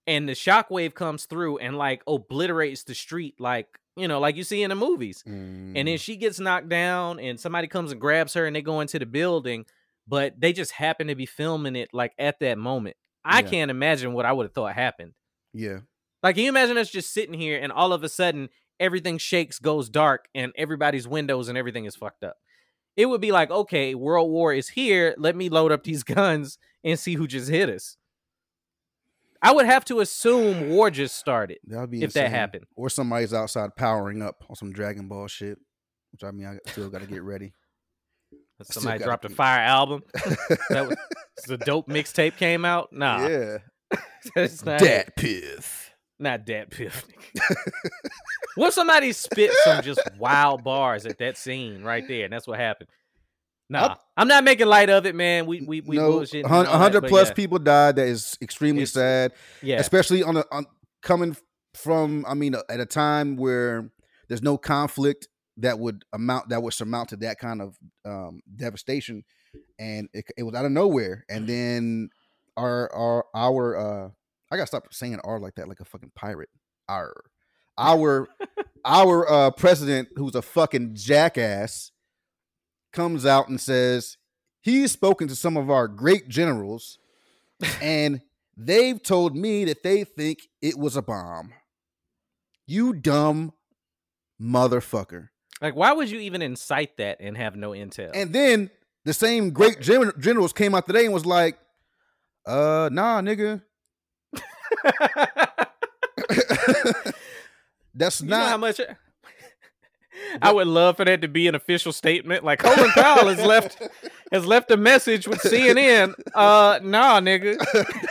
[0.06, 3.66] And the shockwave comes through and like obliterates the street, like,
[3.96, 5.22] you know, like you see in the movies.
[5.26, 5.84] And Mm.
[5.86, 8.98] then she gets knocked down and somebody comes and grabs her and they go into
[9.00, 9.64] the building,
[10.06, 12.96] but they just happen to be filming it like at that moment.
[13.24, 13.48] I Yeah.
[13.50, 15.14] can't imagine what I would have thought happened.
[15.52, 15.80] yeah.
[16.24, 18.48] Like, can you imagine us just sitting here and all of a sudden
[18.80, 22.38] everything shakes, goes dark, and everybody's windows and everything is fucked up?
[22.96, 25.14] it would be like, okay, World War is here.
[25.18, 27.96] Let me load up these guns and see who just hit us.
[29.42, 31.58] I would have to assume war just started.
[31.66, 32.64] That'd be if that happened.
[32.76, 35.58] or somebody's outside powering up on some Dragon Ball shit.
[36.12, 37.52] Which I mean, I still got to get ready.
[38.62, 40.02] Somebody dropped a fire album.
[40.70, 40.96] That was
[41.46, 42.92] the dope mixtape came out.
[42.92, 43.58] Nah, yeah,
[44.34, 45.12] that's not it.
[45.16, 45.90] DatPiff.
[46.24, 47.04] Not that piff.
[48.56, 52.46] what if somebody spit some just wild bars at that scene right there, and that's
[52.48, 52.88] what happened?
[53.68, 55.44] Nah, I'm not making light of it, man.
[55.44, 57.96] We we we no, bullshitting and hun- that, 100 plus yeah, people died.
[57.96, 59.32] That is extremely It's- sad,
[59.62, 60.64] Yeah, especially on a on
[61.02, 61.36] coming
[61.74, 62.24] from.
[62.26, 63.90] I mean, at a time where
[64.28, 65.28] there's no conflict
[65.58, 67.76] that would amount that would surmount to that kind of
[68.06, 69.24] um, devastation,
[69.78, 71.26] and it, it was out of nowhere.
[71.28, 72.08] And then
[72.56, 74.08] our our our uh,
[74.50, 76.50] I gotta stop saying "r" like that, like a fucking pirate.
[76.88, 77.14] Our
[77.78, 78.28] our
[78.84, 81.90] our uh, president, who's a fucking jackass,
[82.92, 84.16] comes out and says
[84.60, 86.98] he's spoken to some of our great generals,
[87.82, 88.20] and
[88.56, 91.52] they've told me that they think it was a bomb.
[92.66, 93.52] You dumb
[94.40, 95.28] motherfucker.
[95.60, 98.10] like why would you even incite that and have no intel?
[98.14, 98.70] And then
[99.04, 101.58] the same great gen- generals came out today and was like,
[102.46, 103.62] uh, nah, nigga.
[107.94, 108.80] That's you know how not much.
[110.42, 112.44] I would love for that to be an official statement.
[112.44, 113.82] Like Colin Powell has left
[114.32, 116.14] has left a message with CNN.
[116.34, 117.56] Uh, nah, nigga.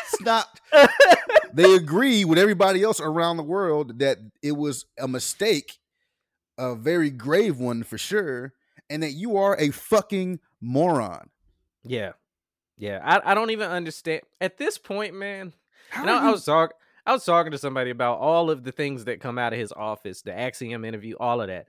[0.22, 0.60] not
[1.54, 5.78] they agree with everybody else around the world that it was a mistake,
[6.58, 8.54] a very grave one for sure,
[8.90, 11.30] and that you are a fucking moron.
[11.84, 12.14] Yeah,
[12.78, 13.02] yeah.
[13.04, 15.54] I, I don't even understand at this point, man.
[15.94, 16.76] How And I, are I was talking.
[17.06, 19.72] I was talking to somebody about all of the things that come out of his
[19.74, 21.68] office, the Axios interview, all of that.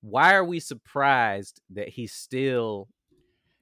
[0.00, 2.88] Why are we surprised that he still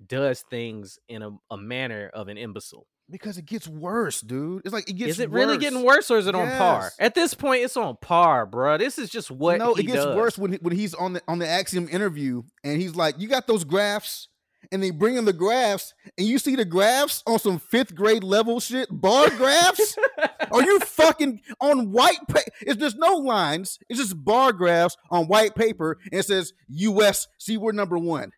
[0.06, 2.86] does things in a, a manner of an imbecile?
[3.10, 4.62] because it gets worse, dude.
[4.64, 6.92] It's like it gets is it really getting worse or is it on par?
[6.98, 8.78] At this point, it's on par, bro.
[8.78, 10.16] This is just what no, it gets does.
[10.16, 13.28] worse when he- when he's on the on the Axios interview and he's like, "You
[13.28, 14.28] got those graphs?"
[14.72, 18.22] And they bring in the graphs, and you see the graphs on some fifth grade
[18.22, 19.96] level shit, bar graphs.
[20.52, 22.52] Are you fucking on white paper?
[22.60, 23.80] It's there's no lines.
[23.88, 27.26] It's just bar graphs on white paper, and it says U.S.
[27.38, 28.30] See, we're number one.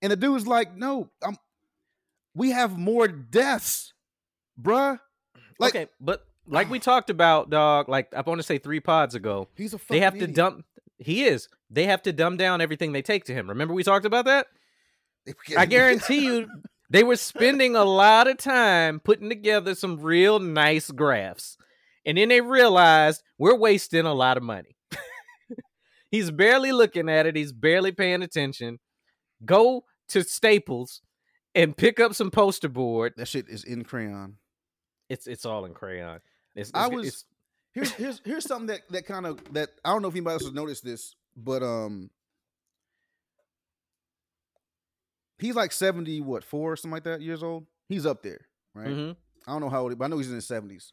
[0.00, 1.36] And the dude's like, "No, I'm.
[2.34, 3.92] We have more deaths,
[4.60, 4.98] bruh.
[5.58, 7.88] Like okay, but like we talked about, dog.
[7.88, 9.76] Like I want to say three pods ago, he's a.
[9.76, 10.64] they fucking have to dump.
[10.98, 11.48] He is.
[11.70, 13.48] They have to dumb down everything they take to him.
[13.48, 14.46] Remember we talked about that.
[15.56, 16.48] I guarantee you,
[16.90, 21.56] they were spending a lot of time putting together some real nice graphs,
[22.04, 24.76] and then they realized we're wasting a lot of money.
[26.10, 27.36] he's barely looking at it.
[27.36, 28.78] He's barely paying attention.
[29.44, 31.02] Go to Staples
[31.54, 33.14] and pick up some poster board.
[33.16, 34.36] that shit is in crayon.
[35.08, 36.20] It's it's all in crayon.
[36.54, 37.24] It's, I was- it's-
[37.72, 40.44] here's here's here's something that that kind of that I don't know if anybody else
[40.44, 42.10] has noticed this, but um
[45.38, 47.66] he's like 70 what, 4 or something like that years old.
[47.88, 48.98] He's up there, right?
[48.98, 49.16] Mhm.
[49.46, 50.92] I don't know how old, but I know he's in his 70s.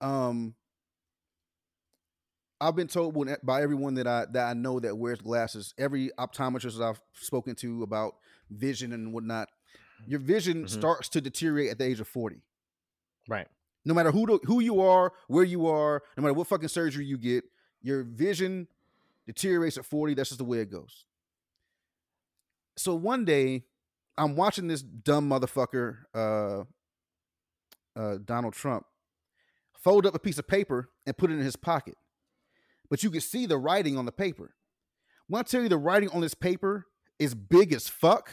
[0.00, 0.54] Um
[2.60, 6.10] I've been told when, by everyone that I that I know that wears glasses, every
[6.18, 8.16] optometrist that I've spoken to about
[8.50, 9.48] vision and whatnot,
[10.06, 10.68] your vision Mhm.
[10.68, 12.42] starts to deteriorate at the age of 40
[13.28, 13.48] right.
[13.84, 17.18] no matter who who you are, where you are, no matter what fucking surgery you
[17.18, 17.44] get,
[17.80, 18.68] your vision
[19.26, 20.14] deteriorates at 40.
[20.14, 21.06] That's just the way it goes.
[22.76, 23.66] So one day,
[24.18, 26.64] I'm watching this dumb motherfucker, uh,
[27.96, 28.84] uh, Donald Trump,
[29.72, 31.96] fold up a piece of paper and put it in his pocket.
[32.90, 34.54] But you can see the writing on the paper.
[35.28, 36.86] When I tell you the writing on this paper
[37.18, 38.30] is big as fuck,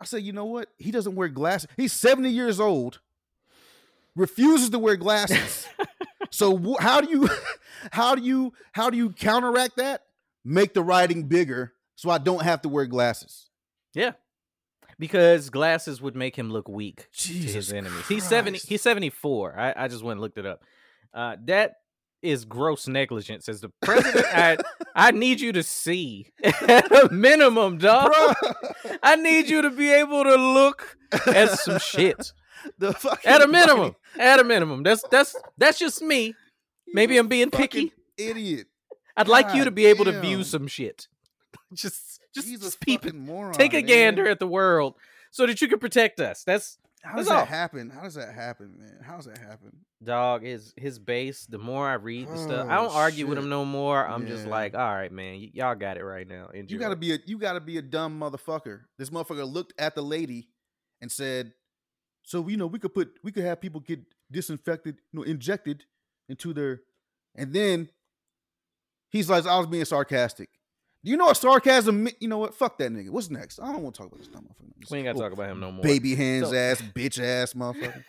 [0.00, 0.68] I say, you know what?
[0.78, 1.68] He doesn't wear glasses.
[1.76, 3.00] He's 70 years old,
[4.16, 5.66] refuses to wear glasses.
[6.30, 7.28] so wh- how do you
[7.92, 10.02] how do you how do you counteract that?
[10.44, 13.49] Make the writing bigger so I don't have to wear glasses.
[13.94, 14.12] Yeah.
[14.98, 18.06] Because glasses would make him look weak to Jesus his enemies.
[18.06, 19.58] He's 70 he's 74.
[19.58, 20.62] I, I just went and looked it up.
[21.14, 21.76] Uh that
[22.22, 24.26] is gross negligence as the president.
[24.26, 24.58] I
[24.94, 28.12] I need you to see at a minimum, dog.
[28.12, 30.96] Bruh, I need you to be able to look
[31.26, 32.32] at some shit.
[32.78, 33.96] the fucking At a minimum.
[34.18, 34.82] At a minimum.
[34.82, 36.34] That's that's that's just me.
[36.92, 37.92] Maybe I'm being picky.
[38.18, 38.66] Idiot.
[39.16, 41.08] I'd like you to God be able to view some shit.
[41.72, 43.52] Just just, a just peep moron.
[43.54, 43.86] Take a man.
[43.86, 44.94] gander at the world
[45.30, 46.42] so that you can protect us.
[46.44, 47.38] That's How does all.
[47.38, 47.90] that happen?
[47.90, 48.98] How does that happen, man?
[49.02, 49.72] How does that happen?
[50.02, 51.44] Dog, his his base.
[51.46, 54.06] The more I read the stuff, I Oh, don't argue with him no more.
[54.06, 56.48] I'm just like, all right, man, y- y'all got it right now.
[56.54, 56.72] Enjoy.
[56.74, 58.80] You gotta be a you gotta be a dumb motherfucker.
[58.98, 60.48] This motherfucker looked at the lady
[61.02, 61.52] and said,
[62.22, 64.00] "So you know we could put we could have people get
[64.30, 65.84] disinfected, you know, injected
[66.30, 66.80] into their,"
[67.34, 67.90] and then
[69.10, 70.48] he's like, "I was being sarcastic."
[71.02, 72.08] Do you know what sarcasm?
[72.20, 72.54] You know what?
[72.54, 73.10] Fuck that nigga.
[73.10, 73.58] What's next?
[73.58, 74.72] I don't want to talk about this dumb motherfucker.
[74.80, 75.82] This We ain't gotta talk about him no more.
[75.82, 78.04] Baby hands So- ass bitch ass motherfucker.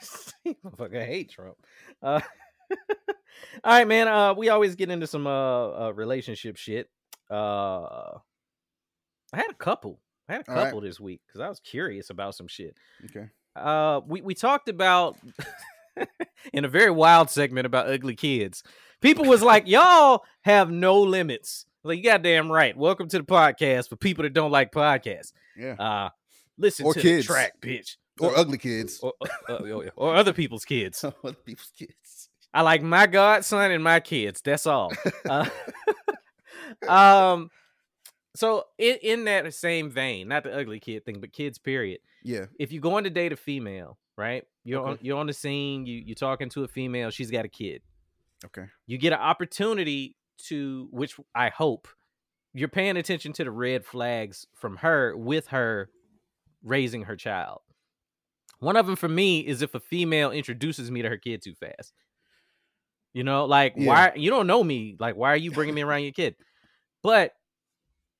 [0.66, 1.56] Motherfucker, I hate Trump.
[2.02, 2.20] Uh,
[2.72, 3.16] all
[3.66, 4.08] right, man.
[4.08, 6.90] Uh, we always get into some uh, uh relationship shit.
[7.30, 8.18] Uh,
[9.34, 10.02] I had a couple.
[10.28, 10.64] I had a All right.
[10.66, 12.76] couple this week because I was curious about some shit.
[13.06, 13.28] Okay.
[13.56, 15.18] Uh, we we talked about
[16.54, 18.64] in a very wild segment about ugly kids.
[19.02, 22.78] People was like, "Y'all have no limits." Like, you goddamn right.
[22.78, 25.34] Welcome to the podcast for people that don't like podcasts.
[25.58, 25.74] Yeah.
[25.74, 26.10] Uh,
[26.58, 27.26] listen Or to kids.
[27.26, 27.96] the track, bitch.
[28.20, 29.00] Or ugly kids.
[29.02, 29.14] or,
[29.50, 31.04] uh, uh, or other people's kids.
[31.24, 32.30] Other people's kids.
[32.54, 34.42] I like my godson and my kids.
[34.42, 34.92] That's all.
[35.30, 35.50] Uh,
[36.88, 37.50] um,
[38.36, 41.58] so in, in that same vein, not the ugly kid thing, but kids.
[41.58, 42.00] Period.
[42.24, 42.46] Yeah.
[42.60, 44.44] If you're going to date a female, right?
[44.64, 45.86] You're on, you're on the scene.
[45.86, 47.10] You you're talking to a female.
[47.12, 47.82] She's got a kid.
[48.46, 48.66] Okay.
[48.88, 50.16] You get an opportunity
[50.48, 51.88] to, which I hope
[52.54, 55.90] you're paying attention to the red flags from her with her
[56.64, 57.60] raising her child.
[58.60, 61.56] One of them for me is if a female introduces me to her kid too
[61.56, 61.94] fast.
[63.14, 63.88] You know, like Yeah.
[63.88, 66.36] why you don't know me, like why are you bringing me around your kid?
[67.02, 67.34] But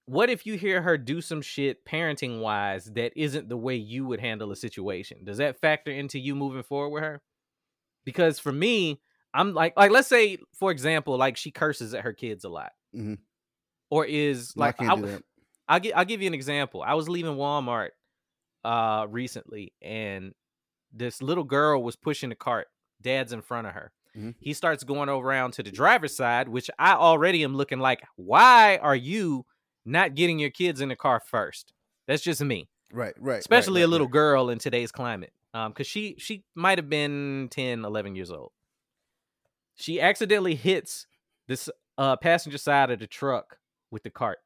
[0.06, 4.06] what if you hear her do some shit parenting wise that isn't the way you
[4.08, 5.24] would handle a situation?
[5.24, 7.22] Does that factor into you moving forward with her?
[8.04, 9.00] Because for me,
[9.34, 12.72] I'm like like let's say for example, like she curses at her kids a lot.
[12.96, 13.18] Mhm.
[13.90, 15.24] Or is like I, that.
[15.68, 16.82] I'll gi- I'll give you an example.
[16.82, 17.90] I was leaving Walmart
[18.64, 20.34] uh recently and
[20.94, 22.68] this little girl was pushing the cart.
[23.02, 23.92] Dad's in front of her.
[24.16, 24.36] Mhm.
[24.40, 28.78] He starts going around to the driver's side, which I already am looking like, why
[28.78, 29.46] are you
[29.86, 31.74] not getting your kids in the car first?
[32.08, 32.70] That's just me.
[32.92, 33.14] Right.
[33.18, 33.40] Right.
[33.40, 34.14] Especially right, a little right.
[34.14, 35.32] girl in today's climate.
[35.54, 38.52] Um, because she she might have been 10, 11 years old.
[39.76, 41.08] She accidentally hits
[41.48, 43.58] this uh passenger side of the truck
[43.92, 44.40] with the cart.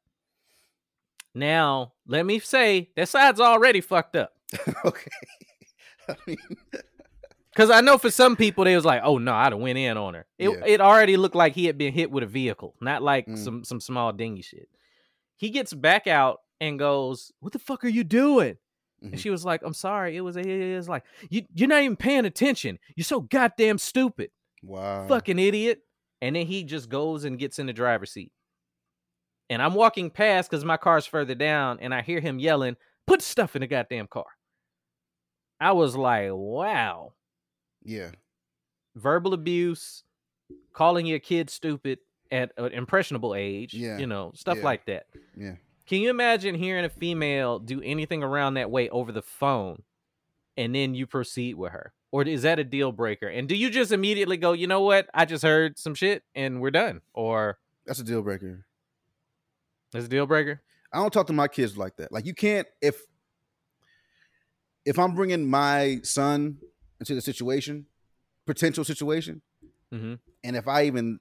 [1.33, 4.33] Now, let me say that side's already fucked up.
[4.85, 5.11] okay.
[6.09, 6.37] I mean,
[7.55, 9.95] Cause I know for some people they was like, "Oh no, I'd have went in
[9.95, 10.65] on her." It Yeah.
[10.65, 13.37] it already looked like he had been hit with a vehicle, not like Mm.
[13.37, 14.67] some some small dingy shit.
[15.37, 18.57] He gets back out and goes, "What the fuck are you doing?"
[19.01, 19.11] Mhm.
[19.13, 20.17] And she was like, "I'm sorry.
[20.17, 22.77] It was it was like you you're not even paying attention.
[22.97, 24.31] You're so goddamn stupid,
[24.65, 25.07] wow.
[25.07, 25.81] fucking idiot."
[26.21, 28.31] And then he just goes and gets in the driver's seat.
[29.49, 32.77] And I'm walking past because my car's further down, and I hear him yelling,
[33.07, 34.25] "Put stuff in the goddamn car."
[35.59, 37.13] I was like, "Wow."
[37.83, 38.11] Yeah.
[38.95, 40.03] verbal abuse,
[40.73, 41.99] calling your kid stupid
[42.31, 44.63] at an impressionable age, Yeah, you know, stuff yeah.
[44.63, 45.07] like that.
[45.37, 45.57] Yeah.
[45.87, 49.83] Can you imagine hearing a female do anything around that way over the phone
[50.57, 51.94] and then you proceed with her?
[52.11, 53.27] Or is that a deal breaker?
[53.27, 55.07] And do you just immediately go, you know what?
[55.13, 57.01] I just heard some shit and we're done?
[57.13, 58.65] Or That's a deal breaker.
[59.93, 60.61] is a deal breaker?
[60.93, 62.11] I don't talk to my kids like that.
[62.11, 63.01] Like you can't if
[64.85, 66.57] if I'm bringing my son
[66.99, 67.85] into the situation,
[68.45, 69.41] potential situation,
[69.93, 70.15] Mm-hmm.
[70.43, 71.19] and if I even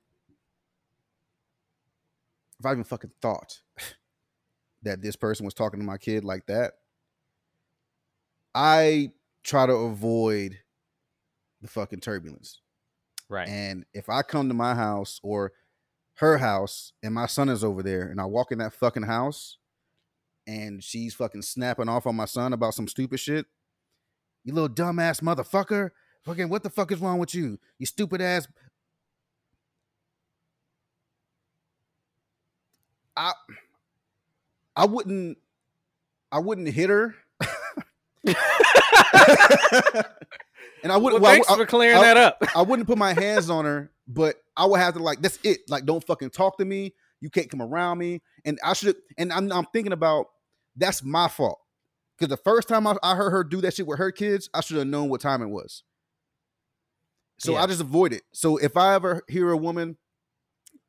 [2.60, 3.62] if I even fucking thought
[4.82, 6.74] that this person was talking to my kid like that,
[8.54, 9.10] I
[9.42, 10.58] try to avoid
[11.64, 12.60] the fucking turbulence.
[13.28, 13.48] Right.
[13.48, 15.52] And if I come to my house or
[16.16, 19.56] her house and my son is over there and I walk in that fucking house
[20.46, 23.46] and she's fucking snapping off on my son about some stupid shit,
[24.44, 25.90] you little dumbass motherfucker.
[26.22, 27.58] Fucking what the fuck is wrong with you?
[27.78, 28.46] You stupid ass.
[33.16, 33.32] I
[34.76, 35.38] I wouldn't
[36.30, 37.14] I wouldn't hit her.
[40.84, 42.44] and I wouldn't well, I- thanks I- for clearing I- that up.
[42.54, 45.62] I wouldn't put my hands on her, but I would have to like that's it.
[45.68, 46.94] Like don't fucking talk to me.
[47.20, 48.22] You can't come around me.
[48.44, 50.26] And I should and I'm I'm thinking about
[50.76, 51.58] that's my fault.
[52.16, 54.60] Because the first time I, I heard her do that shit with her kids, I
[54.60, 55.82] should have known what time it was.
[57.38, 57.62] So Yeah.
[57.62, 58.22] I just avoid it.
[58.32, 59.96] So if I ever hear a woman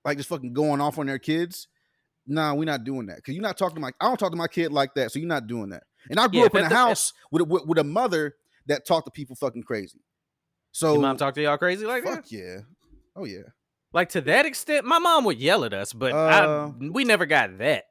[0.03, 1.67] like just fucking going off on their kids,
[2.27, 3.23] nah, we're not doing that.
[3.23, 5.11] Cause you're not talking to my I don't talk to my kid like that.
[5.11, 5.83] So you're not doing that.
[6.09, 8.35] And I grew Yeah, up in a house with, a- with with a mother
[8.67, 9.99] that talk to people fucking crazy.
[10.71, 12.15] So Your mom talk to y'all crazy like that?
[12.15, 12.57] fuck yeah.
[13.15, 13.43] Oh yeah.
[13.93, 17.25] Like to that extent, my mom would yell at us, but Uh, I, we never
[17.25, 17.85] got that.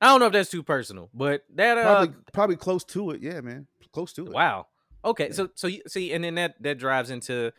[0.00, 3.22] I don't know if that's too personal, but that uh, Probably probably close to it.
[3.22, 3.66] Yeah, man.
[3.92, 4.32] close to it.
[4.32, 4.66] Wow.
[5.04, 5.32] Okay, Yeah.
[5.34, 7.52] so so you see, and then that that drives into,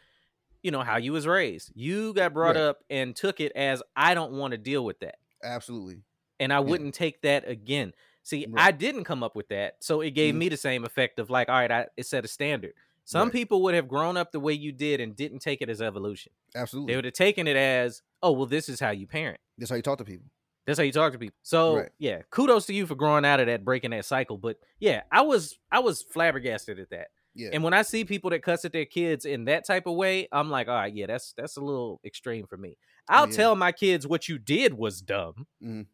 [0.63, 1.71] you know, how you was raised.
[1.75, 2.61] You got brought Right.
[2.63, 6.03] up and took it as I don't want to deal with that, Absolutely.
[6.39, 7.93] and I wouldn't take that again.
[8.23, 8.67] See, Right.
[8.67, 10.37] I didn't come up with that, so it gave Mhm.
[10.37, 12.73] me the same effect of like, all right, I, it set a standard.
[13.03, 13.33] Some Right.
[13.33, 16.31] people would have grown up the way you did and didn't take it as evolution.
[16.55, 16.91] Absolutely.
[16.93, 19.39] They would have taken it as, oh, well, this is how you parent.
[19.57, 20.27] That's how you talk to people.
[20.67, 21.35] That's how you talk to people.
[21.41, 21.91] So Right.
[21.97, 24.37] yeah, kudos to you for growing out of that, breaking that cycle.
[24.37, 27.07] But yeah, I was I was flabbergasted at that.
[27.33, 27.49] Yeah.
[27.53, 30.27] And when I see people that cuss at their kids in that type of way,
[30.31, 32.77] I'm like, all right, yeah, that's that's a little extreme for me.
[33.09, 33.35] I'll yeah.
[33.35, 35.87] tell my kids what you did was dumb, Mhm.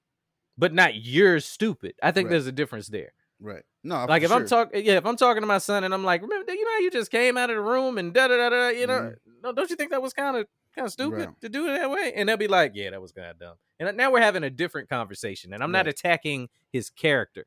[0.58, 1.94] But not you're stupid.
[2.02, 2.32] I think Right.
[2.32, 3.14] there's a difference there.
[3.40, 3.64] right.
[3.84, 6.22] No, like if I'm talking, yeah, if I'm talking to my son and I'm like,
[6.24, 8.68] remember, you know, you just came out of the room and da da da da,
[8.70, 9.16] you know, Mhm.
[9.44, 11.42] no, don't you think that was kind of kind of stupid Right.
[11.42, 12.12] to do it that way?
[12.16, 13.56] And they'll be like, yeah, that was kind of dumb.
[13.80, 15.94] And now we're having a different conversation, and I'm not Right.
[15.94, 17.46] attacking his character.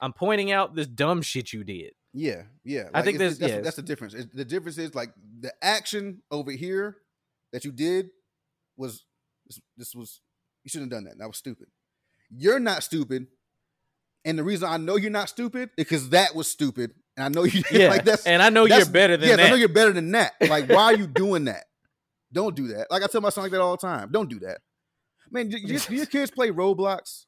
[0.00, 1.94] I'm pointing out this dumb shit you did.
[2.12, 2.90] Yeah, yeah.
[2.94, 3.60] I think that's, yeah.
[3.60, 4.12] that's the difference.
[4.14, 6.98] It's- the difference is like the action over here
[7.52, 8.10] that you did
[8.76, 9.04] was
[9.46, 10.20] this, this was
[10.64, 11.18] you shouldn't have done that.
[11.18, 11.68] That was stupid.
[12.30, 13.26] You're not stupid,
[14.24, 17.28] and the reason I know you're not stupid is because that was stupid, and I
[17.28, 17.62] know you.
[17.70, 19.46] Yeah, like that's and I know you're better than yes, that.
[19.46, 20.32] I know you're better than that.
[20.48, 21.64] Like, why are you doing that?
[22.32, 22.90] Don't do that.
[22.90, 24.10] Like I tell my son like that all the time.
[24.10, 24.58] Don't do that.
[25.30, 27.24] Man, do, do your kids play Roblox?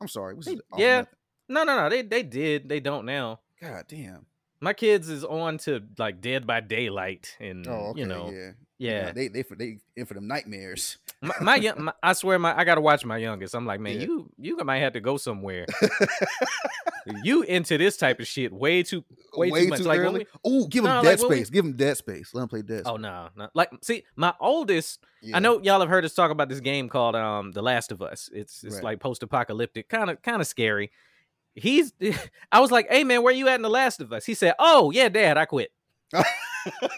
[0.00, 0.36] I'm sorry.
[0.44, 0.98] They- yeah.
[0.98, 1.14] nothing.
[1.48, 1.88] no, no, no.
[1.88, 2.68] They they did.
[2.68, 3.40] They don't now.
[3.60, 4.26] God damn.
[4.64, 8.00] My kids is on to like Dead by Daylight, and Oh, okay.
[8.00, 8.50] you know, yeah.
[8.78, 9.06] yeah.
[9.06, 10.96] No, they they for they in for them nightmares.
[11.22, 13.54] my, my, my I swear, my I gotta watch my youngest.
[13.54, 14.06] I'm like, man, Yeah.
[14.06, 15.66] you you might have to go somewhere.
[17.22, 19.04] you into this type of shit way too
[19.36, 19.80] way, too much.
[19.80, 20.26] like early.
[20.44, 21.50] Oh, give him No, dead like, when we- space.
[21.50, 22.30] Give him dead space.
[22.34, 22.82] Let him play dead.
[22.86, 23.02] oh Space.
[23.02, 25.00] no, no, like see, my oldest.
[25.22, 25.36] Yeah.
[25.36, 28.00] I know y'all have heard us talk about this game called um The Last of
[28.02, 28.30] Us.
[28.32, 28.84] It's it's Right.
[28.84, 30.90] like post apocalyptic, kind of kind of scary.
[31.54, 31.92] He's
[32.52, 34.24] I was like, hey man, where you at in The Last of Us?
[34.24, 35.70] He said, oh yeah, Dad, I quit.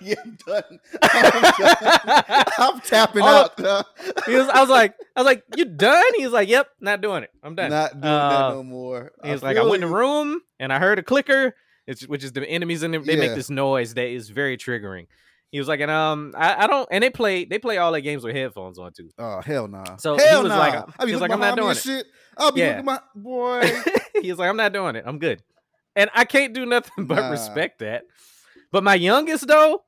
[0.02, 0.78] yeah, I'm done.
[1.02, 2.44] I'm, done.
[2.58, 3.86] I'm tapping All out.
[4.26, 6.04] He was, I was like, I was like, you done?
[6.16, 7.30] He was like, yep, not doing it.
[7.42, 7.70] I'm done.
[7.70, 9.12] Not doing Uh, that no more.
[9.24, 11.54] He was like, I went in the room and I heard a clicker,
[11.86, 13.04] it's, which is the enemies in them.
[13.04, 15.06] They make this noise that is very triggering.
[15.52, 18.00] He was like, and um, I, I don't, and they play, they play all their
[18.00, 19.10] games with headphones on too.
[19.18, 19.78] Oh hell no.
[19.82, 19.96] Nah.
[19.96, 20.58] So he hell was nah.
[20.58, 21.76] like- I be he was like, I'm not doing it.
[21.78, 22.06] shit.
[22.36, 22.68] I'll be Yeah.
[22.70, 23.70] looking my boy.
[24.20, 25.04] he was like, I'm not doing it.
[25.06, 25.42] I'm good,
[25.94, 27.30] and I can't do nothing but Nah.
[27.30, 28.04] respect that.
[28.72, 29.84] But my youngest though,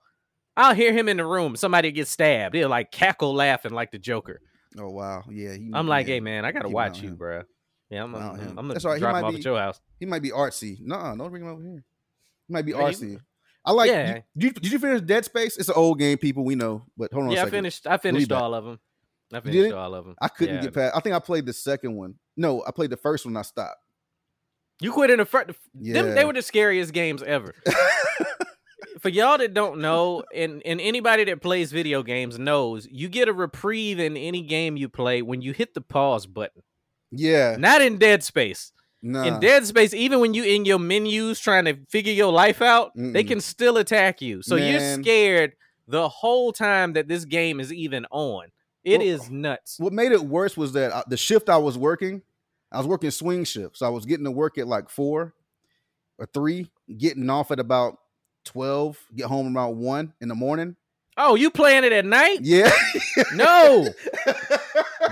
[0.56, 1.56] I'll hear him in the room.
[1.56, 2.54] Somebody gets stabbed.
[2.54, 4.40] He'll like cackle laughing like the Joker.
[4.78, 5.24] oh wow.
[5.28, 5.54] Yeah.
[5.54, 6.14] He, I'm like, yeah.
[6.14, 7.16] hey man, I gotta Keep watch you, him.
[7.18, 7.42] bruh.
[7.90, 8.22] Yeah, I'm, I'm.
[8.40, 9.80] I'm gonna That's right, he drop him off be- at your house.
[9.98, 10.76] He might be artsy.
[10.80, 11.84] No, don't bring him over here.
[12.46, 13.20] He might be Yeah, he- artsy.
[13.64, 13.90] I like.
[13.90, 14.20] Yeah.
[14.34, 15.56] You, did, you, did you finish Dead Space?
[15.58, 16.44] It's an old game, people.
[16.44, 17.30] We know, but hold on.
[17.30, 17.86] a Yeah, I finished.
[17.86, 18.78] I finished all of them.
[19.32, 20.14] I finished all of them.
[20.20, 20.62] I couldn't Yeah.
[20.62, 20.96] get past.
[20.96, 22.14] I think I played the second one.
[22.36, 23.36] No, I played the first one.
[23.36, 23.76] I stopped.
[24.80, 25.48] You quit in the front.
[25.48, 26.02] Them, Yeah.
[26.02, 27.54] they were the scariest games ever.
[29.00, 33.28] For y'all that don't know, and, and anybody that plays video games knows, you get
[33.28, 36.62] a reprieve in any game you play when you hit the pause button.
[37.12, 37.56] yeah.
[37.58, 38.72] Not in Dead Space.
[39.00, 39.22] Nah.
[39.24, 42.90] In Dead Space, even when you in your menus trying to figure your life out,
[42.96, 43.28] they Mm-mm.
[43.28, 44.42] can still attack you.
[44.42, 45.52] So you're scared
[45.86, 48.48] the whole time that this game is even on.
[48.84, 49.78] It is nuts.
[49.78, 52.22] what made it worse was that uh, the shift I was working,
[52.72, 55.34] I was working swing shift, so I was getting to work at like four
[56.18, 57.98] or three, getting off at about
[58.44, 60.74] twelve, get home around one in the morning.
[61.16, 62.38] Oh, you playing it at night?
[62.42, 62.70] Yeah,
[63.34, 63.88] No.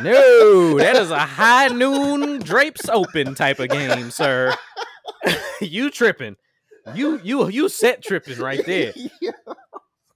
[0.03, 4.55] No, that is a high noon drapes open type of game, sir.
[5.61, 6.37] you tripping.
[6.95, 8.93] You you you set tripping right there.
[9.21, 9.31] Yeah.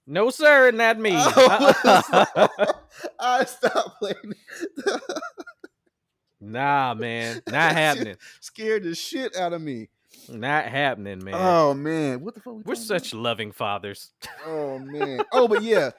[0.07, 1.11] No, sir, not me.
[1.15, 2.65] I, Uh-uh.
[3.19, 4.33] I stopped playing.
[6.41, 7.41] nah, man.
[7.47, 8.17] Not happening.
[8.41, 9.87] Scared the shit out of me.
[10.27, 11.35] Not happening, man.
[11.37, 12.53] Oh man, what the fuck?
[12.53, 13.01] we We're talking about?
[13.03, 14.11] such loving fathers.
[14.45, 15.21] Oh man.
[15.31, 15.91] Oh, but yeah.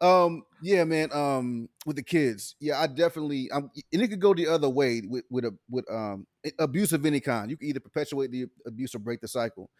[0.00, 1.12] Um, yeah, man.
[1.12, 3.50] Um, with the kids, yeah, I definitely.
[3.50, 6.26] Um, and it could go the other way with with a with um
[6.58, 7.50] abuse of any kind.
[7.50, 9.70] You can either perpetuate the abuse or break the cycle,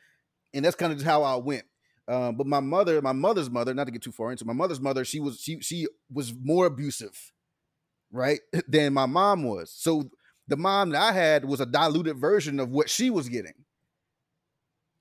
[0.52, 1.64] and that's kind of how I went.
[2.06, 4.80] Um, but my mother, my mother's mother, not to get too far into my mother's
[4.80, 7.32] mother, she was she she was more abusive,
[8.12, 9.72] right, than my mom was.
[9.72, 10.10] So
[10.46, 13.54] the mom that I had was a diluted version of what she was getting.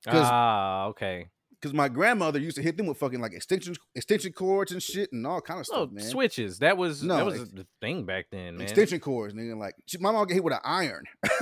[0.07, 1.27] Ah, okay.
[1.63, 5.13] Because my grandmother used to hit them with fucking like extension extension cords and shit
[5.13, 6.03] and all kind of Oh, stuff, man.
[6.03, 6.59] switches.
[6.59, 8.63] That was that No, was ex- the thing back then, man.
[8.63, 9.57] Extension cords, nigga.
[9.57, 11.03] Like she, my mom got hit with an iron.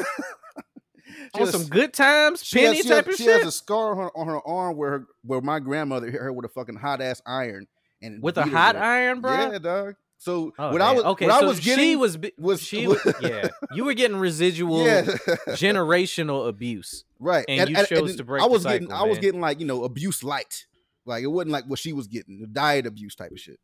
[1.04, 3.38] She On has- some good times, she has- penny she type has, of she shit.
[3.40, 6.32] has a scar on her, on her arm where her, where my grandmother hit her
[6.32, 7.68] with a fucking hot ass iron
[8.02, 9.52] and With a hot iron, bro.
[9.52, 9.96] Yeah, dog.
[10.24, 13.02] So Oh, what I was okay, so I was getting she was was- she was-
[13.24, 13.48] yeah.
[13.74, 15.02] You were getting residual yeah
[15.48, 17.06] generational abuse.
[17.20, 17.44] right.
[17.48, 20.24] and you chose to break I was getting I was getting like you know abuse
[20.24, 20.68] light.
[21.08, 23.60] Like it wasn't like what she was getting, the diet abuse type of shit.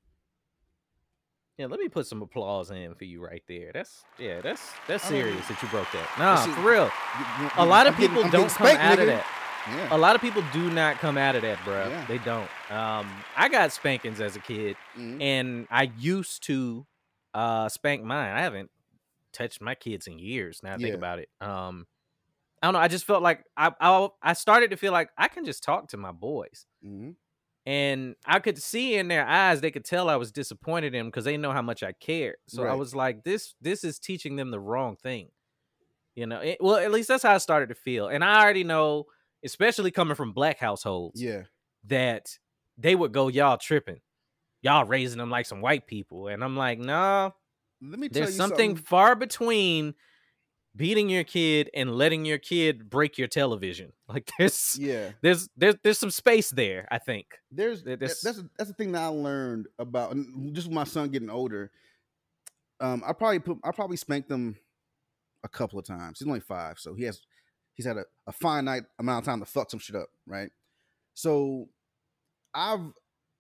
[1.59, 3.69] Yeah, let me put some applause in for you right there.
[3.71, 6.09] That's yeah, that's that's serious that you broke that.
[6.17, 6.85] Nah, for real.
[7.39, 9.25] You- you- A lot of I'm getting- people I'm don't come out of that.
[9.69, 9.95] Yeah.
[9.95, 11.89] A lot of people do not come out of that, bro.
[11.89, 12.05] Yeah.
[12.07, 12.49] They don't.
[12.71, 15.21] Um, I got spankings as a kid, Mhm.
[15.21, 16.85] and I used to
[17.33, 18.33] uh spank mine.
[18.35, 18.71] I haven't
[19.33, 20.61] touched my kids in years.
[20.63, 21.29] Now I think about it.
[21.41, 21.85] Um,
[22.61, 22.79] I don't know.
[22.79, 25.89] I just felt like I, I I started to feel like I can just talk
[25.89, 27.15] to my boys, Mhm.
[27.65, 31.07] and I could see in their eyes they could tell I was disappointed in them
[31.07, 32.37] because they know how much I cared.
[32.47, 35.29] So I was like, this this is teaching them the wrong thing.
[36.15, 38.63] You know, it, well, at least that's how I started to feel, and I already
[38.63, 39.05] know,
[39.43, 41.43] especially coming from black households Yeah.
[41.85, 42.37] that
[42.77, 44.01] they would go, y'all tripping.
[44.61, 46.27] Y'all raising them like some white people.
[46.27, 47.31] And I'm like, nah,
[47.81, 49.93] Let me tell there's you something far between
[50.75, 53.93] beating your kid and letting your kid break your television.
[54.09, 55.11] Like there's Yeah.
[55.21, 57.27] there's there's there's some space there, I think.
[57.51, 60.15] There's Th- that- this- that's a, that's the thing that I learned about
[60.53, 61.71] just with my son getting older.
[62.79, 64.55] Um, I probably put I probably spanked him
[65.43, 66.19] a couple of times.
[66.19, 67.21] He's only five, so he has
[67.77, 70.49] he's had a, a finite amount of time to fuck some shit up, right?
[71.13, 71.69] So
[72.53, 72.81] I've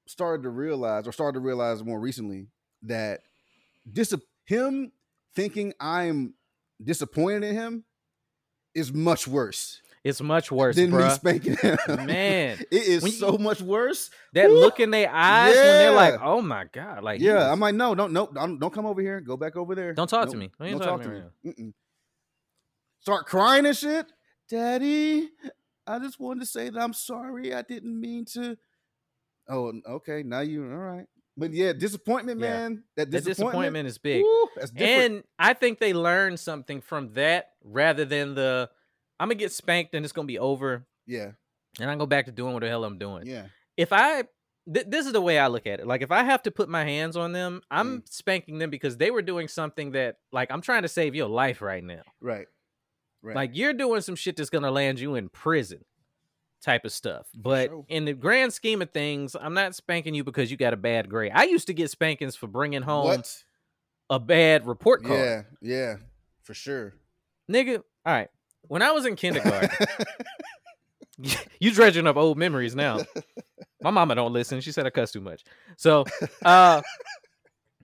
[0.07, 2.47] started to realize, or started to realize more recently,
[2.83, 3.21] that
[3.91, 4.13] dis-
[4.45, 4.91] him
[5.35, 6.35] thinking I'm
[6.81, 7.83] disappointed in him
[8.75, 11.77] is much worse It's much worse, than me spanking him.
[11.87, 14.11] Man, it is you- so much worse.
[14.33, 14.59] That Woo!
[14.59, 17.75] look in their eyes when they're like, "Oh my god!" Like, yeah, was- I'm like,
[17.75, 19.19] no, don't, no, don't, don't come over here.
[19.19, 19.93] Go back over there.
[19.93, 20.51] Don't talk to me.
[20.59, 21.53] Don't Don't talk talk to to me me.
[21.53, 21.73] Mm-mm.
[23.01, 24.05] Start crying and shit.
[24.49, 25.29] Daddy,
[25.85, 27.53] I just wanted to say that I'm sorry.
[27.53, 28.57] I didn't mean to.
[29.49, 30.23] Oh, okay.
[30.23, 31.05] Now you all right.
[31.37, 32.49] But yeah, disappointment, Yeah.
[32.49, 32.83] man.
[32.95, 34.23] That that disappointment, disappointment is big.
[34.23, 34.47] woo.
[34.77, 38.69] And I think they learned something from that rather than the
[39.19, 41.31] I'm gonna get spanked and it's gonna be over yeah,
[41.79, 43.25] and I go back to doing what the hell I'm doing.
[43.27, 43.45] yeah,
[43.77, 44.23] If I
[44.71, 45.87] th- this is the way I look at it.
[45.87, 48.09] Like if I have to put my hands on them, I'm Mm.
[48.09, 51.61] spanking them because they were doing something that like I'm trying to save your life
[51.61, 52.01] right now.
[52.19, 52.47] right,
[53.21, 53.35] right.
[53.35, 55.83] Like you're doing some shit that's gonna land you in prison
[56.61, 57.27] type of stuff.
[57.35, 57.85] But sure.
[57.87, 61.09] in the grand scheme of things, I'm not spanking you because you got a bad
[61.09, 61.31] grade.
[61.33, 63.43] I used to get spankings for bringing home what?
[64.09, 65.19] a bad report card.
[65.19, 65.95] Yeah, yeah,
[66.43, 66.95] for sure.
[67.51, 68.29] Nigga, all right.
[68.63, 69.69] When I was in kindergarten,
[71.59, 72.99] you dredging up old memories now.
[73.81, 74.61] My mama don't listen.
[74.61, 75.43] She said I cuss too much.
[75.77, 76.05] So,
[76.43, 76.81] uh,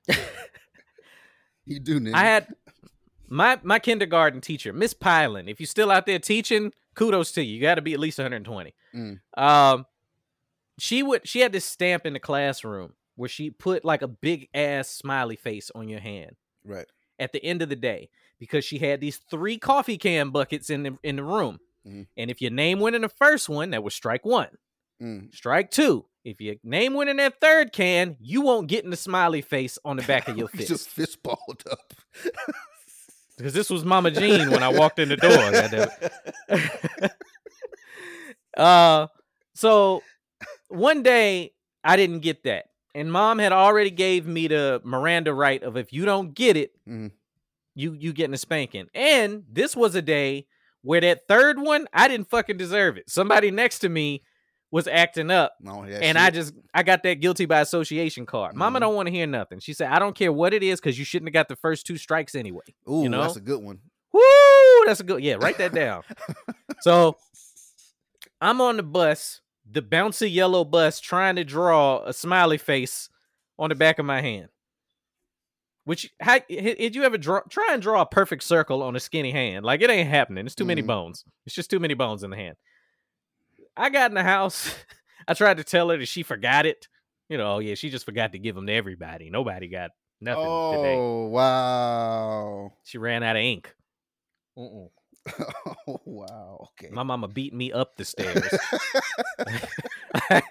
[1.65, 2.14] you do, nigga.
[2.14, 2.47] I had
[3.34, 5.49] my my kindergarten teacher, Miss Pylan.
[5.49, 7.55] If you're still out there teaching, kudos to you.
[7.55, 8.73] You got to be at least 120.
[8.95, 9.19] Mm.
[9.35, 9.85] Um,
[10.77, 14.49] she would she had this stamp in the classroom where she put like a big
[14.53, 16.35] ass smiley face on your hand
[16.65, 16.85] right.
[17.19, 20.84] at the end of the day because she had these three coffee can buckets in
[20.84, 21.60] the in the room.
[21.88, 22.07] Mhm.
[22.15, 24.57] And if your name went in the first one, that was strike one.
[25.01, 25.34] Mm.
[25.34, 26.05] Strike two.
[26.23, 29.77] If your name went in that third can, you won't get in the smiley face
[29.84, 30.69] on the back of your fist.
[30.69, 31.93] Just fist balled up.
[33.38, 37.10] Because this was Mama Jean when I walked in the door.
[38.57, 39.07] uh
[39.55, 40.03] so
[40.69, 41.53] one day
[41.84, 42.65] I didn't get that.
[42.95, 46.72] And mom had already gave me the Miranda right of if you don't get it,
[46.88, 47.11] Mhm.
[47.76, 48.88] you you getting a spanking.
[48.93, 50.45] And this was a day
[50.81, 53.10] where that third one, I didn't fucking deserve it.
[53.10, 54.23] Somebody next to me
[54.74, 55.54] was acting up.
[55.62, 58.56] No, and I just I got that guilty by association card.
[58.56, 58.82] Mama Mhm.
[58.82, 59.60] don't want to hear nothing.
[59.60, 61.86] She said, I don't care what it is, because you shouldn't have got the first
[61.86, 62.64] two strikes anyway.
[62.90, 63.22] Ooh, you know?
[63.22, 63.80] that's a good one.
[64.12, 64.22] Woo!
[64.88, 65.24] That's a good.
[65.24, 66.02] Yeah, write that down.
[66.82, 67.18] so
[68.41, 73.10] I'm on the bus, the bouncy yellow bus, trying to draw a smiley face
[73.60, 74.50] on the back of my hand.
[75.86, 77.41] Which how did you ever draw?
[77.50, 79.66] Try and draw a perfect circle on a skinny hand.
[79.66, 80.45] Like it ain't happening.
[80.45, 80.88] It's too many Mhm.
[80.88, 81.26] bones.
[81.45, 82.56] It's just too many bones in the hand.
[83.76, 84.74] I got in the house.
[85.28, 86.88] I tried to tell her that she forgot it.
[87.30, 89.30] You know, oh yeah, she just forgot to give them to everybody.
[89.30, 90.95] Nobody got nothing today.
[90.95, 92.74] Oh wow!
[92.84, 93.74] She ran out of ink.
[94.58, 94.91] Oh
[96.06, 96.70] wow!
[96.80, 96.91] Okay.
[96.91, 98.44] My mama beat me up the stairs.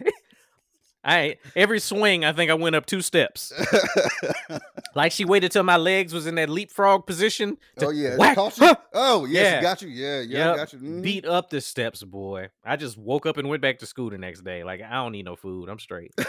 [1.05, 3.53] I every swing, I think I went up two steps.
[4.95, 7.57] Like she waited till my legs was in that leapfrog position.
[7.79, 9.63] To oh yeah, whack, huh, Oh yeah, Yeah.
[9.63, 9.89] got you.
[9.89, 10.79] Yeah, yeah, Yep, got you.
[10.81, 11.03] Mhm.
[11.03, 12.51] beat up the steps, boy.
[12.63, 14.65] I just woke up and went back to school the next day.
[14.65, 15.71] Like I don't need no food.
[15.71, 16.13] I'm straight.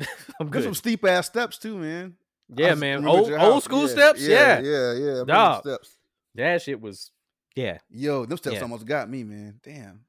[0.40, 0.62] I'm good.
[0.64, 2.14] some steep ass steps too, man.
[2.56, 3.06] Yeah, just man.
[3.06, 4.20] Old old school Yeah, steps.
[4.22, 4.78] Yeah, Yeah, yeah, yeah.
[4.78, 5.60] I remember the Dog.
[5.66, 5.96] steps.
[6.36, 7.10] that shit was.
[7.56, 8.62] Yeah, Yo, them steps Yeah.
[8.62, 9.60] almost got me, man.
[9.62, 10.00] Damn.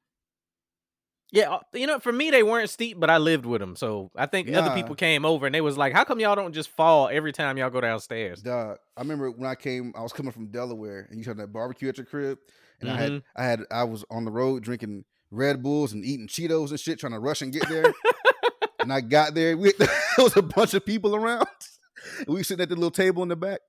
[1.32, 4.10] Yeah, uh, you know, for me they weren't steep, but I lived with them, so
[4.16, 6.70] I think other people came over and they was like, "How come y'all don't just
[6.70, 10.32] fall every time y'all go downstairs?" Dog, I remember when I came, I was coming
[10.32, 12.38] from Delaware, and you had that barbecue at your crib,
[12.80, 13.22] and I had, Mhm.
[13.36, 16.98] I had, I was on the road drinking Red Bulls and eating Cheetos and shit,
[16.98, 17.84] trying to rush and get there.
[18.80, 19.88] and I got there, we, there
[20.18, 21.46] was a bunch of people around.
[22.26, 23.60] we sitting at the little table in the back,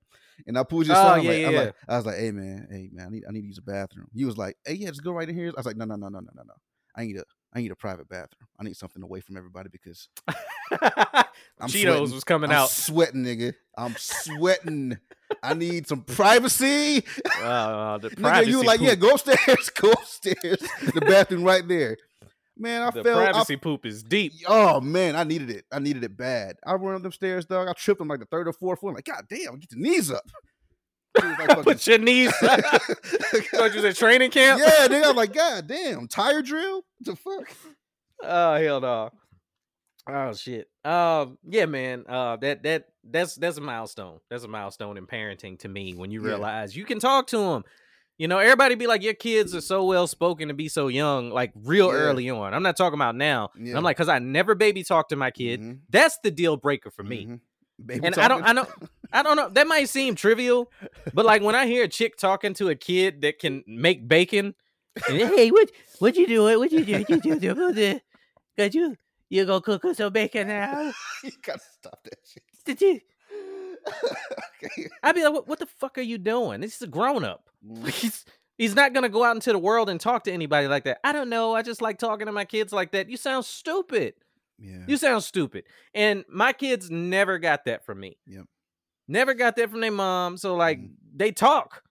[0.46, 1.00] and I pulled your Oh.
[1.00, 3.32] I'm yeah, like, yeah, like, I was like, hey man, hey man, I need, I
[3.32, 4.08] need to use a bathroom.
[4.12, 5.48] He was like, hey yeah, just go right in here.
[5.48, 6.54] I was like, no, no, no, no, no, no, no.
[6.96, 7.24] I need a,
[7.54, 8.48] I need a private bathroom.
[8.58, 12.12] I need something away from everybody because I'm Cheetos sweating.
[12.12, 12.70] was coming I'm out.
[12.70, 13.54] sweating, nigga.
[13.76, 14.96] I'm sweating.
[15.42, 17.04] I need some privacy.
[17.42, 18.88] Uh, the Nigga, you were like, poop.
[18.88, 20.58] yeah, go upstairs, go upstairs.
[20.94, 21.96] The bathroom right there.
[22.56, 23.18] Man, I the felt.
[23.18, 24.32] I- privacy poop is deep.
[24.46, 25.64] oh man, I needed it.
[25.72, 26.56] I needed it bad.
[26.64, 27.68] I run up them stairs, dog.
[27.68, 28.92] I tripped on like the third or fourth floor.
[28.92, 30.22] I'm like, God damn, get your knees up.
[31.14, 32.32] Was like Put your knees.
[32.40, 32.62] What
[33.74, 34.60] you said, training camp?
[34.60, 35.10] yeah, nigga.
[35.10, 36.84] I'm like, God damn, tire drill?
[36.98, 37.50] What the fuck?
[38.22, 39.10] Oh hell no.
[40.08, 40.68] Oh shit.
[40.84, 42.04] Um yeah, man.
[42.08, 44.18] Uh that that that's that's a milestone.
[44.30, 46.28] That's a milestone in parenting to me when you Yeah.
[46.28, 47.64] realize you can talk to them.
[48.18, 51.30] You know, everybody be like, your kids are so well spoken to be so young,
[51.30, 51.94] like real Yeah.
[51.94, 52.54] early on.
[52.54, 53.50] I'm not talking about now.
[53.58, 53.76] Yeah.
[53.76, 55.60] I'm like, cause I never baby talk to my kid.
[55.60, 57.26] Mhm, That's the deal breaker for me.
[57.26, 57.40] mhm.
[57.84, 58.68] Baby And I don't, I don't,
[59.12, 59.48] I don't know.
[59.48, 60.70] That might seem trivial,
[61.12, 64.54] but like when I hear a chick talking to a kid that can make bacon,
[65.08, 66.58] and, hey, what, what you doing?
[66.58, 67.04] What you doing?
[67.08, 68.00] You do, do, do, do.
[68.56, 68.96] Could you,
[69.28, 70.92] you go cook us some bacon now?
[71.24, 72.42] you gotta stop that shit.
[72.64, 73.00] Did you?
[74.64, 74.88] okay.
[75.02, 76.60] I'd be like, what, what the fuck are you doing?
[76.60, 77.48] This is a grown up.
[77.66, 77.88] Mm.
[77.88, 78.24] He's
[78.58, 81.00] he's not gonna go out into the world and talk to anybody like that.
[81.02, 81.54] I don't know.
[81.54, 83.08] I just like talking to my kids like that.
[83.08, 84.14] You sound stupid.
[84.62, 84.84] Yeah.
[84.86, 85.64] You sound stupid.
[85.92, 88.16] And my kids never got that from me.
[88.26, 88.44] Yep.
[89.08, 90.36] Never got that from their mom.
[90.36, 90.92] So like Mhm.
[91.14, 91.82] they talk.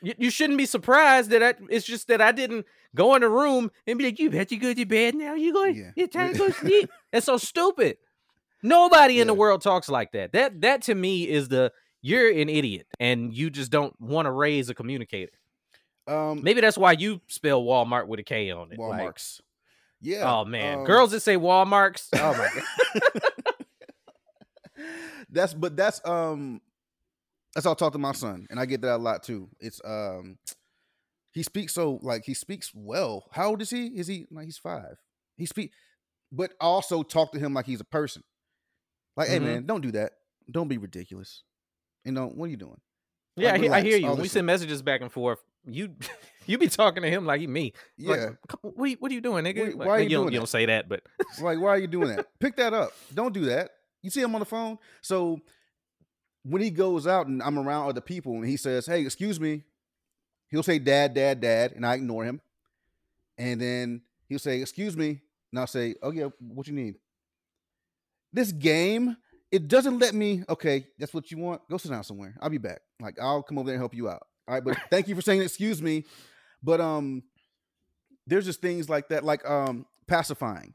[0.00, 3.28] You, you shouldn't be surprised that I, it's just that I didn't go in the
[3.28, 5.34] room and be like, "You bet you go to bed now.
[5.34, 5.74] You going?
[5.74, 5.90] Yeah.
[5.96, 7.98] You time to go sleep?" That's so stupid.
[8.62, 10.32] Nobody in the world talks like that.
[10.32, 14.30] That that to me is the you're an idiot and you just don't want to
[14.32, 15.32] raise a communicator.
[16.06, 18.78] um, Maybe that's why you spell Walmart with a K on it.
[18.78, 19.40] Walmarts.
[20.00, 20.30] Yeah.
[20.32, 22.08] oh man, um, girls that say Walmarts.
[22.14, 23.22] Oh my god.
[25.30, 26.60] that's but that's um
[27.54, 29.48] that's all I talk to my son, and I get that a lot too.
[29.60, 30.38] It's um
[31.32, 33.24] he speaks so like he speaks well.
[33.32, 33.86] How old is he?
[33.88, 34.96] Is he like he's five?
[35.36, 35.72] He speak,
[36.32, 38.22] but also talk to him like he's a person.
[39.16, 39.44] Like, hey Mhm.
[39.44, 40.12] man, don't do that.
[40.50, 41.42] Don't be ridiculous.
[42.04, 42.80] You know what are you doing?
[43.36, 44.08] Yeah, I, Like, hear- I hear you.
[44.10, 45.94] When we send messages back and forth, you
[46.46, 47.72] you be talking to him like he me.
[47.96, 49.62] Yeah, Like, what, are you, what are you doing, nigga?
[49.62, 51.02] Wait, Like, why are you, you don't, doing you don't say that, but
[51.40, 52.26] like why are you doing that?
[52.38, 52.92] Pick that up.
[53.14, 53.70] Don't do that.
[54.02, 54.78] You see him on the phone.
[55.00, 55.40] So
[56.44, 59.64] when he goes out and I'm around other people and he says, "Hey, excuse me,"
[60.50, 62.40] he'll say, "Dad, Dad, Dad," and I ignore him.
[63.36, 65.20] And then he'll say, "Excuse me,"
[65.50, 66.96] and I'll say, "Oh yeah, what you need?"
[68.32, 69.16] This game,
[69.50, 70.44] it doesn't let me.
[70.48, 71.68] Okay, that's what you want.
[71.68, 72.36] Go sit down somewhere.
[72.40, 72.80] I'll be back.
[73.00, 74.26] Like I'll come over there and help you out.
[74.48, 76.04] All right, but thank you for saying excuse me.
[76.62, 77.22] But um,
[78.26, 80.74] there's just things like that, like um, pacifying.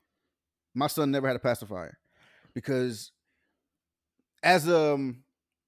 [0.75, 1.97] My son never had a pacifier
[2.53, 3.11] because
[4.43, 5.23] as a um,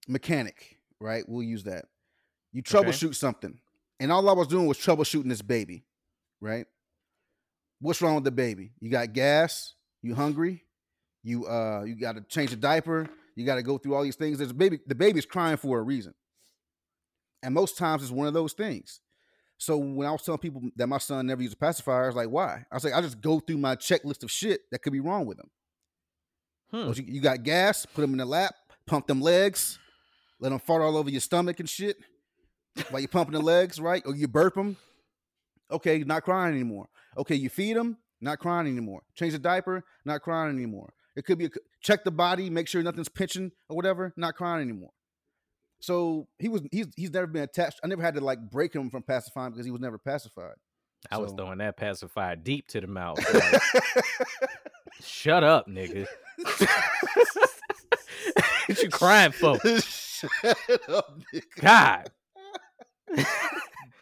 [0.07, 1.23] mechanic, right?
[1.27, 1.85] We'll use that.
[2.53, 2.77] You Okay.
[2.89, 3.59] troubleshoot something,
[3.99, 5.83] and all I was doing was troubleshooting this baby,
[6.39, 6.67] right?
[7.79, 8.71] What's wrong with the baby?
[8.79, 9.73] You got gas.
[10.01, 10.63] You hungry?
[11.23, 13.09] You uh, you got to change the diaper.
[13.35, 14.37] You got to go through all these things.
[14.37, 14.79] There's a baby.
[14.85, 16.13] The baby's crying for a reason,
[17.45, 18.99] and most times it's one of those things.
[19.57, 22.15] So when I was telling people that my son never used a pacifier, I was
[22.15, 24.91] like, "Why?" I was like, "I just go through my checklist of shit that could
[24.91, 25.49] be wrong with him."
[26.71, 26.91] Hmm.
[26.93, 28.55] You, you got gas, put them in the lap,
[28.85, 29.79] pump them legs,
[30.39, 31.97] let them fart all over your stomach and shit
[32.89, 34.03] while you're pumping the legs, right?
[34.05, 34.75] Or you burp them.
[35.71, 36.87] Okay, not crying anymore.
[37.17, 39.03] Okay, you feed them, not crying anymore.
[39.15, 40.93] Change the diaper, not crying anymore.
[41.15, 41.49] It could be a,
[41.81, 44.91] check the body, make sure nothing's pinching or whatever, not crying anymore.
[45.85, 47.79] So he was he's he's never been attached.
[47.83, 50.55] I never had to like break him from pacifying because he was never pacified.
[51.11, 53.19] I was throwing that pacifier deep to the mouth.
[53.33, 53.61] like,
[55.03, 56.07] Shut up, nigga.
[58.67, 59.59] what you crying for?
[59.81, 60.31] Shut
[60.89, 61.41] up, nigga.
[61.61, 62.09] God,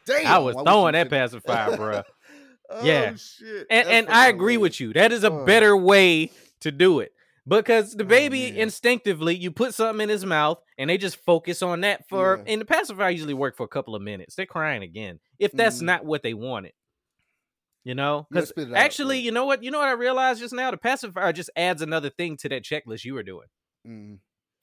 [0.05, 2.03] Damn, I was throwing that pacifier, bruh.
[2.69, 3.15] oh, Yeah.
[3.15, 3.67] shit.
[3.69, 4.93] And, That's and I agree with you.
[4.93, 5.45] That is a Oh.
[5.45, 6.31] better way
[6.61, 7.11] to do it.
[7.45, 8.61] Because the Oh, baby man.
[8.61, 12.53] instinctively, you put something in his mouth and they just focus on that for Yeah.
[12.53, 14.35] and the pacifier usually work for a couple of minutes.
[14.35, 15.19] They're crying again.
[15.39, 15.85] If that's Mhm.
[15.85, 16.71] not what they wanted.
[17.83, 18.27] You know?
[18.31, 19.61] Because it out, actually, you know what?
[19.61, 20.71] You know what I realized just now?
[20.71, 23.47] The pacifier just adds another thing to that checklist you were doing.
[23.85, 24.19] Mm,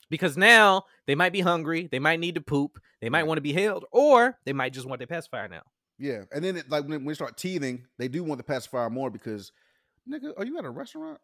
[0.09, 3.27] Because now they might be hungry, they might need to poop, they might Right.
[3.27, 5.61] want to be held, or they might just want their pacifier now.
[5.99, 8.89] yeah, and then it, like when, when they start teething, they do want the pacifier
[8.89, 9.51] more because
[10.09, 11.19] Nigga, are you at a restaurant?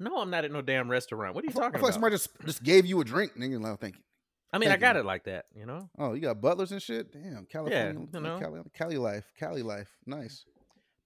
[0.00, 1.34] No, I'm not at no damn restaurant.
[1.34, 1.94] What are you I feel, I talking feel like about?
[1.94, 3.60] somebody just, just gave you a drink, nigga.
[3.60, 4.02] Like, thank you.
[4.52, 4.86] I mean, I thank you.
[4.86, 5.90] got it like that, you know.
[5.98, 7.12] Oh, you got butlers and shit.
[7.12, 8.38] Damn, California, yeah, you know.
[8.40, 9.88] Cali, Cali life, Cali life.
[10.06, 10.44] Nice.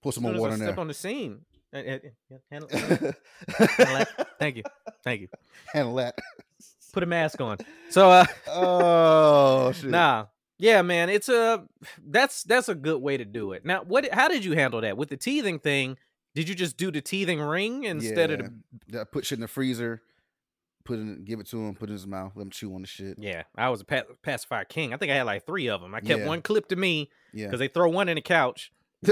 [0.01, 0.79] Put some more water I in step there.
[0.79, 1.41] on the scene.
[1.73, 1.97] Uh, uh,
[2.51, 3.13] handle- handle
[3.77, 4.27] that.
[4.39, 4.63] Thank you,
[5.03, 5.27] thank you.
[5.73, 6.17] Handle that.
[6.91, 7.57] Put a mask on.
[7.89, 9.89] So, uh, Oh shit.
[9.89, 10.27] nah,
[10.59, 11.65] yeah, man, it's a
[12.05, 13.65] that's that's a good way to do it.
[13.65, 14.07] Now, what?
[14.13, 15.97] How did you handle that with the teething thing?
[16.35, 18.53] Did you just do the teething ring instead of the?
[18.87, 20.01] Yeah, put shit in the freezer,
[20.83, 22.81] put it, give it to him, put it in his mouth, let him chew on
[22.81, 23.17] the shit.
[23.19, 24.93] Yeah, I was a pa- pacifier king.
[24.93, 25.93] I think I had like three of them.
[25.93, 26.27] I kept Yeah.
[26.27, 27.45] one clip to me Yeah.
[27.47, 28.71] because they throw one in the couch.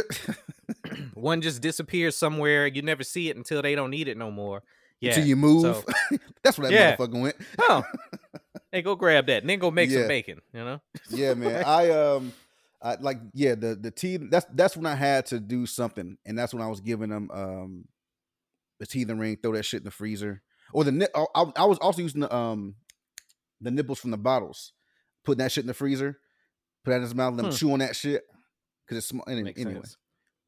[1.14, 2.68] one just disappears somewhere.
[2.68, 4.64] You never see it until they don't need it no more.
[5.00, 5.12] Yeah.
[5.12, 5.62] Until you move.
[5.64, 6.96] so- That's where that Yeah.
[6.96, 7.36] motherfucker went.
[7.60, 7.84] oh,
[8.72, 10.00] hey, go grab that and then go make Yeah.
[10.00, 10.42] some bacon.
[10.54, 10.82] You know.
[11.10, 11.64] Yeah, man.
[11.68, 12.34] I um
[12.84, 16.18] I like yeah, the the teeth that's that's when I had to do something.
[16.26, 17.86] And that's when I was giving them um
[18.80, 20.42] the teething ring, throw that shit in the freezer.
[20.74, 22.76] Or the I, I was also using the um
[23.60, 24.74] the nipples from the bottles,
[25.24, 26.18] putting that shit in the freezer,
[26.84, 27.58] put that in his mouth, let him Hmm.
[27.58, 28.24] chew on that shit.
[28.90, 29.44] Cause it's small anyway.
[29.44, 29.82] Makes anyway.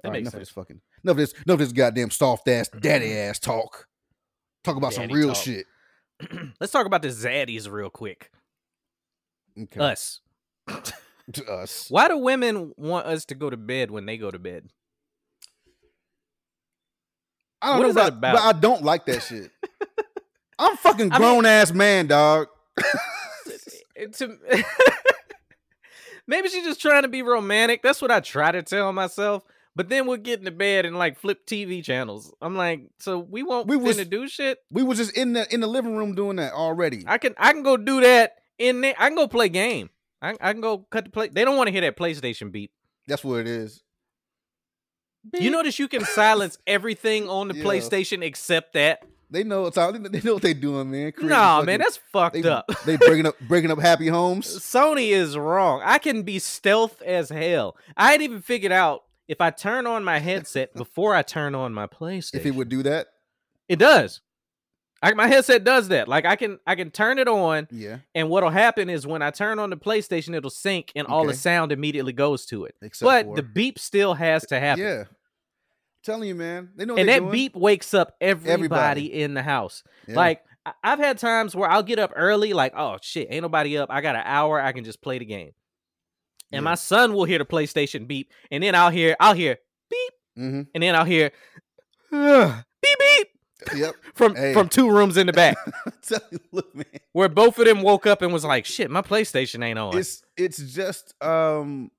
[0.01, 2.67] That right, enough of this fucking enough of this enough of this goddamn soft ass
[2.69, 3.87] daddy ass talk.
[4.63, 5.43] Talk about some real talk.
[5.43, 5.65] shit.
[6.59, 8.31] Let's talk about the zaddies real quick.
[9.57, 9.79] Okay.
[9.79, 10.21] Us.
[11.33, 11.87] To us.
[11.89, 14.67] Why do women want us to go to bed when they go to bed?
[17.61, 18.35] I don't What know is that about, about?
[18.35, 19.49] but I don't like that shit.
[20.59, 22.47] I'm fucking I mean- grown ass man, dog.
[24.17, 24.37] To-
[26.27, 27.83] Maybe she's just trying to be romantic.
[27.83, 29.43] That's what I try to tell myself.
[29.75, 32.33] But then we'll get into bed and like flip TV channels.
[32.41, 34.57] I'm like, so we won't We we was- to do shit.
[34.71, 37.03] We was just in the in the living room doing that already.
[37.07, 38.95] I can I can go do that in there.
[38.97, 39.89] I can go play game.
[40.23, 41.27] I, I can go cut the play.
[41.27, 42.71] They don't want to hear that PlayStation beep.
[43.07, 43.83] That's what it is.
[45.39, 47.63] You notice you can silence everything on the Yeah.
[47.63, 49.03] PlayStation except that.
[49.29, 49.91] They know it's all.
[49.91, 51.11] They know what they doing, man.
[51.11, 52.69] Creating Nah, fucking- man, that's fucked they, up.
[52.85, 54.47] they breaking up breaking up happy homes.
[54.59, 55.81] Sony is wrong.
[55.83, 57.75] I can be stealth as hell.
[57.97, 61.73] I had even figured out if I turn on my headset before I turn on
[61.73, 62.35] my PlayStation.
[62.35, 63.07] If it would do that,
[63.67, 64.21] it does.
[65.03, 66.07] I, my headset does that.
[66.07, 67.97] Like I can I can turn it on, yeah.
[68.15, 71.33] and what'll happen is when I turn on the PlayStation, it'll sync, and all the
[71.33, 72.75] sound immediately goes to it.
[72.81, 74.83] Except but for, the beep still has to happen.
[74.83, 75.03] yeah.
[76.03, 76.69] telling you, man.
[76.75, 77.31] They know and that doing.
[77.31, 79.13] beep wakes up everybody, Everybody.
[79.21, 79.83] in the house.
[80.07, 80.15] Yeah.
[80.15, 80.41] Like
[80.81, 83.89] I've had times where I'll get up early, like, oh shit, ain't nobody up.
[83.91, 85.51] I got an hour, I can just play the game.
[86.51, 86.69] And Yeah.
[86.69, 89.57] my son will hear the PlayStation beep, and then I'll hear, I'll hear
[89.89, 91.31] beep, hmm and then I'll hear
[92.11, 93.27] beep beep
[93.73, 93.95] Yep.
[94.15, 94.53] from Hey.
[94.53, 95.57] from two rooms in the back,
[96.01, 96.85] Tell you, look, man.
[97.13, 99.97] where both of them woke up and was like, shit, my PlayStation ain't on.
[99.97, 101.91] It's, It's just um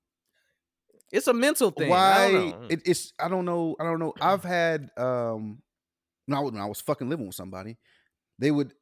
[1.11, 1.87] it's a mental thing.
[1.91, 2.67] I why know.
[2.69, 5.61] it, it's I don't know I don't know I've had um
[6.25, 7.77] when I was, when I was fucking living with somebody
[8.39, 8.73] they would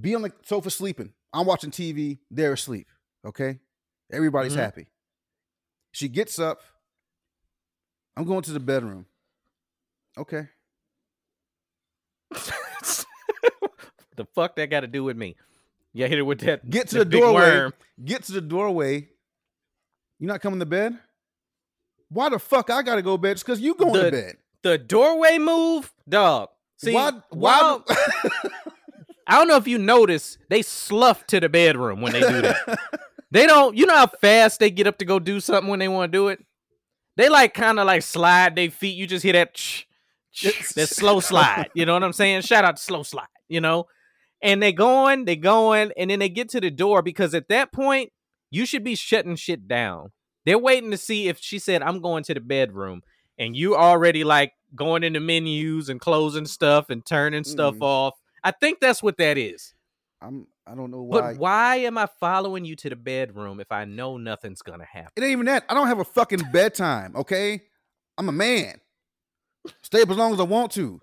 [0.00, 2.88] be on the sofa sleeping I'm watching TV they're asleep
[3.24, 3.58] okay
[4.10, 4.60] everybody's Mhm.
[4.60, 4.86] happy
[5.92, 6.60] she gets up
[8.16, 9.06] I'm going to the bedroom
[10.18, 10.48] okay
[14.20, 15.36] the fuck that got to do with me?
[15.92, 16.68] Yeah, hit it with that.
[16.68, 17.40] Get to the doorway.
[17.40, 17.74] worm.
[18.04, 19.08] get to the doorway
[20.18, 20.98] you not coming to bed
[22.10, 24.36] why the fuck I gotta go to bed just because you going The- to bed
[24.62, 26.48] The doorway move, dog.
[26.76, 27.78] See, why, why
[29.26, 32.78] I don't know if you notice, they slough to the bedroom when they do that.
[33.30, 33.76] they don't.
[33.76, 36.18] You know how fast they get up to go do something when they want to
[36.18, 36.44] do it.
[37.16, 38.96] They like kind of like slide their feet.
[38.96, 39.86] You just hear that, ch-
[40.74, 41.68] that slow slide.
[41.74, 42.42] You know what I'm saying?
[42.42, 43.26] Shout out to slow slide.
[43.48, 43.86] You know,
[44.42, 47.72] and they going, they going, and then they get to the door because at that
[47.72, 48.10] point
[48.50, 50.10] you should be shutting shit down.
[50.46, 53.02] They're waiting to see if she said, "I'm going to the bedroom,"
[53.38, 57.82] and you already like going into menus and closing stuff and turning stuff Mm.
[57.82, 58.14] off.
[58.42, 59.74] I think that's what that is.
[60.22, 63.72] I'm I don't know why But why am I following you to the bedroom if
[63.72, 65.10] I know nothing's gonna happen?
[65.16, 65.64] It ain't even that.
[65.68, 67.62] I don't have a fucking bedtime, okay?
[68.16, 68.80] I'm a man.
[69.82, 71.00] Stay up as long as I want to.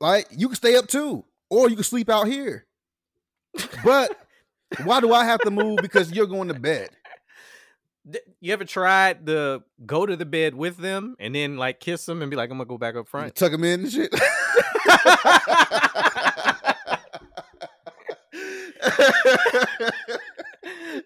[0.00, 2.66] Like, you can stay up too, or you can sleep out here.
[3.84, 4.16] But
[4.84, 6.90] why do I have to move because you're going to bed?
[8.40, 12.22] You ever tried the go to the bed with them and then like kiss them
[12.22, 13.34] and be like, I'm gonna go back up You front?
[13.34, 14.14] tuck them in and shit.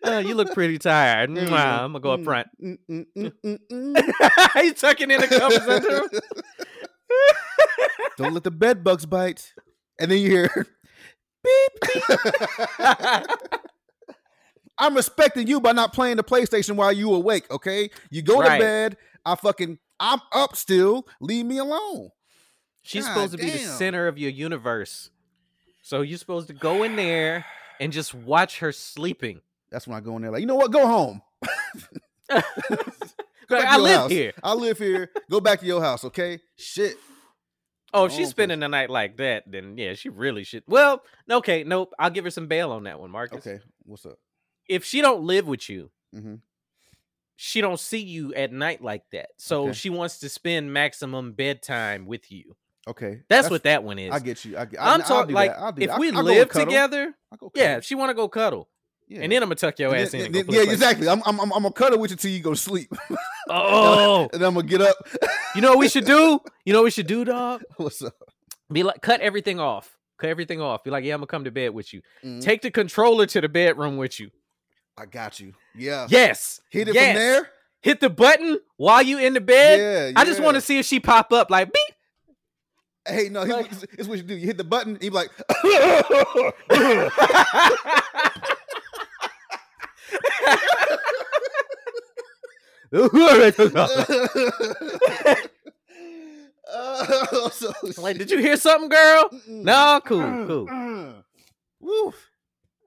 [0.05, 1.31] Uh, you look pretty tired.
[1.31, 2.48] Mwah, I'm gonna go up front.
[2.62, 4.64] Mm, mm, mm, mm, mm.
[4.64, 6.02] you tucking in the covers under?
[8.19, 9.52] Don't let the bed bugs bite.
[9.98, 10.51] And then you hear
[11.44, 12.02] beep.
[14.78, 17.90] I'm respecting you by not playing the PlayStation while you awake, okay?
[18.10, 18.59] You go Right.
[18.59, 21.06] to bed, I fucking I'm up still.
[21.20, 22.09] Leave me alone.
[22.82, 25.10] She's God supposed to be the center of your universe.
[25.82, 27.44] So you're supposed to go in there
[27.78, 29.40] and just watch her sleeping.
[29.70, 30.73] That's when I go in there like, you know what?
[30.73, 31.23] Go home.
[33.48, 34.10] Go I live house.
[34.10, 34.32] here.
[34.43, 35.10] I live here.
[35.31, 36.40] Go back to your house, okay?
[36.56, 36.97] Shit.
[37.94, 40.62] Oh, if Oh, she's spending the night like that, then yeah, she really should.
[40.66, 41.93] Well, okay, nope.
[41.98, 43.47] I'll give her some bail on that one, Marcus.
[43.47, 43.62] Okay.
[43.85, 44.19] What's up?
[44.69, 46.40] If she don't live with you, Mhm.
[47.36, 49.31] she don't see you at night like that.
[49.36, 49.73] So Okay.
[49.74, 52.56] she wants to spend maximum bedtime with you.
[52.89, 53.20] Okay.
[53.28, 54.12] That's, what that one is.
[54.12, 54.56] I get you.
[54.59, 54.81] I get.
[54.81, 56.66] I'm talking like I'll do if we I, live cuddle.
[56.66, 57.14] together,
[57.55, 58.69] yeah, if she want to go cuddle,
[59.06, 59.20] yeah.
[59.23, 60.32] and then I'm gonna tuck your And ass then- in.
[60.32, 61.09] Then- yeah, exactly.
[61.09, 62.90] I'm, I'm, I'm, I'm gonna cuddle with you till you go to sleep,
[63.48, 64.97] Oh, and I'm gonna get up.
[65.55, 66.40] you know what we should do?
[66.64, 67.62] You know what we should do, dog?
[67.77, 68.14] What's up?
[68.70, 69.97] Be like, cut everything off.
[70.19, 70.85] Cut everything off.
[70.85, 72.02] Be like, yeah, I'm gonna come to bed with you.
[72.24, 72.43] Mhm.
[72.43, 74.31] Take the controller to the bedroom with you.
[74.97, 75.55] I got you.
[75.74, 76.06] Yeah.
[76.09, 76.60] Yes.
[76.70, 77.06] Hit it yes.
[77.12, 77.51] from there.
[77.81, 80.12] Hit the button while you in the bed.
[80.14, 80.20] Yeah.
[80.20, 81.94] I just want to see if she pop up like beep.
[83.09, 84.36] Hey, no, Like- it's what you do.
[84.36, 84.93] You hit the button.
[85.01, 85.31] You be like,
[92.94, 93.09] oh,
[97.52, 99.28] so like, did you hear something, girl?
[99.32, 99.64] Mm-mm.
[99.64, 100.66] No, cool, cool.
[100.69, 101.23] Mm.
[101.81, 102.31] Woof.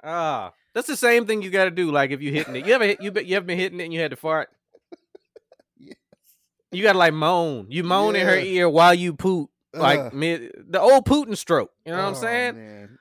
[0.03, 1.91] Ah, that's the same thing you got to do.
[1.91, 3.93] Like if you hitting it, you ever hit, you you ever been hitting it and
[3.93, 4.49] you had to fart?
[5.77, 5.97] Yes.
[6.71, 7.67] You got to like moan.
[7.69, 10.13] You moan in her ear while you poop, Like Ugh.
[10.13, 11.71] mid, the old Putin stroke.
[11.85, 12.55] You know what I'm Oh, saying?
[12.55, 12.99] man.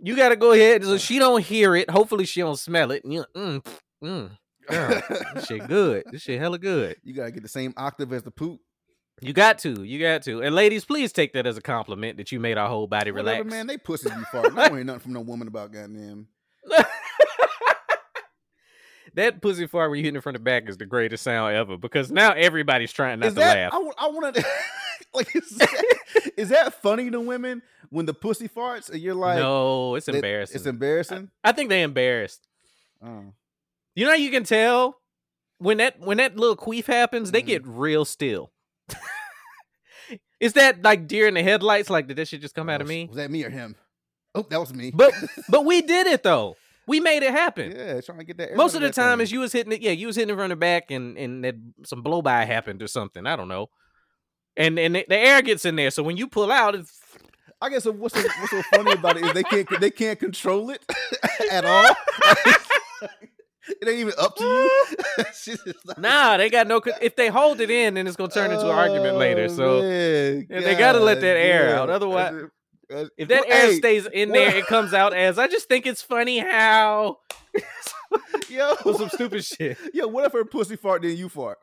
[0.00, 1.88] You got to go ahead so she don't hear it.
[1.88, 3.04] Hopefully she don't smell it.
[3.04, 4.30] And you, mm, pff, mm,
[4.66, 5.02] girl,
[5.34, 6.04] this shit good.
[6.10, 6.96] This shit hella good.
[7.02, 8.60] you gotta get the same octave as the poop.
[9.20, 9.84] You got to.
[9.84, 10.42] You got to.
[10.42, 13.38] And ladies, please take that as a compliment that you made our whole body Whatever,
[13.44, 13.50] relax.
[13.50, 13.66] man.
[13.68, 14.58] They pussies be farting.
[14.58, 16.26] I don't hear nothing from no woman about goddamn.
[19.14, 21.76] that pussy fart where you hitting it from the back is the greatest sound ever
[21.76, 23.72] because now everybody's trying not is to that?
[23.72, 23.94] laugh.
[23.98, 24.44] I, want to.
[25.14, 25.98] like, is that,
[26.36, 30.56] is that funny to women when the pussy farts and you're like, no, it's embarrassing.
[30.56, 31.30] It's embarrassing.
[31.44, 32.46] I think they embarrassed.
[33.04, 33.32] Oh.
[33.94, 35.00] You know how you can tell
[35.58, 37.46] when that when that little queef happens, they Mhm.
[37.46, 38.50] get real still.
[40.40, 41.88] Is that like deer in the headlights?
[41.90, 43.06] Like did that shit just come out Oh, of me?
[43.06, 43.76] Was that me or him?
[44.34, 44.90] Oh, that was me.
[44.92, 45.12] But
[45.48, 46.56] but we did it though.
[46.86, 47.72] We made it happen.
[47.74, 48.50] yeah, trying to get that.
[48.50, 50.36] air Most of the time, as you was hitting it, yeah, you was hitting it
[50.38, 51.54] from the back, and and that
[51.86, 53.26] some blow by happened or something.
[53.26, 53.70] I don't know.
[54.56, 57.00] And and the, the air gets in there, so when you pull out, it's
[57.62, 60.68] I guess what's so, what's so funny about it is they can't they can't control
[60.70, 60.84] it
[61.50, 61.96] at all.
[63.68, 64.84] It ain't even up to you.
[65.84, 66.80] Like- nah, they got no.
[67.00, 69.44] If they hold it in, then it's gonna turn into an argument later.
[69.44, 71.78] Oh, So man, Yeah, they gotta let that air damn.
[71.78, 72.50] out, otherwise- That's it.
[72.88, 75.48] That's- if that Well, air hey, stays in what- there, it comes out as I
[75.48, 77.18] just think it's funny how
[78.48, 79.78] yo, or some stupid shit.
[79.94, 81.58] yo, what if her pussy fart then you fart?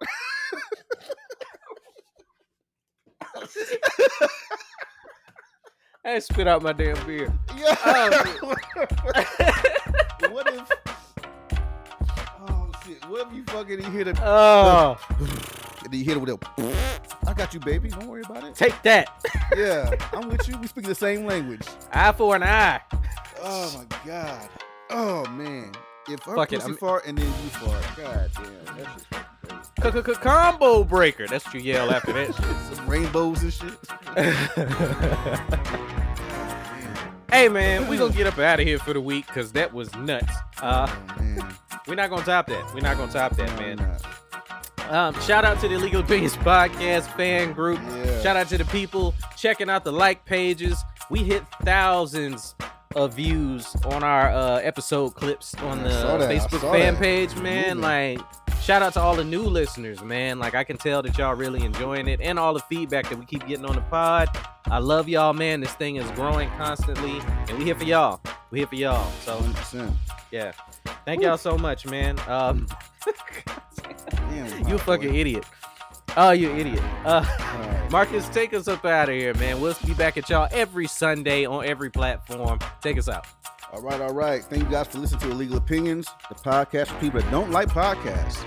[6.04, 7.32] I spit out my damn beer.
[7.58, 7.76] Yeah.
[7.86, 8.56] Oh,
[10.32, 10.70] what if?
[12.92, 13.10] Shit!
[13.10, 14.18] What if you fucking you hit it?
[14.22, 14.98] Oh,
[15.84, 16.38] and you hit it with a.
[17.28, 17.90] I got you, baby.
[17.90, 18.56] Don't worry about it.
[18.56, 19.24] take that.
[19.56, 20.58] Yeah, I'm with you.
[20.58, 21.62] We speak the same language.
[21.92, 22.82] Eye for an eye.
[23.42, 24.50] Oh my god.
[24.90, 25.72] Oh man.
[26.10, 29.06] If her Fuck it, pussy I'm- fart and then you fart, god damn, that shit's
[29.82, 30.20] fucking crazy.
[30.20, 31.28] Combo breaker.
[31.28, 32.34] That's what you yell after that.
[32.76, 33.78] Some rainbows and shit.
[37.32, 39.94] hey man, we gonna get up out of here for the week because that was
[39.96, 40.34] nuts.
[40.62, 40.88] Uh,
[41.20, 42.74] Oh we're not gonna top that.
[42.74, 43.98] We're not gonna top that, No, man.
[44.90, 47.80] Um, shout out to the Illegal Opinions Podcast fan group.
[47.82, 48.22] Yeah.
[48.22, 50.78] Shout out to the people checking out the like pages.
[51.10, 52.56] We hit thousands
[52.96, 57.02] of views on our uh, episode clips on the Facebook fan that.
[57.02, 57.78] page, man.
[57.78, 57.82] Moving.
[57.82, 58.20] Like,
[58.62, 60.40] shout out to all the new listeners, man.
[60.40, 63.26] Like, I can tell that y'all really enjoying it and all the feedback that we
[63.26, 64.30] keep getting on the pod.
[64.66, 65.62] I love y'all, man.
[65.62, 67.20] This thing is growing constantly,
[67.50, 68.22] and we here for y'all.
[68.52, 69.12] We here for y'all.
[69.24, 69.92] So, 100%.
[70.32, 70.52] yeah.
[71.06, 72.18] Thank y'all so much, man.
[72.28, 72.68] Um,
[74.30, 75.16] Damn, you fucking boy.
[75.18, 75.46] idiot.
[76.18, 76.82] Oh, you idiot.
[77.06, 79.60] Uh, Marcus, take us up out of here, man.
[79.60, 82.60] We'll be back at y'all every Sunday on every platform.
[82.82, 83.26] Take us out.
[83.74, 84.44] All right, all right.
[84.44, 87.70] Thank you guys for listening to Illegal Opinions, the podcast for people that don't like
[87.70, 88.46] podcasts.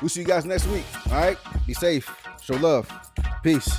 [0.00, 0.84] We'll see you guys next week.
[1.06, 1.38] All right.
[1.66, 2.10] Be safe.
[2.42, 2.90] Show love.
[3.42, 3.70] Peace.